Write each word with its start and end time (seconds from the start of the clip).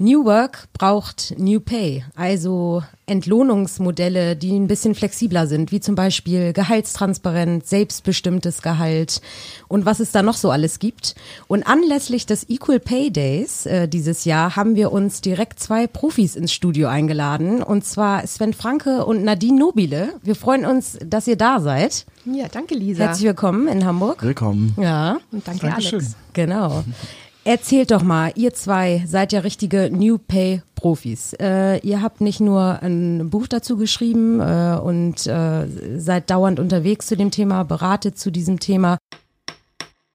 New 0.00 0.24
Work 0.24 0.68
braucht 0.72 1.34
New 1.38 1.58
Pay, 1.60 2.04
also 2.14 2.82
Entlohnungsmodelle, 3.06 4.36
die 4.36 4.52
ein 4.52 4.68
bisschen 4.68 4.94
flexibler 4.94 5.46
sind, 5.46 5.72
wie 5.72 5.80
zum 5.80 5.94
Beispiel 5.96 6.52
Gehaltstransparenz, 6.52 7.68
selbstbestimmtes 7.68 8.62
Gehalt 8.62 9.20
und 9.66 9.86
was 9.86 9.98
es 9.98 10.12
da 10.12 10.22
noch 10.22 10.36
so 10.36 10.50
alles 10.50 10.78
gibt. 10.78 11.16
Und 11.48 11.66
anlässlich 11.66 12.26
des 12.26 12.48
Equal 12.48 12.78
Pay 12.78 13.10
Days 13.10 13.66
äh, 13.66 13.88
dieses 13.88 14.24
Jahr 14.24 14.54
haben 14.54 14.76
wir 14.76 14.92
uns 14.92 15.20
direkt 15.20 15.58
zwei 15.58 15.86
Profis 15.86 16.36
ins 16.36 16.52
Studio 16.52 16.88
eingeladen, 16.88 17.62
und 17.62 17.84
zwar 17.84 18.26
Sven 18.26 18.54
Franke 18.54 19.04
und 19.04 19.24
Nadine 19.24 19.58
Nobile. 19.58 20.14
Wir 20.22 20.36
freuen 20.36 20.64
uns, 20.64 20.98
dass 21.04 21.26
ihr 21.26 21.36
da 21.36 21.60
seid. 21.60 22.06
Ja, 22.24 22.46
danke 22.48 22.74
Lisa. 22.74 23.04
Herzlich 23.04 23.26
willkommen 23.26 23.66
in 23.68 23.84
Hamburg. 23.84 24.22
Willkommen. 24.22 24.74
Ja. 24.80 25.18
Und 25.32 25.46
danke 25.48 25.66
Dankeschön. 25.66 26.00
Alex. 26.00 26.16
Genau. 26.34 26.84
Erzählt 27.44 27.90
doch 27.90 28.02
mal, 28.02 28.32
ihr 28.34 28.52
zwei 28.52 29.02
seid 29.06 29.32
ja 29.32 29.40
richtige 29.40 29.90
New 29.90 30.18
Pay 30.18 30.62
Profis. 30.74 31.32
Äh, 31.40 31.78
ihr 31.78 32.02
habt 32.02 32.20
nicht 32.20 32.40
nur 32.40 32.82
ein 32.82 33.30
Buch 33.30 33.48
dazu 33.48 33.76
geschrieben 33.76 34.40
äh, 34.40 34.78
und 34.82 35.26
äh, 35.26 35.66
seid 35.98 36.30
dauernd 36.30 36.60
unterwegs 36.60 37.06
zu 37.06 37.16
dem 37.16 37.30
Thema, 37.30 37.64
beratet 37.64 38.18
zu 38.18 38.30
diesem 38.30 38.60
Thema. 38.60 38.98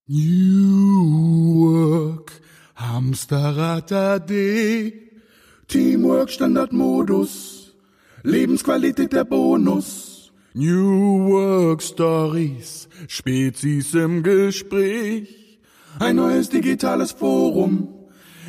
New 0.07 1.55
Work, 1.55 2.33
Hamsterrad 2.75 3.91
AD, 3.91 4.93
Teamwork 5.67 6.29
Standardmodus, 6.29 7.73
Lebensqualität 8.23 9.11
der 9.11 9.23
Bonus. 9.23 10.31
New 10.55 11.29
Work 11.29 11.81
Stories, 11.81 12.87
Spezies 13.07 13.95
im 13.95 14.21
Gespräch, 14.21 15.42
ein 15.99 16.15
neues 16.15 16.49
digitales 16.49 17.11
Forum, 17.11 17.87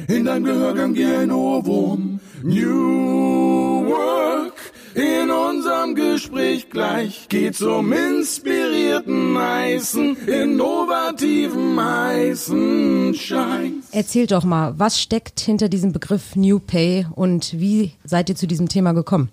in 0.08 0.24
deinem 0.24 0.44
Gehörgang 0.44 0.94
wie 0.94 1.04
ein 1.04 1.30
Ohrwurm. 1.30 2.20
New 2.42 3.86
Work, 3.86 4.54
in 4.94 5.30
unserem 5.30 5.94
Gespräch 5.94 6.68
gleich 6.68 7.26
geht's 7.28 7.62
um 7.62 7.92
inspirierten 7.92 9.38
heißen, 9.38 10.16
innovativen 10.26 11.82
heißen 11.82 13.14
Scheiß. 13.14 13.72
Erzählt 13.92 14.32
doch 14.32 14.44
mal, 14.44 14.78
was 14.78 15.00
steckt 15.00 15.40
hinter 15.40 15.68
diesem 15.68 15.92
Begriff 15.92 16.36
New 16.36 16.58
Pay 16.58 17.06
und 17.14 17.58
wie 17.58 17.92
seid 18.04 18.28
ihr 18.28 18.36
zu 18.36 18.46
diesem 18.46 18.68
Thema 18.68 18.92
gekommen? 18.92 19.30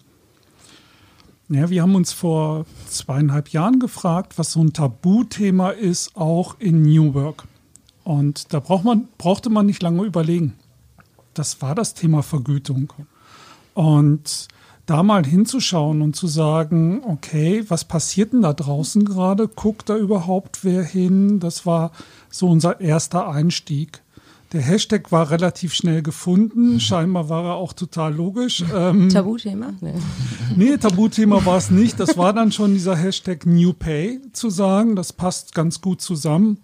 Ja, 1.50 1.70
wir 1.70 1.81
haben 1.81 1.96
uns 1.96 2.14
vor 2.14 2.66
zweieinhalb 2.88 3.50
Jahren 3.50 3.80
gefragt, 3.80 4.38
was 4.38 4.53
so 4.53 4.64
ein 4.64 4.72
Tabuthema 4.72 5.72
ist, 5.72 6.16
auch 6.16 6.56
in 6.59 6.84
New 6.84 7.14
Work. 7.14 7.44
Und 8.04 8.54
da 8.54 8.60
braucht 8.60 8.84
man, 8.84 9.08
brauchte 9.18 9.50
man 9.50 9.66
nicht 9.66 9.82
lange 9.82 10.04
überlegen. 10.04 10.54
Das 11.34 11.62
war 11.62 11.76
das 11.76 11.94
Thema 11.94 12.24
Vergütung. 12.24 12.92
Und 13.74 14.48
da 14.86 15.04
mal 15.04 15.26
hinzuschauen 15.26 16.02
und 16.02 16.16
zu 16.16 16.28
sagen, 16.28 17.02
okay, 17.06 17.64
was 17.70 17.86
passiert 17.86 18.34
denn 18.34 18.42
da 18.42 18.54
draußen 18.54 19.06
gerade? 19.06 19.48
Guckt 19.48 19.90
da 19.90 19.96
überhaupt 19.96 20.64
wer 20.64 20.84
hin? 20.84 21.40
Das 21.40 21.66
war 21.66 21.92
so 22.30 22.50
unser 22.50 22.82
erster 22.82 23.30
Einstieg. 23.30 24.02
Der 24.52 24.62
Hashtag 24.62 25.14
war 25.14 25.32
relativ 25.32 25.74
schnell 25.74 26.02
gefunden. 26.02 26.80
Scheinbar 26.82 27.30
war 27.30 27.46
er 27.46 27.56
auch 27.56 27.72
total 27.72 28.14
logisch. 28.14 28.66
Ähm, 28.76 29.08
Tabuthema? 29.14 29.74
Nee. 29.80 29.94
Nee, 30.58 30.78
Tabuthema 30.78 31.46
war 31.46 31.58
es 31.58 31.72
nicht. 31.72 32.00
Das 32.00 32.18
war 32.18 32.34
dann 32.34 32.52
schon 32.52 32.74
dieser 32.74 32.98
Hashtag 32.98 33.46
New 33.46 33.72
Pay 33.72 34.20
zu 34.34 34.50
sagen. 34.50 34.98
Das 34.98 35.14
passt 35.14 35.56
ganz 35.56 35.80
gut 35.80 36.02
zusammen. 36.02 36.58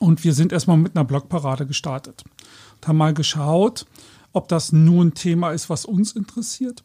Und 0.00 0.24
wir 0.24 0.32
sind 0.34 0.50
erstmal 0.52 0.76
mit 0.78 0.96
einer 0.96 1.04
Blogparade 1.04 1.66
gestartet 1.66 2.24
und 2.76 2.88
haben 2.88 2.96
mal 2.96 3.14
geschaut, 3.14 3.86
ob 4.32 4.48
das 4.48 4.72
nur 4.72 5.04
ein 5.04 5.14
Thema 5.14 5.50
ist, 5.52 5.70
was 5.70 5.84
uns 5.84 6.12
interessiert 6.12 6.82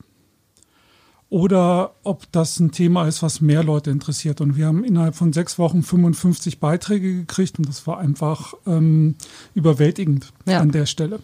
oder 1.29 1.95
ob 2.03 2.31
das 2.31 2.59
ein 2.59 2.71
Thema 2.71 3.07
ist, 3.07 3.23
was 3.23 3.41
mehr 3.41 3.63
Leute 3.63 3.89
interessiert. 3.89 4.41
Und 4.41 4.55
wir 4.57 4.67
haben 4.67 4.83
innerhalb 4.83 5.15
von 5.15 5.33
sechs 5.33 5.57
Wochen 5.57 5.81
55 5.81 6.59
Beiträge 6.59 7.15
gekriegt 7.15 7.57
und 7.57 7.67
das 7.67 7.87
war 7.87 7.97
einfach 7.99 8.53
ähm, 8.67 9.15
überwältigend 9.53 10.31
Ja. 10.45 10.59
an 10.59 10.71
der 10.71 10.85
Stelle. 10.85 11.19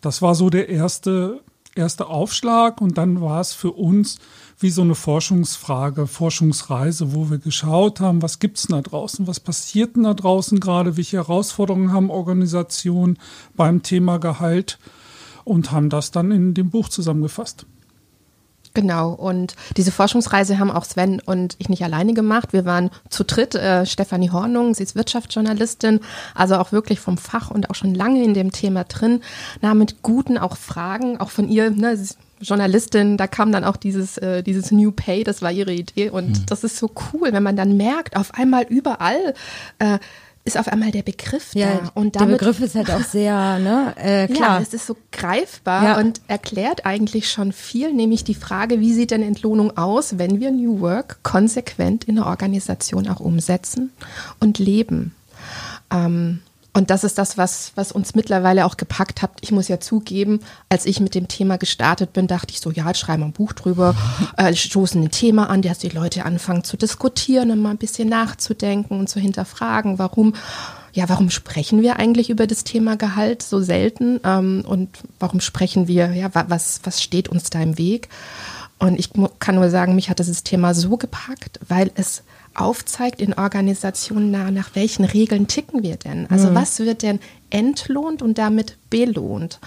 Das 0.00 0.22
war 0.22 0.34
so 0.34 0.48
der 0.48 0.68
erste, 0.68 1.40
erste 1.74 2.06
Aufschlag 2.06 2.80
und 2.80 2.96
dann 2.98 3.20
war 3.20 3.40
es 3.40 3.52
für 3.52 3.72
uns 3.72 4.18
wie 4.60 4.70
so 4.70 4.82
eine 4.82 4.94
Forschungsfrage, 4.94 6.06
Forschungsreise, 6.06 7.14
wo 7.14 7.30
wir 7.30 7.38
geschaut 7.38 8.00
haben, 8.00 8.20
was 8.20 8.38
gibt's 8.38 8.66
denn 8.66 8.76
da 8.76 8.82
draußen, 8.82 9.26
was 9.26 9.40
passiert 9.40 9.96
denn 9.96 10.02
da 10.02 10.14
draußen 10.14 10.60
gerade, 10.60 10.96
welche 10.96 11.16
Herausforderungen 11.16 11.92
haben 11.92 12.10
Organisationen 12.10 13.18
beim 13.56 13.82
Thema 13.82 14.18
Gehalt 14.18 14.78
und 15.44 15.72
haben 15.72 15.88
das 15.88 16.10
dann 16.10 16.30
in 16.30 16.52
dem 16.52 16.70
Buch 16.70 16.88
zusammengefasst. 16.88 17.66
Genau, 18.72 19.10
und 19.10 19.56
diese 19.76 19.90
Forschungsreise 19.90 20.58
haben 20.60 20.70
auch 20.70 20.84
Sven 20.84 21.20
und 21.24 21.56
ich 21.58 21.68
nicht 21.68 21.82
alleine 21.82 22.14
gemacht. 22.14 22.52
Wir 22.52 22.64
waren 22.64 22.90
zu 23.08 23.24
dritt, 23.24 23.56
äh, 23.56 23.84
Stefanie 23.84 24.30
Hornung, 24.30 24.74
sie 24.74 24.84
ist 24.84 24.94
Wirtschaftsjournalistin, 24.94 26.00
also 26.36 26.56
auch 26.56 26.70
wirklich 26.70 27.00
vom 27.00 27.18
Fach 27.18 27.50
und 27.50 27.68
auch 27.68 27.74
schon 27.74 27.94
lange 27.94 28.22
in 28.22 28.32
dem 28.32 28.52
Thema 28.52 28.84
drin, 28.84 29.22
na, 29.60 29.74
mit 29.74 30.02
guten 30.02 30.38
auch 30.38 30.56
Fragen, 30.56 31.18
auch 31.18 31.30
von 31.30 31.48
ihr, 31.48 31.70
ne, 31.70 31.96
Journalistin, 32.40 33.16
da 33.16 33.26
kam 33.26 33.52
dann 33.52 33.64
auch 33.64 33.76
dieses, 33.76 34.18
äh, 34.18 34.42
dieses 34.42 34.70
New 34.70 34.92
Pay, 34.92 35.24
das 35.24 35.42
war 35.42 35.52
ihre 35.52 35.72
Idee 35.72 36.10
und 36.10 36.50
das 36.50 36.64
ist 36.64 36.76
so 36.78 36.90
cool, 37.12 37.32
wenn 37.32 37.42
man 37.42 37.56
dann 37.56 37.76
merkt, 37.76 38.16
auf 38.16 38.34
einmal 38.34 38.64
überall 38.68 39.34
äh, 39.78 39.98
ist 40.42 40.58
auf 40.58 40.68
einmal 40.68 40.90
der 40.90 41.02
Begriff 41.02 41.54
Ja, 41.54 41.68
da 41.84 41.90
und 41.94 42.14
der 42.14 42.20
damit 42.22 42.38
Begriff 42.38 42.60
ist 42.60 42.74
halt 42.74 42.90
auch 42.90 43.02
sehr, 43.04 43.58
ne, 43.58 43.94
äh, 43.98 44.26
klar. 44.32 44.56
ja, 44.56 44.62
es 44.62 44.72
ist 44.72 44.86
so 44.86 44.96
greifbar 45.12 45.84
Ja. 45.84 45.98
und 45.98 46.22
erklärt 46.28 46.86
eigentlich 46.86 47.30
schon 47.30 47.52
viel, 47.52 47.92
nämlich 47.92 48.24
die 48.24 48.34
Frage, 48.34 48.80
wie 48.80 48.94
sieht 48.94 49.10
denn 49.10 49.22
Entlohnung 49.22 49.76
aus, 49.76 50.16
wenn 50.18 50.40
wir 50.40 50.50
New 50.50 50.80
Work 50.80 51.18
konsequent 51.22 52.04
in 52.04 52.16
der 52.16 52.26
Organisation 52.26 53.06
auch 53.08 53.20
umsetzen 53.20 53.92
und 54.40 54.58
leben. 54.58 55.14
Ähm, 55.92 56.40
und 56.72 56.90
das 56.90 57.02
ist 57.04 57.18
das, 57.18 57.36
was, 57.36 57.72
was 57.74 57.90
uns 57.90 58.14
mittlerweile 58.14 58.64
auch 58.64 58.76
gepackt 58.76 59.22
hat. 59.22 59.32
Ich 59.40 59.50
muss 59.50 59.66
ja 59.68 59.80
zugeben, 59.80 60.40
als 60.68 60.86
ich 60.86 61.00
mit 61.00 61.14
dem 61.16 61.26
Thema 61.26 61.58
gestartet 61.58 62.12
bin, 62.12 62.28
dachte 62.28 62.52
ich 62.52 62.60
so, 62.60 62.70
ja, 62.70 62.86
jetzt 62.86 63.00
schreiben 63.00 63.22
wir 63.22 63.26
ein 63.26 63.32
Buch 63.32 63.52
drüber, 63.52 63.94
äh, 64.36 64.54
stoßen 64.54 65.02
ein 65.02 65.10
Thema 65.10 65.50
an, 65.50 65.62
dass 65.62 65.78
die 65.78 65.88
Leute 65.88 66.24
anfangen 66.24 66.62
zu 66.64 66.76
diskutieren 66.76 67.50
und 67.50 67.60
mal 67.60 67.70
ein 67.70 67.76
bisschen 67.78 68.08
nachzudenken 68.08 68.98
und 69.00 69.08
zu 69.08 69.18
hinterfragen, 69.18 69.98
warum, 69.98 70.34
ja, 70.92 71.08
warum 71.08 71.30
sprechen 71.30 71.82
wir 71.82 71.98
eigentlich 71.98 72.30
über 72.30 72.46
das 72.46 72.62
Thema 72.64 72.96
Gehalt 72.96 73.42
so 73.42 73.60
selten 73.60 74.20
ähm, 74.24 74.64
und 74.66 74.90
warum 75.18 75.40
sprechen 75.40 75.88
wir, 75.88 76.12
ja, 76.12 76.34
wa- 76.34 76.46
was, 76.48 76.80
was 76.84 77.02
steht 77.02 77.28
uns 77.28 77.50
da 77.50 77.60
im 77.60 77.78
Weg? 77.78 78.08
Und 78.78 78.98
ich 78.98 79.10
kann 79.40 79.56
nur 79.56 79.68
sagen, 79.70 79.94
mich 79.94 80.08
hat 80.08 80.20
dieses 80.20 80.42
Thema 80.44 80.72
so 80.72 80.96
gepackt, 80.96 81.60
weil 81.68 81.90
es 81.96 82.22
aufzeigt 82.54 83.20
in 83.20 83.34
Organisationen, 83.34 84.30
na, 84.30 84.50
nach 84.50 84.70
welchen 84.74 85.04
Regeln 85.04 85.46
ticken 85.46 85.82
wir 85.82 85.96
denn? 85.96 86.26
Also 86.30 86.54
was 86.54 86.78
wird 86.80 87.02
denn 87.02 87.20
entlohnt 87.50 88.22
und 88.22 88.38
damit 88.38 88.76
belohnt? 88.90 89.60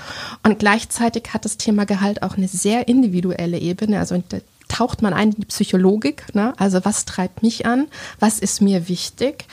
Und 0.44 0.60
gleichzeitig 0.60 1.34
hat 1.34 1.46
das 1.46 1.58
Thema 1.58 1.86
Gehalt 1.86 2.24
auch 2.24 2.38
eine 2.38 2.48
sehr 2.48 2.88
individuelle 2.88 3.58
Ebene. 3.58 4.00
Also 4.00 4.22
da 4.30 4.38
taucht 4.68 5.02
man 5.02 5.14
ein 5.14 5.32
in 5.32 5.42
die 5.42 5.46
Psychologik. 5.46 6.34
Ne? 6.34 6.54
Also 6.58 6.84
was 6.84 7.06
treibt 7.06 7.44
mich 7.44 7.66
an? 7.66 7.88
Was 8.20 8.40
ist 8.40 8.62
mir 8.62 8.88
wichtig? 8.90 9.46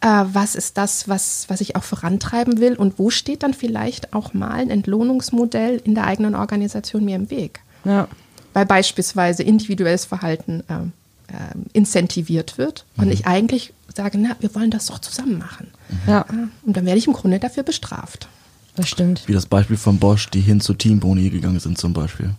Äh, 0.00 0.24
was 0.32 0.54
ist 0.54 0.78
das, 0.78 1.08
was, 1.08 1.46
was 1.48 1.60
ich 1.60 1.76
auch 1.76 1.84
vorantreiben 1.84 2.58
will? 2.58 2.74
Und 2.74 2.98
wo 2.98 3.10
steht 3.10 3.42
dann 3.42 3.54
vielleicht 3.54 4.12
auch 4.12 4.34
mal 4.34 4.50
ein 4.50 4.70
Entlohnungsmodell 4.70 5.80
in 5.84 5.94
der 5.94 6.06
eigenen 6.06 6.34
Organisation 6.34 7.04
mir 7.04 7.16
im 7.16 7.30
Weg? 7.30 7.60
ja. 7.84 8.08
weil 8.52 8.66
beispielsweise 8.66 9.42
individuelles 9.42 10.04
Verhalten 10.04 10.62
ähm, 10.68 10.92
ähm, 11.32 11.66
incentiviert 11.72 12.58
wird 12.58 12.84
und 12.96 13.10
ich 13.10 13.26
eigentlich 13.26 13.72
sage, 13.94 14.18
na, 14.18 14.36
wir 14.40 14.54
wollen 14.54 14.70
das 14.70 14.86
doch 14.86 14.98
zusammen 14.98 15.38
machen. 15.38 15.68
ja, 16.06 16.24
Ja, 16.30 16.48
und 16.64 16.76
dann 16.76 16.86
werde 16.86 16.98
ich 16.98 17.06
im 17.06 17.12
Grunde 17.12 17.38
dafür 17.38 17.62
bestraft. 17.62 18.28
das 18.76 18.88
stimmt. 18.88 19.26
Wie 19.26 19.32
das 19.32 19.46
Beispiel 19.46 19.76
von 19.76 19.98
Bosch, 19.98 20.28
die 20.30 20.40
hin 20.40 20.60
zu 20.60 20.74
Teamboni 20.74 21.30
gegangen 21.30 21.60
sind 21.60 21.78
zum 21.78 21.92
Beispiel. 21.92 22.30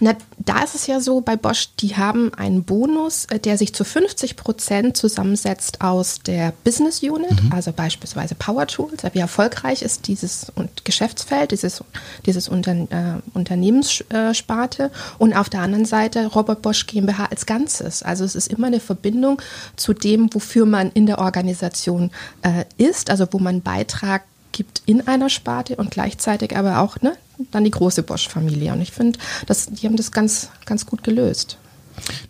Na, 0.00 0.14
da 0.38 0.62
ist 0.62 0.74
es 0.74 0.86
ja 0.86 1.00
so 1.00 1.20
bei 1.20 1.36
Bosch, 1.36 1.70
die 1.78 1.96
haben 1.96 2.32
einen 2.34 2.64
Bonus, 2.64 3.26
äh, 3.26 3.38
der 3.38 3.58
sich 3.58 3.74
zu 3.74 3.84
50 3.84 4.36
Prozent 4.36 4.96
zusammensetzt 4.96 5.80
aus 5.80 6.20
der 6.20 6.52
Business 6.64 7.02
Unit, 7.02 7.38
also 7.50 7.72
beispielsweise 7.72 8.34
Power 8.34 8.66
Tools. 8.66 9.02
Wie 9.12 9.18
erfolgreich 9.18 9.82
ist 9.82 10.06
dieses 10.06 10.52
Geschäftsfeld, 10.84 11.52
dieses, 11.52 11.82
dieses 12.26 12.48
Unter, 12.48 12.72
äh, 12.72 13.20
Unternehmenssparte 13.34 14.90
und 15.18 15.34
auf 15.34 15.48
der 15.48 15.60
anderen 15.60 15.84
Seite 15.84 16.26
Robert 16.26 16.62
Bosch 16.62 16.86
GmbH 16.86 17.26
als 17.26 17.46
Ganzes. 17.46 18.02
Also 18.02 18.24
es 18.24 18.34
ist 18.34 18.48
immer 18.48 18.66
eine 18.66 18.80
Verbindung 18.80 19.40
zu 19.76 19.92
dem, 19.92 20.32
wofür 20.32 20.66
man 20.66 20.90
in 20.92 21.06
der 21.06 21.18
Organisation 21.18 22.10
äh, 22.42 22.64
ist, 22.76 23.10
also 23.10 23.26
wo 23.30 23.38
man 23.38 23.62
Beitrag 23.62 24.22
gibt 24.52 24.82
in 24.86 25.06
einer 25.06 25.30
Sparte 25.30 25.76
und 25.76 25.90
gleichzeitig 25.90 26.56
aber 26.56 26.80
auch 26.80 27.00
ne, 27.00 27.12
dann 27.50 27.64
die 27.64 27.70
große 27.70 28.02
Bosch-Familie. 28.02 28.72
Und 28.72 28.80
ich 28.80 28.92
finde, 28.92 29.18
die 29.48 29.86
haben 29.86 29.96
das 29.96 30.10
ganz, 30.12 30.50
ganz 30.66 30.86
gut 30.86 31.02
gelöst. 31.04 31.56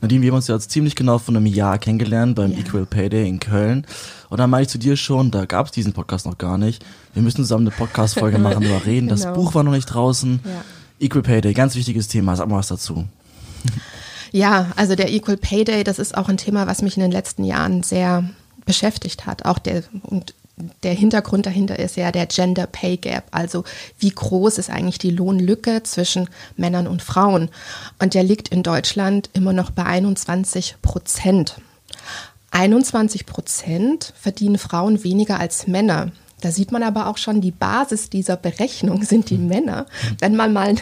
Nadine, 0.00 0.22
wir 0.22 0.30
haben 0.30 0.36
uns 0.36 0.48
ja 0.48 0.54
jetzt 0.56 0.70
ziemlich 0.70 0.96
genau 0.96 1.18
vor 1.18 1.34
einem 1.34 1.46
Jahr 1.46 1.78
kennengelernt 1.78 2.34
beim 2.34 2.52
Ja. 2.52 2.58
Equal 2.58 2.86
Pay 2.86 3.08
Day 3.08 3.28
in 3.28 3.38
Köln. 3.40 3.86
Und 4.28 4.38
dann 4.38 4.50
meinte 4.50 4.62
ich 4.64 4.68
zu 4.70 4.78
dir 4.78 4.96
schon, 4.96 5.30
da 5.30 5.44
gab 5.44 5.66
es 5.66 5.72
diesen 5.72 5.92
Podcast 5.92 6.26
noch 6.26 6.38
gar 6.38 6.58
nicht. 6.58 6.84
Wir 7.14 7.22
müssen 7.22 7.38
zusammen 7.38 7.66
eine 7.68 7.76
Podcast-Folge 7.76 8.38
machen, 8.40 8.62
darüber 8.62 8.84
reden. 8.84 9.08
Das 9.08 9.22
Genau. 9.22 9.34
Buch 9.34 9.54
war 9.54 9.62
noch 9.62 9.72
nicht 9.72 9.86
draußen. 9.86 10.40
Ja. 10.44 10.64
Equal 10.98 11.22
Pay 11.22 11.40
Day, 11.40 11.52
ganz 11.54 11.76
wichtiges 11.76 12.08
Thema. 12.08 12.36
Sag 12.36 12.48
mal 12.48 12.56
was 12.58 12.68
dazu. 12.68 13.06
Ja, 14.32 14.66
also 14.76 14.94
der 14.94 15.12
Equal 15.12 15.36
Pay 15.36 15.64
Day, 15.64 15.84
das 15.84 15.98
ist 15.98 16.16
auch 16.16 16.28
ein 16.28 16.36
Thema, 16.36 16.66
was 16.66 16.82
mich 16.82 16.96
in 16.96 17.02
den 17.02 17.10
letzten 17.12 17.44
Jahren 17.44 17.82
sehr 17.82 18.24
beschäftigt 18.64 19.26
hat. 19.26 19.44
Auch 19.44 19.58
der 19.58 19.82
und 20.02 20.34
der 20.82 20.94
Hintergrund 20.94 21.46
dahinter 21.46 21.78
ist 21.78 21.96
ja 21.96 22.12
der 22.12 22.26
Gender 22.26 22.66
Pay 22.66 22.96
Gap, 22.96 23.24
also 23.30 23.64
wie 23.98 24.10
groß 24.10 24.58
ist 24.58 24.70
eigentlich 24.70 24.98
die 24.98 25.10
Lohnlücke 25.10 25.82
zwischen 25.82 26.28
Männern 26.56 26.86
und 26.86 27.02
Frauen. 27.02 27.50
Und 27.98 28.14
der 28.14 28.22
liegt 28.22 28.48
in 28.48 28.62
Deutschland 28.62 29.30
immer 29.32 29.52
noch 29.52 29.70
bei 29.70 29.84
21 29.84 30.76
Prozent. 30.82 31.56
21 32.50 33.26
Prozent 33.26 34.12
verdienen 34.18 34.58
Frauen 34.58 35.04
weniger 35.04 35.38
als 35.38 35.66
Männer. 35.66 36.10
Da 36.40 36.50
sieht 36.50 36.72
man 36.72 36.82
aber 36.82 37.06
auch 37.06 37.18
schon, 37.18 37.40
die 37.40 37.50
Basis 37.50 38.10
dieser 38.10 38.36
Berechnung 38.36 39.02
sind 39.04 39.30
die 39.30 39.38
Männer. 39.38 39.86
Wenn 40.18 40.36
man 40.36 40.52
mal 40.52 40.74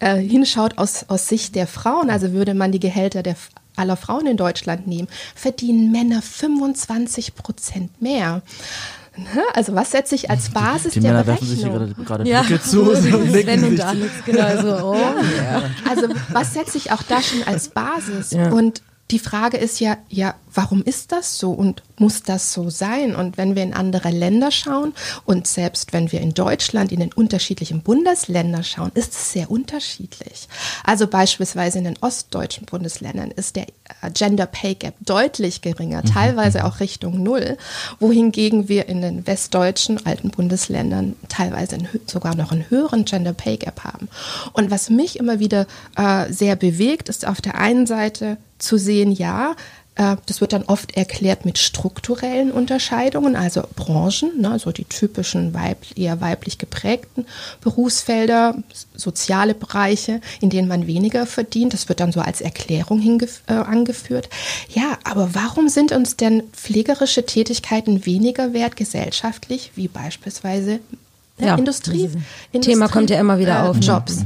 äh, 0.00 0.16
hinschaut 0.16 0.78
aus, 0.78 1.06
aus 1.08 1.28
Sicht 1.28 1.54
der 1.54 1.66
Frauen, 1.66 2.10
also 2.10 2.32
würde 2.32 2.54
man 2.54 2.72
die 2.72 2.80
Gehälter 2.80 3.22
der, 3.22 3.36
aller 3.76 3.96
Frauen 3.96 4.26
in 4.26 4.36
Deutschland 4.36 4.86
nehmen, 4.86 5.08
verdienen 5.34 5.92
Männer 5.92 6.22
25 6.22 7.34
Prozent 7.34 8.00
mehr. 8.02 8.42
Ne? 9.16 9.42
Also 9.52 9.74
was 9.74 9.90
setze 9.90 10.14
ich 10.14 10.30
als 10.30 10.50
Basis 10.50 10.94
Die 10.94 11.00
der 11.00 11.12
Männer 11.12 11.26
werfen 11.26 11.46
sich 11.46 11.60
hier 11.60 11.68
Berechnung? 11.68 12.06
gerade, 12.06 12.24
gerade 12.24 12.30
Ja. 12.30 12.44
Zu 12.62 12.94
Sven 12.96 13.64
und. 13.64 13.80
Alex, 13.84 14.10
genau 14.24 14.62
so. 14.62 14.86
Oh, 14.92 14.94
ja. 14.94 15.62
Also 15.88 16.08
was 16.30 16.54
setze 16.54 16.78
ich 16.78 16.92
auch 16.92 17.02
da 17.02 17.20
schon 17.20 17.42
als 17.44 17.68
Basis? 17.68 18.30
Ja. 18.30 18.50
Und 18.50 18.82
die 19.12 19.18
Frage 19.18 19.58
ist 19.58 19.78
ja, 19.78 19.98
ja, 20.08 20.34
warum 20.54 20.82
ist 20.82 21.12
das 21.12 21.38
so 21.38 21.52
und 21.52 21.82
muss 21.96 22.22
das 22.22 22.52
so 22.52 22.70
sein? 22.70 23.14
Und 23.14 23.36
wenn 23.36 23.54
wir 23.54 23.62
in 23.62 23.74
andere 23.74 24.10
Länder 24.10 24.50
schauen 24.50 24.92
und 25.24 25.46
selbst 25.46 25.92
wenn 25.92 26.10
wir 26.10 26.20
in 26.20 26.34
Deutschland 26.34 26.92
in 26.92 27.00
den 27.00 27.12
unterschiedlichen 27.12 27.82
Bundesländern 27.82 28.64
schauen, 28.64 28.90
ist 28.94 29.12
es 29.12 29.32
sehr 29.32 29.50
unterschiedlich. 29.50 30.48
Also 30.82 31.06
beispielsweise 31.06 31.78
in 31.78 31.84
den 31.84 31.98
ostdeutschen 32.00 32.66
Bundesländern 32.66 33.30
ist 33.30 33.56
der 33.56 33.66
äh, 34.02 34.10
Gender 34.12 34.46
Pay 34.46 34.74
Gap 34.74 34.94
deutlich 35.00 35.60
geringer, 35.60 36.02
teilweise 36.02 36.64
auch 36.64 36.80
Richtung 36.80 37.22
Null, 37.22 37.58
wohingegen 38.00 38.68
wir 38.68 38.88
in 38.88 39.02
den 39.02 39.26
westdeutschen 39.26 40.04
alten 40.06 40.30
Bundesländern 40.30 41.16
teilweise 41.28 41.76
hö- 41.76 42.00
sogar 42.10 42.34
noch 42.34 42.50
einen 42.50 42.68
höheren 42.70 43.04
Gender 43.04 43.34
Pay 43.34 43.58
Gap 43.58 43.84
haben. 43.84 44.08
Und 44.54 44.70
was 44.70 44.90
mich 44.90 45.18
immer 45.18 45.38
wieder 45.38 45.66
äh, 45.96 46.32
sehr 46.32 46.56
bewegt, 46.56 47.08
ist 47.10 47.26
auf 47.26 47.42
der 47.42 47.56
einen 47.56 47.86
Seite 47.86 48.38
zu 48.62 48.78
sehen, 48.78 49.12
ja, 49.12 49.54
äh, 49.94 50.16
das 50.26 50.40
wird 50.40 50.52
dann 50.52 50.64
oft 50.64 50.96
erklärt 50.96 51.44
mit 51.44 51.58
strukturellen 51.58 52.50
Unterscheidungen, 52.50 53.36
also 53.36 53.62
Branchen, 53.76 54.40
ne, 54.40 54.58
so 54.58 54.72
die 54.72 54.84
typischen 54.84 55.52
weib 55.52 55.78
eher 55.96 56.20
weiblich 56.20 56.56
geprägten 56.58 57.26
Berufsfelder, 57.60 58.56
soziale 58.94 59.54
Bereiche, 59.54 60.20
in 60.40 60.48
denen 60.48 60.68
man 60.68 60.86
weniger 60.86 61.26
verdient. 61.26 61.74
Das 61.74 61.88
wird 61.88 62.00
dann 62.00 62.12
so 62.12 62.20
als 62.20 62.40
Erklärung 62.40 63.02
äh, 63.20 63.52
angeführt. 63.52 64.30
Ja, 64.70 64.98
aber 65.04 65.34
warum 65.34 65.68
sind 65.68 65.92
uns 65.92 66.16
denn 66.16 66.44
pflegerische 66.52 67.26
Tätigkeiten 67.26 68.06
weniger 68.06 68.54
wert 68.54 68.76
gesellschaftlich, 68.76 69.72
wie 69.74 69.88
beispielsweise 69.88 70.80
ne, 71.38 71.46
Ja, 71.46 71.56
Industrie? 71.56 72.08
ein 72.54 72.62
Thema 72.62 72.88
kommt 72.88 73.10
ja 73.10 73.20
immer 73.20 73.38
wieder 73.38 73.64
äh, 73.64 73.68
auf, 73.68 73.76
ne? 73.78 73.86
Jobs. 73.86 74.24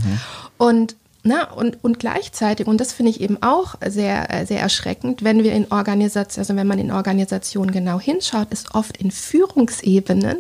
Und 0.59 0.95
na, 1.27 1.51
und, 1.51 1.83
und 1.83 1.99
gleichzeitig, 1.99 2.67
und 2.67 2.81
das 2.81 2.93
finde 2.93 3.11
ich 3.11 3.21
eben 3.21 3.43
auch 3.43 3.75
sehr, 3.85 4.33
äh, 4.33 4.47
sehr 4.47 4.61
erschreckend, 4.61 5.25
wenn 5.25 5.43
wir 5.43 5.53
in 5.53 5.71
Organisationen, 5.73 6.39
also 6.41 6.57
wenn 6.57 6.67
man 6.67 6.79
in 6.79 6.93
Organisationen 6.93 7.73
genau 7.73 7.99
hinschaut, 7.99 8.53
ist 8.53 8.75
oft 8.75 8.97
in 8.97 9.11
Führungsebenen 9.11 10.37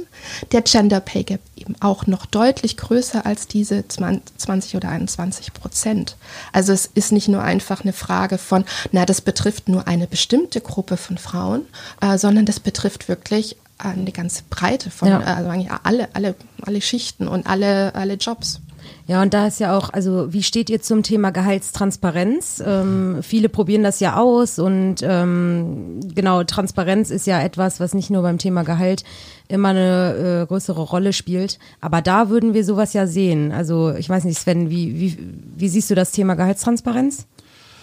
der 0.53 0.63
Gender 0.63 1.01
Pay 1.01 1.25
Gap 1.25 1.41
eben 1.57 1.75
auch 1.81 2.07
noch 2.07 2.27
deutlich 2.27 2.77
größer 2.77 3.27
als 3.27 3.49
diese 3.49 3.85
20 3.89 4.77
oder 4.77 4.89
21 4.91 5.53
Prozent. 5.53 6.17
Also 6.53 6.73
es 6.73 6.87
ist 6.87 7.13
nicht 7.13 7.29
nur 7.29 7.43
einfach 7.43 7.83
eine 7.83 7.93
Frage 7.93 8.39
von, 8.39 8.65
na, 8.93 9.05
das 9.05 9.21
betrifft 9.21 9.69
nur 9.69 9.89
eine 9.89 10.07
bestimmte 10.07 10.61
Gruppe 10.61 10.97
von 10.97 11.19
Frauen, 11.19 11.63
äh, 12.01 12.17
sondern 12.17 12.47
das 12.47 12.61
betrifft 12.61 13.09
wirklich 13.09 13.57
eine 13.79 14.13
ganze 14.13 14.43
Breite 14.49 14.91
von, 14.91 15.09
Ja. 15.09 15.21
äh, 15.21 15.25
also 15.25 15.51
eigentlich 15.51 15.71
alle, 15.83 16.09
alle, 16.15 16.35
alle 16.63 16.81
Schichten 16.81 17.29
und 17.29 17.47
alle, 17.47 17.95
alle 17.95 18.15
Jobs. 18.15 18.61
Ja, 19.09 19.23
und 19.23 19.35
da 19.35 19.47
ist 19.47 19.61
ja 19.61 19.77
auch, 19.77 19.91
also 19.91 20.33
wie 20.33 20.43
steht 20.43 20.69
ihr 20.69 20.83
zum 20.83 21.05
Thema 21.05 21.31
Gehaltstransparenz? 21.31 22.61
Ähm, 22.67 23.19
viele 23.23 23.49
probieren 23.49 23.85
das 23.85 24.01
ja 24.01 24.17
aus 24.17 24.59
und 24.59 24.97
ähm, 25.03 26.01
genau, 26.13 26.43
Transparenz 26.43 27.11
ist 27.11 27.25
ja 27.25 27.41
etwas, 27.41 27.79
was 27.79 27.95
nicht 27.95 28.11
nur 28.11 28.23
beim 28.23 28.39
Thema 28.39 28.65
Gehalt 28.65 29.05
immer 29.47 29.69
eine 29.69 30.43
äh, 30.43 30.47
größere 30.47 30.81
Rolle 30.81 31.13
spielt. 31.13 31.61
Aber 31.81 32.03
da 32.03 32.31
würden 32.31 32.53
wir 32.53 32.65
sowas 32.65 32.95
ja 32.95 33.07
sehen. 33.07 33.53
Also 33.53 33.95
ich 33.95 34.09
weiß 34.09 34.25
nicht, 34.25 34.41
Sven, 34.41 34.71
wie, 34.71 34.99
wie, 34.99 35.19
wie 35.55 35.69
siehst 35.69 35.89
du 35.89 35.95
das 35.95 36.11
Thema 36.11 36.35
Gehaltstransparenz? 36.35 37.27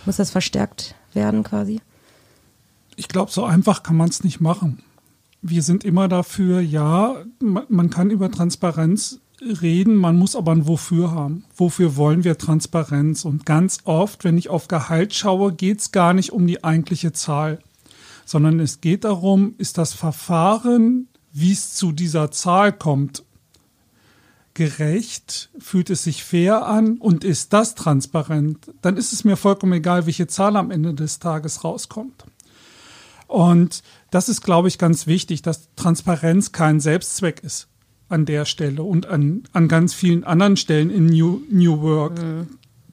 Muss 0.06 0.18
das 0.18 0.30
verstärkt 0.30 0.94
werden 1.14 1.44
quasi? 1.44 1.80
Ich 2.98 3.08
glaube, 3.08 3.32
so 3.32 3.46
einfach 3.46 3.84
kann 3.84 3.96
man 3.96 4.10
es 4.10 4.26
nicht 4.26 4.42
machen. 4.42 4.84
Wir 5.42 5.64
sind 5.64 5.86
immer 5.86 6.10
dafür, 6.10 6.60
ja, 6.60 7.16
man, 7.40 7.64
man 7.70 7.90
kann 7.90 8.10
über 8.10 8.30
Transparenz 8.30 9.20
reden, 9.62 9.96
man 9.96 10.18
muss 10.18 10.36
aber 10.36 10.52
ein 10.52 10.68
Wofür 10.68 11.12
haben. 11.12 11.46
Wofür 11.56 11.96
wollen 11.96 12.24
wir 12.24 12.38
Transparenz? 12.38 13.26
Und 13.26 13.46
ganz 13.46 13.80
oft, 13.86 14.24
wenn 14.24 14.38
ich 14.38 14.50
auf 14.50 14.68
Gehalt 14.68 15.14
schaue, 15.14 15.54
geht 15.54 15.80
es 15.80 15.92
gar 15.92 16.14
nicht 16.14 16.32
um 16.32 16.48
die 16.48 16.64
eigentliche 16.64 17.14
Zahl, 17.14 17.60
sondern 18.26 18.60
es 18.60 18.82
geht 18.82 19.04
darum, 19.04 19.56
ist 19.58 19.78
das 19.78 19.94
Verfahren, 19.94 21.08
wie 21.32 21.52
es 21.52 21.74
zu 21.74 21.92
dieser 21.92 22.32
Zahl 22.32 22.72
kommt, 22.74 23.24
gerecht, 24.54 25.50
fühlt 25.58 25.90
es 25.90 26.04
sich 26.04 26.24
fair 26.24 26.66
an 26.68 26.98
und 26.98 27.24
ist 27.24 27.54
das 27.54 27.74
transparent, 27.74 28.72
dann 28.82 28.98
ist 28.98 29.12
es 29.12 29.24
mir 29.24 29.36
vollkommen 29.36 29.74
egal, 29.74 30.06
welche 30.06 30.28
Zahl 30.28 30.56
am 30.58 30.70
Ende 30.70 30.94
des 30.94 31.18
Tages 31.18 31.64
rauskommt. 31.64 32.26
Und 33.28 33.82
das 34.12 34.30
ist, 34.30 34.42
glaube 34.42 34.68
ich, 34.68 34.78
ganz 34.78 35.08
wichtig, 35.08 35.42
dass 35.42 35.70
Transparenz 35.76 36.52
kein 36.52 36.80
Selbstzweck 36.80 37.40
ist 37.44 37.68
an 38.10 38.26
der 38.26 38.46
Stelle 38.46 38.84
und 38.84 39.08
an, 39.08 39.44
an 39.54 39.68
ganz 39.68 39.94
vielen 39.94 40.24
anderen 40.24 40.58
Stellen 40.58 40.90
in 40.90 41.08
New, 41.08 41.42
New 41.50 41.82
Work. 41.82 42.22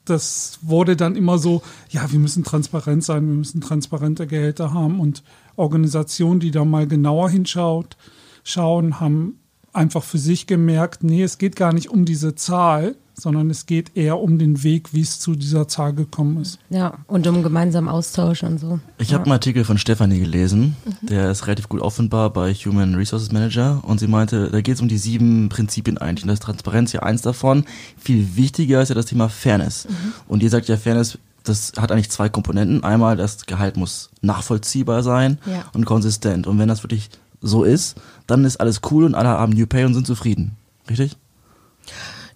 Das 0.04 0.58
wurde 0.62 0.96
dann 0.96 1.16
immer 1.16 1.38
so, 1.38 1.62
ja, 1.90 2.10
wir 2.10 2.18
müssen 2.18 2.42
transparent 2.42 3.04
sein, 3.04 3.26
wir 3.26 3.34
müssen 3.34 3.60
transparente 3.60 4.26
Gehälter 4.26 4.72
haben 4.72 4.98
und 4.98 5.22
Organisationen, 5.56 6.40
die 6.40 6.50
da 6.50 6.64
mal 6.64 6.86
genauer 6.86 7.30
hinschaut, 7.30 7.96
schauen, 8.42 8.98
haben 8.98 9.40
einfach 9.72 10.02
für 10.02 10.18
sich 10.18 10.46
gemerkt, 10.46 11.04
nee, 11.04 11.22
es 11.22 11.38
geht 11.38 11.54
gar 11.54 11.72
nicht 11.72 11.90
um 11.90 12.04
diese 12.04 12.34
Zahl, 12.34 12.96
sondern 13.20 13.50
es 13.50 13.66
geht 13.66 13.96
eher 13.96 14.18
um 14.18 14.38
den 14.38 14.62
Weg, 14.62 14.92
wie 14.92 15.00
es 15.02 15.18
zu 15.20 15.34
dieser 15.34 15.68
Zahl 15.68 15.92
gekommen 15.92 16.40
ist. 16.40 16.58
Ja, 16.70 16.94
und 17.06 17.26
um 17.26 17.42
gemeinsamen 17.42 17.88
Austausch 17.88 18.42
und 18.42 18.58
so. 18.58 18.80
Ich 18.98 19.12
habe 19.14 19.24
einen 19.24 19.32
Artikel 19.32 19.64
von 19.64 19.78
Stefanie 19.78 20.18
gelesen, 20.20 20.76
der 21.02 21.30
ist 21.30 21.46
relativ 21.46 21.68
gut 21.68 21.80
auffindbar 21.82 22.30
bei 22.30 22.52
Human 22.54 22.94
Resources 22.94 23.32
Manager 23.32 23.82
und 23.84 24.00
sie 24.00 24.06
meinte, 24.08 24.50
da 24.50 24.60
geht 24.60 24.74
es 24.76 24.80
um 24.80 24.88
die 24.88 24.98
sieben 24.98 25.48
Prinzipien 25.48 25.98
eigentlich 25.98 26.24
und 26.24 26.28
da 26.28 26.34
ist 26.34 26.42
Transparenz 26.42 26.92
ja 26.92 27.02
eins 27.02 27.22
davon. 27.22 27.64
Viel 27.98 28.36
wichtiger 28.36 28.82
ist 28.82 28.88
ja 28.88 28.94
das 28.94 29.06
Thema 29.06 29.28
Fairness. 29.28 29.86
Und 30.28 30.42
ihr 30.42 30.50
sagt 30.50 30.68
ja, 30.68 30.76
Fairness, 30.76 31.18
das 31.44 31.72
hat 31.78 31.90
eigentlich 31.92 32.10
zwei 32.10 32.28
Komponenten. 32.28 32.84
Einmal, 32.84 33.16
das 33.16 33.46
Gehalt 33.46 33.76
muss 33.76 34.10
nachvollziehbar 34.20 35.02
sein 35.02 35.38
Ja. 35.46 35.64
und 35.72 35.86
konsistent. 35.86 36.46
Und 36.46 36.58
wenn 36.58 36.68
das 36.68 36.82
wirklich 36.82 37.10
so 37.40 37.64
ist, 37.64 37.96
dann 38.26 38.44
ist 38.44 38.58
alles 38.58 38.80
cool 38.90 39.04
und 39.04 39.14
alle 39.14 39.30
haben 39.30 39.52
New 39.54 39.66
Pay 39.66 39.84
und 39.84 39.94
sind 39.94 40.06
zufrieden. 40.06 40.52
Richtig? 40.88 41.16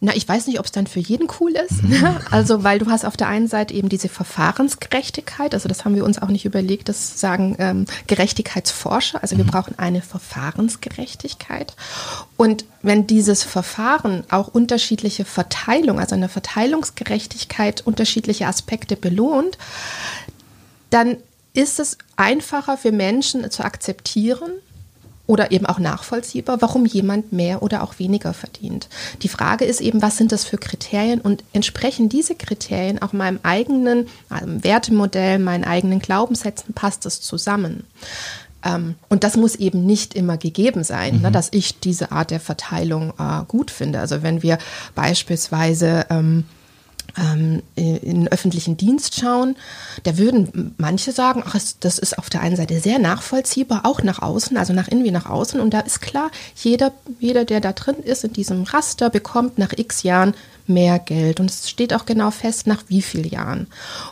Na, 0.05 0.15
ich 0.15 0.29
weiß 0.29 0.49
nicht, 0.49 0.59
ob 0.59 0.67
es 0.67 0.73
dann 0.73 0.87
für 0.87 1.01
jeden 1.01 1.29
cool 1.41 1.53
ist. 1.53 1.83
ne? 1.83 2.21
Also, 2.31 2.63
weil 2.63 2.79
du 2.79 2.91
hast 2.91 3.07
auf 3.07 3.17
der 3.17 3.29
einen 3.29 3.49
Seite 3.49 3.73
eben 3.73 3.89
diese 3.89 4.11
Verfahrensgerechtigkeit, 4.11 5.55
also 5.55 5.67
das 5.67 5.87
haben 5.87 5.95
wir 5.97 6.05
uns 6.05 6.21
auch 6.21 6.29
nicht 6.29 6.45
überlegt, 6.45 6.91
das 6.91 7.19
sagen 7.19 7.57
ähm, 7.59 7.87
Gerechtigkeitsforscher, 8.07 9.23
also 9.23 9.39
wir 9.39 9.45
brauchen 9.45 9.79
eine 9.79 10.03
Verfahrensgerechtigkeit. 10.03 11.75
Und 12.37 12.67
wenn 12.83 13.07
dieses 13.07 13.45
Verfahren 13.45 14.25
auch 14.29 14.49
unterschiedliche 14.49 15.25
Verteilung, 15.25 15.99
also 15.99 16.15
eine 16.15 16.29
Verteilungsgerechtigkeit, 16.29 17.81
unterschiedliche 17.87 18.47
Aspekte 18.47 18.97
belohnt, 18.97 19.57
dann 20.91 21.17
ist 21.55 21.81
es 21.81 21.97
einfacher 22.17 22.77
für 22.77 22.93
Menschen 22.93 23.51
zu 23.51 23.65
akzeptieren 23.65 24.51
oder 25.27 25.53
eben 25.53 25.67
auch 25.67 25.79
nachvollziehbar, 25.79 26.61
warum 26.61 26.85
jemand 26.85 27.33
mehr 27.33 27.63
oder 27.63 27.83
auch 27.83 27.99
weniger 27.99 28.35
verdient. 28.35 28.89
Die 29.23 29.29
Frage 29.29 29.65
ist 29.65 29.81
eben, 29.81 30.03
was 30.03 30.19
sind 30.19 30.33
das 30.33 30.45
für 30.45 30.59
Kriterien 30.59 31.21
und 31.21 31.45
entsprechen 31.53 32.09
diese 32.09 32.35
Kriterien 32.35 33.01
auch 33.01 33.13
meinem 33.13 33.41
eigenen 33.43 34.09
ähm, 34.31 34.63
Wertemodell, 34.63 35.39
meinen 35.39 35.65
eigenen 35.65 36.01
Glaubenssätzen, 36.01 36.75
passt 36.75 37.07
das 37.07 37.23
zusammen? 37.23 37.85
Ähm, 38.65 38.97
und 39.09 39.25
das 39.25 39.37
muss 39.37 39.55
eben 39.57 39.87
nicht 39.87 40.15
immer 40.15 40.37
gegeben 40.37 40.85
sein, 40.85 41.21
ne, 41.23 41.31
dass 41.31 41.49
ich 41.53 41.81
diese 41.81 42.13
Art 42.13 42.31
der 42.31 42.41
Verteilung 42.41 43.15
äh, 43.19 43.45
gut 43.49 43.71
finde. 43.71 44.01
Also 44.01 44.23
wenn 44.23 44.43
wir 44.43 44.59
beispielsweise 44.95 46.07
ähm, 46.11 46.45
in 47.17 47.63
den 48.03 48.29
öffentlichen 48.29 48.77
Dienst 48.77 49.21
schauen, 49.21 49.57
da 50.03 50.19
würden 50.19 50.75
manche 50.79 51.13
sagen, 51.13 51.43
ach, 51.47 51.57
das 51.81 51.99
ist 51.99 52.19
auf 52.19 52.29
der 52.29 52.41
einen 52.41 52.57
Seite 52.57 52.81
sehr 52.81 52.99
nachvollziehbar, 52.99 53.83
auch 53.85 54.03
nach 54.03 54.21
außen, 54.21 54.57
also 54.57 54.73
nach 54.73 54.89
innen 54.89 55.05
wie 55.05 55.11
nach 55.11 55.31
außen. 55.31 55.61
Und 55.61 55.73
da 55.73 55.81
ist 55.81 56.01
klar, 56.01 56.31
jeder, 56.57 56.93
jeder, 57.21 57.45
der 57.45 57.61
da 57.61 57.73
drin 57.73 57.97
ist, 57.97 58.25
in 58.25 58.33
diesem 58.33 58.65
Raster, 58.65 59.11
bekommt 59.11 59.59
nach 59.59 59.73
x 59.77 60.03
Jahren 60.03 60.35
mehr 60.67 60.99
Geld. 60.99 61.41
Und 61.41 61.51
es 61.51 61.69
steht 61.69 61.95
auch 61.95 62.07
genau 62.07 62.31
fest, 62.31 62.67
nach 62.67 62.85
wie 62.89 63.03
vielen 63.03 63.29
Jahren. 63.29 63.67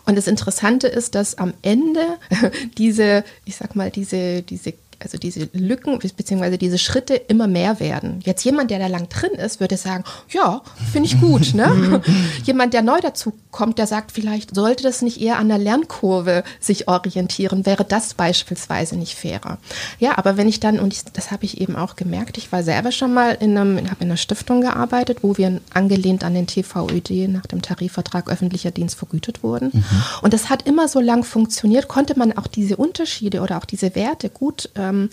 Und 0.06 0.16
das 0.16 0.26
Interessante 0.26 0.86
ist, 0.86 1.14
dass 1.14 1.38
am 1.38 1.54
Ende 1.62 2.18
diese, 2.78 3.24
ich 3.44 3.56
sag 3.56 3.74
mal, 3.74 3.90
diese, 3.90 4.42
diese 4.42 4.74
also 5.02 5.18
diese 5.18 5.48
Lücken 5.52 5.98
bzw. 5.98 6.56
diese 6.56 6.78
Schritte 6.78 7.14
immer 7.14 7.46
mehr 7.46 7.80
werden. 7.80 8.20
Jetzt 8.24 8.44
jemand, 8.44 8.70
der 8.70 8.78
da 8.78 8.86
lang 8.86 9.08
drin 9.08 9.32
ist, 9.32 9.60
würde 9.60 9.76
sagen, 9.76 10.04
ja, 10.30 10.62
finde 10.92 11.08
ich 11.08 11.20
gut. 11.20 11.54
Ne? 11.54 12.02
jemand, 12.44 12.74
der 12.74 12.82
neu 12.82 13.00
dazu 13.00 13.32
kommt, 13.50 13.78
der 13.78 13.86
sagt 13.86 14.12
vielleicht, 14.12 14.54
sollte 14.54 14.82
das 14.82 15.02
nicht 15.02 15.20
eher 15.20 15.38
an 15.38 15.48
der 15.48 15.58
Lernkurve 15.58 16.44
sich 16.60 16.88
orientieren, 16.88 17.66
wäre 17.66 17.84
das 17.84 18.14
beispielsweise 18.14 18.96
nicht 18.96 19.16
fairer. 19.16 19.58
Ja, 19.98 20.18
aber 20.18 20.36
wenn 20.36 20.48
ich 20.48 20.60
dann, 20.60 20.78
und 20.78 20.92
ich, 20.92 21.04
das 21.04 21.30
habe 21.30 21.44
ich 21.44 21.60
eben 21.60 21.76
auch 21.76 21.96
gemerkt, 21.96 22.38
ich 22.38 22.52
war 22.52 22.62
selber 22.62 22.92
schon 22.92 23.12
mal 23.14 23.36
in 23.40 23.56
einem, 23.56 23.76
habe 23.90 24.04
in 24.04 24.08
einer 24.08 24.16
Stiftung 24.16 24.60
gearbeitet, 24.60 25.18
wo 25.22 25.36
wir 25.36 25.60
angelehnt 25.74 26.24
an 26.24 26.34
den 26.34 26.46
TVÖD 26.46 27.28
nach 27.28 27.46
dem 27.46 27.62
Tarifvertrag 27.62 28.30
öffentlicher 28.30 28.70
Dienst 28.70 28.96
vergütet 28.96 29.42
wurden. 29.42 29.70
Mhm. 29.72 29.84
Und 30.22 30.32
das 30.32 30.50
hat 30.50 30.66
immer 30.66 30.88
so 30.88 31.00
lang 31.00 31.24
funktioniert, 31.24 31.88
konnte 31.88 32.18
man 32.18 32.36
auch 32.36 32.46
diese 32.46 32.76
Unterschiede 32.76 33.40
oder 33.40 33.58
auch 33.58 33.64
diese 33.64 33.94
Werte 33.94 34.30
gut 34.30 34.70
äh, 34.74 34.91
ähm, 34.92 35.10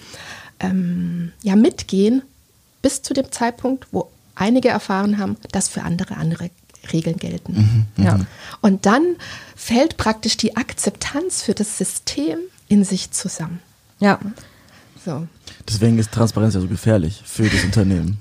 ähm, 0.60 1.32
ja, 1.42 1.56
mitgehen 1.56 2.22
bis 2.82 3.02
zu 3.02 3.14
dem 3.14 3.32
Zeitpunkt, 3.32 3.88
wo 3.92 4.10
einige 4.36 4.70
erfahren 4.70 5.18
haben, 5.18 5.38
dass 5.52 5.68
für 5.68 5.84
andere 5.84 6.18
andere 6.18 6.50
Regeln 6.94 7.18
gelten. 7.18 7.54
Mhm, 7.54 7.86
mhm, 7.98 8.06
ja. 8.06 8.20
Und 8.62 8.86
dann 8.86 9.04
fällt 9.56 9.98
praktisch 9.98 10.38
die 10.38 10.56
Akzeptanz 10.56 11.42
für 11.42 11.54
das 11.54 11.78
System 11.78 12.40
in 12.68 12.84
sich 12.84 13.12
zusammen. 13.12 13.60
Ja. 14.00 14.20
So. 15.06 15.28
Deswegen 15.68 15.98
ist 15.98 16.12
Transparenz 16.12 16.54
ja 16.54 16.62
so 16.62 16.68
gefährlich 16.68 17.22
für 17.26 17.50
das 17.50 17.64
Unternehmen. 17.64 18.18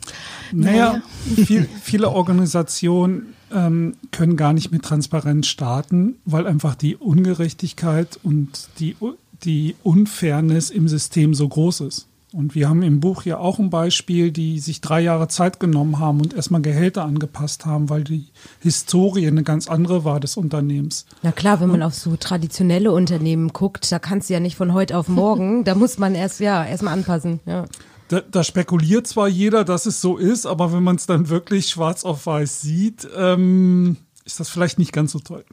Naja, 0.53 1.03
viel, 1.35 1.69
viele 1.83 2.11
Organisationen 2.11 3.35
ähm, 3.53 3.97
können 4.13 4.37
gar 4.37 4.53
nicht 4.53 4.71
mit 4.71 4.83
Transparenz 4.83 5.47
starten, 5.47 6.17
weil 6.25 6.47
einfach 6.47 6.75
die 6.75 6.97
Ungerechtigkeit 6.97 8.19
und 8.23 8.69
die 8.79 8.97
die 9.45 9.77
Unfairness 9.83 10.71
im 10.71 10.89
System 10.89 11.35
so 11.35 11.49
groß 11.49 11.81
ist. 11.83 12.09
Und 12.35 12.55
wir 12.55 12.69
haben 12.69 12.83
im 12.83 13.01
Buch 13.01 13.23
ja 13.23 13.39
auch 13.39 13.59
ein 13.59 13.71
Beispiel, 13.71 14.31
die 14.31 14.59
sich 14.59 14.83
drei 14.83 15.01
Jahre 15.01 15.29
Zeit 15.29 15.61
genommen 15.61 15.99
haben 15.99 16.21
und 16.21 16.35
erstmal 16.35 16.61
Gehälter 16.61 17.05
angepasst 17.05 17.65
haben, 17.65 17.89
weil 17.89 18.05
die 18.05 18.27
Historie 18.61 19.27
eine 19.27 19.43
ganz 19.43 19.67
andere 19.67 20.05
war 20.05 20.21
des 20.21 20.37
Unternehmens. 20.37 21.07
Na 21.23 21.33
klar, 21.33 21.61
wenn 21.61 21.71
man 21.71 21.83
auf 21.83 21.95
so 21.95 22.17
traditionelle 22.17 22.93
Unternehmen 22.93 23.49
guckt, 23.55 23.91
da 23.91 23.99
kannst 23.99 24.29
du 24.29 24.35
ja 24.35 24.41
nicht 24.41 24.57
von 24.57 24.75
heute 24.75 24.99
auf 24.99 25.09
morgen, 25.09 25.65
da 25.65 25.75
muss 25.75 25.97
man 25.97 26.15
erst 26.15 26.41
ja 26.41 26.65
erstmal 26.67 26.93
anpassen. 26.93 27.41
Ja. 27.47 27.65
Da, 28.09 28.21
da, 28.21 28.45
spekuliert 28.45 29.07
zwar 29.07 29.29
jeder, 29.29 29.65
dass 29.65 29.87
es 29.87 30.01
so 30.01 30.17
ist, 30.17 30.47
aber 30.47 30.73
wenn 30.73 30.83
man 30.83 30.97
es 30.97 31.07
dann 31.07 31.29
wirklich 31.29 31.69
schwarz 31.69 32.05
auf 32.05 32.27
weiß 32.27 32.61
sieht, 32.61 33.09
ähm, 33.17 33.97
ist 34.25 34.41
das 34.41 34.49
vielleicht 34.49 34.79
nicht 34.79 34.93
ganz 34.93 35.13
so 35.13 35.19
toll. 35.19 35.45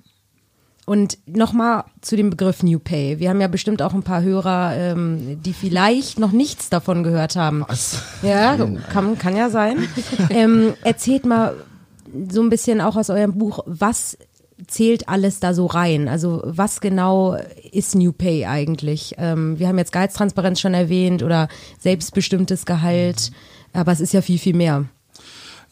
Und 0.86 1.18
nochmal 1.26 1.86
zu 2.02 2.16
dem 2.16 2.30
Begriff 2.30 2.62
New 2.62 2.78
Pay. 2.78 3.20
Wir 3.20 3.30
haben 3.30 3.42
ja 3.42 3.48
bestimmt 3.48 3.82
auch 3.82 3.94
ein 3.94 4.04
paar 4.04 4.22
Hörer, 4.22 4.76
ähm, 4.76 5.42
die 5.42 5.54
vielleicht 5.54 6.20
noch 6.20 6.32
nichts 6.32 6.70
davon 6.70 7.04
gehört 7.04 7.36
haben. 7.36 7.66
Was? 7.68 8.04
Ja, 8.22 8.56
kann, 8.92 9.18
kann 9.18 9.36
ja 9.36 9.50
sein. 9.50 9.88
ähm, 10.30 10.76
erzählt 10.84 11.26
mal 11.26 11.56
so 12.30 12.42
ein 12.42 12.50
bisschen 12.50 12.82
auch 12.82 12.96
aus 12.96 13.10
eurem 13.10 13.34
Buch, 13.34 13.60
was 13.66 14.18
zählt 14.68 15.10
alles 15.10 15.40
da 15.40 15.54
so 15.54 15.66
rein? 15.66 16.08
Also 16.08 16.42
was 16.46 16.82
genau 16.82 17.36
ist 17.72 17.96
New 17.96 18.14
Pay 18.14 18.46
eigentlich? 18.46 19.16
Ähm, 19.18 19.60
wir 19.60 19.68
haben 19.68 19.78
jetzt 19.78 19.92
Gehaltstransparenz 19.92 20.60
schon 20.60 20.74
erwähnt 20.74 21.24
oder 21.24 21.50
selbstbestimmtes 21.80 22.66
Gehalt, 22.66 23.32
aber 23.74 23.92
es 23.92 24.00
ist 24.00 24.14
ja 24.14 24.22
viel, 24.22 24.40
viel 24.40 24.56
mehr. 24.56 24.86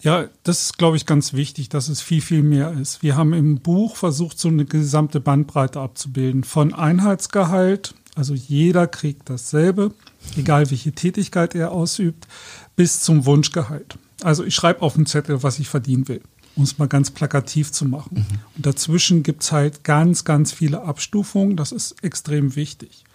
Ja, 0.03 0.27
das 0.43 0.63
ist, 0.63 0.77
glaube 0.77 0.98
ich, 0.98 1.05
ganz 1.05 1.31
wichtig, 1.31 1.69
dass 1.69 1.88
es 1.88 2.01
viel, 2.01 2.19
viel 2.19 2.43
mehr 2.43 2.74
ist. 2.74 3.01
Wir 3.01 3.15
haben 3.15 3.31
im 3.31 3.60
Buch 3.60 3.95
versucht, 3.95 4.38
so 4.38 4.50
eine 4.50 4.65
gesamte 4.65 5.22
Bandbreite 5.22 5.79
abzubilden. 5.79 6.43
Von 6.43 6.74
Einheitsgehalt, 6.74 7.95
also 8.13 8.33
jeder 8.33 8.86
kriegt 8.86 9.29
dasselbe, 9.29 9.93
egal 10.36 10.69
welche 10.72 10.91
Tätigkeit 10.91 11.55
er 11.55 11.72
ausübt, 11.72 12.27
bis 12.75 13.00
zum 13.00 13.25
Wunschgehalt. 13.25 13.98
Also 14.22 14.43
ich 14.43 14.53
schreibe 14.53 14.81
auf 14.81 14.95
den 14.95 15.05
Zettel, 15.05 15.41
was 15.41 15.57
ich 15.60 15.69
verdienen 15.69 16.10
will, 16.10 16.22
um 16.57 16.63
es 16.63 16.77
mal 16.77 16.89
ganz 16.89 17.12
plakativ 17.12 17.72
zu 17.72 17.86
machen. 17.86 18.25
Mhm. 18.29 18.39
Und 18.57 18.65
dazwischen 18.65 19.24
gibt 19.24 19.43
es 19.43 19.53
halt 19.53 19.86
ganz, 19.86 20.25
ganz 20.25 20.51
viele 20.51 20.81
Abstufungen. 20.81 21.55
Das 21.55 21.72
ist 21.72 22.03
extrem 22.03 22.57
wichtig. 22.57 23.05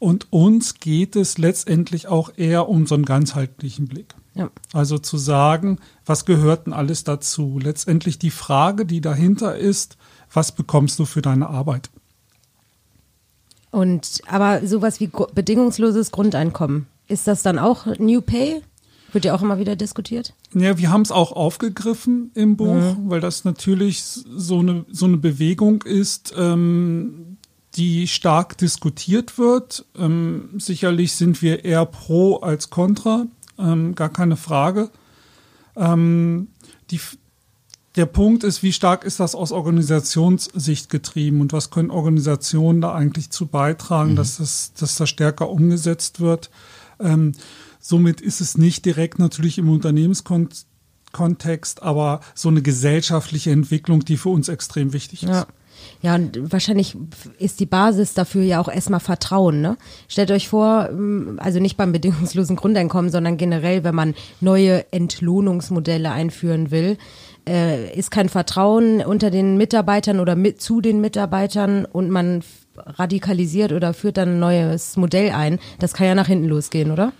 Und 0.00 0.26
uns 0.30 0.74
geht 0.80 1.14
es 1.14 1.38
letztendlich 1.38 2.08
auch 2.08 2.32
eher 2.36 2.68
um 2.68 2.84
so 2.88 2.96
einen 2.96 3.04
ganzheitlichen 3.04 3.86
Blick. 3.86 4.16
Ja. 4.36 4.50
Also 4.72 4.98
zu 4.98 5.16
sagen, 5.16 5.78
was 6.04 6.26
gehört 6.26 6.66
denn 6.66 6.72
alles 6.72 7.04
dazu? 7.04 7.58
Letztendlich 7.58 8.18
die 8.18 8.30
Frage, 8.30 8.84
die 8.84 9.00
dahinter 9.00 9.56
ist, 9.56 9.96
was 10.32 10.52
bekommst 10.52 10.98
du 10.98 11.06
für 11.06 11.22
deine 11.22 11.48
Arbeit? 11.48 11.90
Und 13.70 14.20
aber 14.28 14.66
sowas 14.66 15.00
wie 15.00 15.10
bedingungsloses 15.34 16.12
Grundeinkommen, 16.12 16.86
ist 17.08 17.26
das 17.26 17.42
dann 17.42 17.58
auch 17.58 17.86
New 17.98 18.20
Pay? 18.20 18.62
Wird 19.12 19.24
ja 19.24 19.34
auch 19.34 19.42
immer 19.42 19.58
wieder 19.58 19.76
diskutiert? 19.76 20.34
Ja, 20.52 20.76
wir 20.76 20.90
haben 20.90 21.02
es 21.02 21.12
auch 21.12 21.32
aufgegriffen 21.32 22.30
im 22.34 22.56
Buch, 22.56 22.74
mhm. 22.74 23.08
weil 23.08 23.20
das 23.20 23.44
natürlich 23.44 24.02
so 24.02 24.58
eine, 24.58 24.84
so 24.90 25.06
eine 25.06 25.16
Bewegung 25.16 25.82
ist, 25.82 26.34
ähm, 26.36 27.38
die 27.76 28.08
stark 28.08 28.58
diskutiert 28.58 29.38
wird. 29.38 29.86
Ähm, 29.96 30.50
sicherlich 30.58 31.12
sind 31.12 31.40
wir 31.40 31.64
eher 31.64 31.86
pro 31.86 32.36
als 32.36 32.70
contra 32.70 33.26
ähm, 33.58 33.94
gar 33.94 34.08
keine 34.08 34.36
Frage. 34.36 34.90
Ähm, 35.76 36.48
die, 36.90 37.00
der 37.96 38.06
Punkt 38.06 38.44
ist, 38.44 38.62
wie 38.62 38.72
stark 38.72 39.04
ist 39.04 39.20
das 39.20 39.34
aus 39.34 39.52
Organisationssicht 39.52 40.90
getrieben 40.90 41.40
und 41.40 41.52
was 41.52 41.70
können 41.70 41.90
Organisationen 41.90 42.80
da 42.80 42.94
eigentlich 42.94 43.30
zu 43.30 43.46
beitragen, 43.46 44.12
mhm. 44.12 44.16
dass, 44.16 44.36
das, 44.36 44.72
dass 44.74 44.96
das 44.96 45.08
stärker 45.08 45.48
umgesetzt 45.48 46.20
wird. 46.20 46.50
Ähm, 47.00 47.32
somit 47.80 48.20
ist 48.20 48.40
es 48.40 48.58
nicht 48.58 48.84
direkt 48.84 49.18
natürlich 49.18 49.58
im 49.58 49.70
Unternehmenskontext, 49.70 51.82
aber 51.82 52.20
so 52.34 52.48
eine 52.48 52.62
gesellschaftliche 52.62 53.50
Entwicklung, 53.50 54.04
die 54.04 54.16
für 54.16 54.30
uns 54.30 54.48
extrem 54.48 54.92
wichtig 54.92 55.22
ist. 55.22 55.30
Ja. 55.30 55.46
Ja, 56.02 56.14
und 56.14 56.52
wahrscheinlich 56.52 56.96
ist 57.38 57.60
die 57.60 57.66
Basis 57.66 58.14
dafür 58.14 58.42
ja 58.42 58.60
auch 58.60 58.68
erstmal 58.68 59.00
Vertrauen. 59.00 59.60
Ne? 59.60 59.76
Stellt 60.08 60.30
euch 60.30 60.48
vor, 60.48 60.88
ähm, 60.90 61.38
also 61.42 61.60
nicht 61.60 61.76
beim 61.76 61.92
bedingungslosen 61.92 62.56
Grundeinkommen, 62.56 63.10
sondern 63.10 63.36
generell, 63.36 63.84
wenn 63.84 63.94
man 63.94 64.14
neue 64.40 64.90
Entlohnungsmodelle 64.92 66.10
einführen 66.10 66.70
will, 66.70 66.98
äh, 67.48 67.92
ist 67.96 68.10
kein 68.10 68.28
Vertrauen 68.28 69.04
unter 69.04 69.30
den 69.30 69.56
Mitarbeitern 69.56 70.20
oder 70.20 70.36
mit 70.36 70.60
zu 70.60 70.80
den 70.80 71.00
Mitarbeitern 71.00 71.84
und 71.84 72.10
man 72.10 72.42
radikalisiert 72.78 73.72
oder 73.72 73.94
führt 73.94 74.16
dann 74.16 74.36
ein 74.36 74.38
neues 74.38 74.96
Modell 74.96 75.30
ein. 75.30 75.58
Das 75.78 75.94
kann 75.94 76.06
ja 76.06 76.14
nach 76.14 76.26
hinten 76.26 76.46
losgehen, 76.46 76.90
oder? 76.90 77.12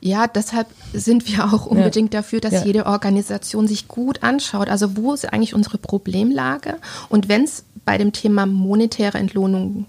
Ja, 0.00 0.26
deshalb 0.26 0.68
sind 0.92 1.26
wir 1.28 1.44
auch 1.44 1.66
unbedingt 1.66 2.12
ja. 2.14 2.20
dafür, 2.20 2.40
dass 2.40 2.52
ja. 2.52 2.64
jede 2.64 2.86
Organisation 2.86 3.66
sich 3.66 3.88
gut 3.88 4.22
anschaut. 4.22 4.68
Also 4.68 4.96
wo 4.96 5.14
ist 5.14 5.32
eigentlich 5.32 5.54
unsere 5.54 5.78
Problemlage? 5.78 6.76
Und 7.08 7.28
wenn 7.28 7.44
es 7.44 7.64
bei 7.88 7.96
dem 7.96 8.12
Thema 8.12 8.44
monetäre 8.44 9.16
Entlohnung 9.16 9.86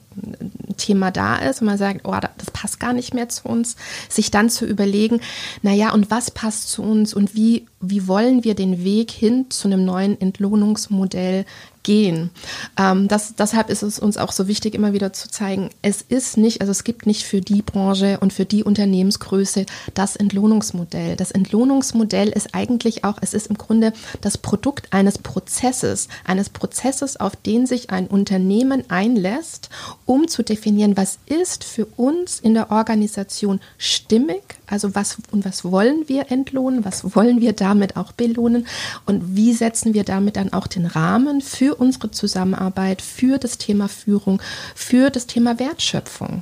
Thema 0.78 1.12
da 1.12 1.36
ist 1.36 1.62
und 1.62 1.68
man 1.68 1.78
sagt, 1.78 2.02
oh, 2.06 2.16
das 2.38 2.52
passt 2.52 2.80
gar 2.80 2.94
nicht 2.94 3.14
mehr 3.14 3.30
zu 3.30 3.48
uns, 3.48 3.76
sich 4.08 4.32
dann 4.32 4.50
zu 4.50 4.66
überlegen, 4.66 5.22
naja, 5.62 5.94
und 5.94 6.10
was 6.10 6.32
passt 6.32 6.70
zu 6.70 6.82
uns 6.82 7.14
und 7.14 7.36
wie, 7.36 7.68
wie 7.82 8.08
wollen 8.08 8.44
wir 8.44 8.56
den 8.56 8.84
Weg 8.84 9.12
hin 9.12 9.46
zu 9.50 9.68
einem 9.68 9.86
neuen 9.86 10.20
Entlohnungsmodell 10.20 11.46
gehen. 11.84 12.30
Ähm, 12.78 13.08
das, 13.08 13.36
deshalb 13.36 13.70
ist 13.70 13.84
es 13.84 14.00
uns 14.00 14.18
auch 14.18 14.32
so 14.32 14.48
wichtig, 14.48 14.76
immer 14.76 14.94
wieder 14.94 15.14
zu 15.14 15.30
zeigen, 15.30 15.70
es 15.82 16.02
ist 16.02 16.38
nicht, 16.38 16.62
also 16.62 16.72
es 16.72 16.84
gibt 16.84 17.06
nicht 17.06 17.24
für 17.24 17.42
die 17.42 17.62
Branche 17.62 18.20
und 18.20 18.34
für 18.34 18.46
die 18.46 18.64
Unternehmensgröße 18.64 19.66
das 19.94 20.16
Entlohnungsmodell. 20.16 21.16
Das 21.16 21.32
Entlohnungsmodell 21.32 22.30
ist 22.30 22.54
eigentlich 22.54 23.06
auch, 23.06 23.18
es 23.22 23.34
ist 23.34 23.48
im 23.48 23.58
Grunde 23.58 23.94
das 24.22 24.38
Produkt 24.38 24.92
eines 24.92 25.18
Prozesses, 25.18 26.10
eines 26.26 26.50
Prozesses, 26.50 27.20
auf 27.20 27.36
den 27.36 27.66
sich 27.66 27.90
ein 27.90 28.08
Unternehmen 28.08 28.90
einlässt, 28.90 29.70
um 30.10 30.28
zu 30.28 30.42
definieren, 30.42 30.98
was 30.98 31.20
ist 31.28 31.64
für 31.64 31.86
uns 31.86 32.40
in 32.40 32.56
der 32.56 32.72
Organisation 32.72 33.60
stimmig, 33.78 34.42
also 34.66 34.96
was 34.96 35.20
und 35.30 35.46
was 35.46 35.64
wollen 35.64 36.10
wir 36.10 36.32
entlohnen, 36.32 36.84
was 36.84 37.16
wollen 37.16 37.42
wir 37.42 37.54
damit 37.54 37.96
auch 37.96 38.12
belohnen 38.12 38.66
und 39.06 39.36
wie 39.36 39.54
setzen 39.54 39.94
wir 39.94 40.04
damit 40.04 40.36
dann 40.36 40.52
auch 40.52 40.66
den 40.66 40.88
Rahmen 40.88 41.42
für 41.42 41.76
unsere 41.76 42.10
Zusammenarbeit, 42.10 43.04
für 43.04 43.38
das 43.38 43.60
Thema 43.60 43.88
Führung, 43.88 44.42
für 44.74 45.12
das 45.12 45.28
Thema 45.28 45.60
Wertschöpfung. 45.60 46.42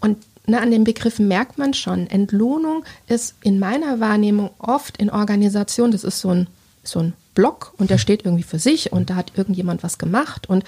Und 0.00 0.16
na, 0.46 0.60
an 0.60 0.70
den 0.70 0.84
Begriffen 0.84 1.28
merkt 1.28 1.58
man 1.58 1.74
schon, 1.74 2.06
Entlohnung 2.06 2.82
ist 3.08 3.34
in 3.42 3.58
meiner 3.58 4.00
Wahrnehmung 4.00 4.52
oft 4.56 4.96
in 4.96 5.10
Organisationen, 5.10 5.92
das 5.92 6.02
ist 6.02 6.20
so 6.20 6.30
ein, 6.30 6.46
so 6.82 7.00
ein 7.00 7.12
Block 7.34 7.74
und 7.76 7.90
der 7.90 7.98
steht 7.98 8.24
irgendwie 8.24 8.42
für 8.42 8.58
sich 8.58 8.90
und 8.90 9.10
da 9.10 9.16
hat 9.16 9.32
irgendjemand 9.36 9.82
was 9.82 9.98
gemacht 9.98 10.48
und 10.48 10.64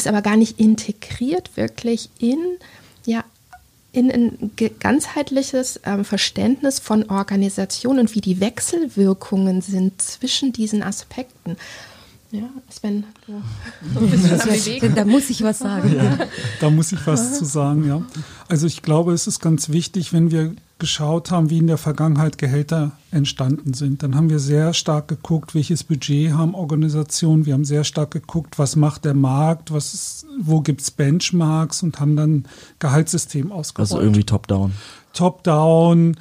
ist 0.00 0.06
aber 0.06 0.22
gar 0.22 0.36
nicht 0.36 0.58
integriert 0.58 1.56
wirklich 1.56 2.10
in 2.18 2.38
ja 3.04 3.24
in 3.92 4.10
ein 4.10 4.50
ganzheitliches 4.78 5.80
ähm, 5.84 6.04
Verständnis 6.04 6.78
von 6.78 7.10
Organisation 7.10 7.98
und 7.98 8.14
wie 8.14 8.20
die 8.20 8.40
Wechselwirkungen 8.40 9.62
sind 9.62 10.00
zwischen 10.00 10.52
diesen 10.52 10.82
Aspekten. 10.82 11.56
Ja, 12.30 12.48
Sven, 12.68 13.04
du 13.26 13.42
da 14.94 15.04
muss 15.04 15.30
ich 15.30 15.42
was 15.42 15.58
sagen. 15.58 15.96
Ja, 15.96 16.18
da 16.60 16.70
muss 16.70 16.92
ich 16.92 17.04
was 17.04 17.38
zu 17.38 17.44
sagen, 17.44 17.84
ja. 17.88 18.02
Also 18.46 18.68
ich 18.68 18.82
glaube, 18.82 19.12
es 19.12 19.26
ist 19.26 19.40
ganz 19.40 19.70
wichtig, 19.70 20.12
wenn 20.12 20.30
wir 20.30 20.54
geschaut 20.80 21.30
haben, 21.30 21.50
wie 21.50 21.58
in 21.58 21.68
der 21.68 21.78
Vergangenheit 21.78 22.38
Gehälter 22.38 22.92
entstanden 23.12 23.74
sind, 23.74 24.02
dann 24.02 24.16
haben 24.16 24.28
wir 24.28 24.40
sehr 24.40 24.74
stark 24.74 25.08
geguckt, 25.08 25.54
welches 25.54 25.84
Budget 25.84 26.32
haben 26.32 26.54
Organisationen. 26.54 27.46
Wir 27.46 27.54
haben 27.54 27.64
sehr 27.64 27.84
stark 27.84 28.10
geguckt, 28.10 28.58
was 28.58 28.74
macht 28.74 29.04
der 29.04 29.14
Markt, 29.14 29.72
was 29.72 29.94
ist, 29.94 30.26
wo 30.40 30.60
gibt 30.60 30.80
es 30.80 30.90
Benchmarks 30.90 31.82
und 31.82 32.00
haben 32.00 32.16
dann 32.16 32.44
Gehaltssystem 32.80 33.52
ausgerollt. 33.52 33.92
Also 33.92 34.02
irgendwie 34.02 34.24
top-down. 34.24 34.72
Top-down, 35.12 36.16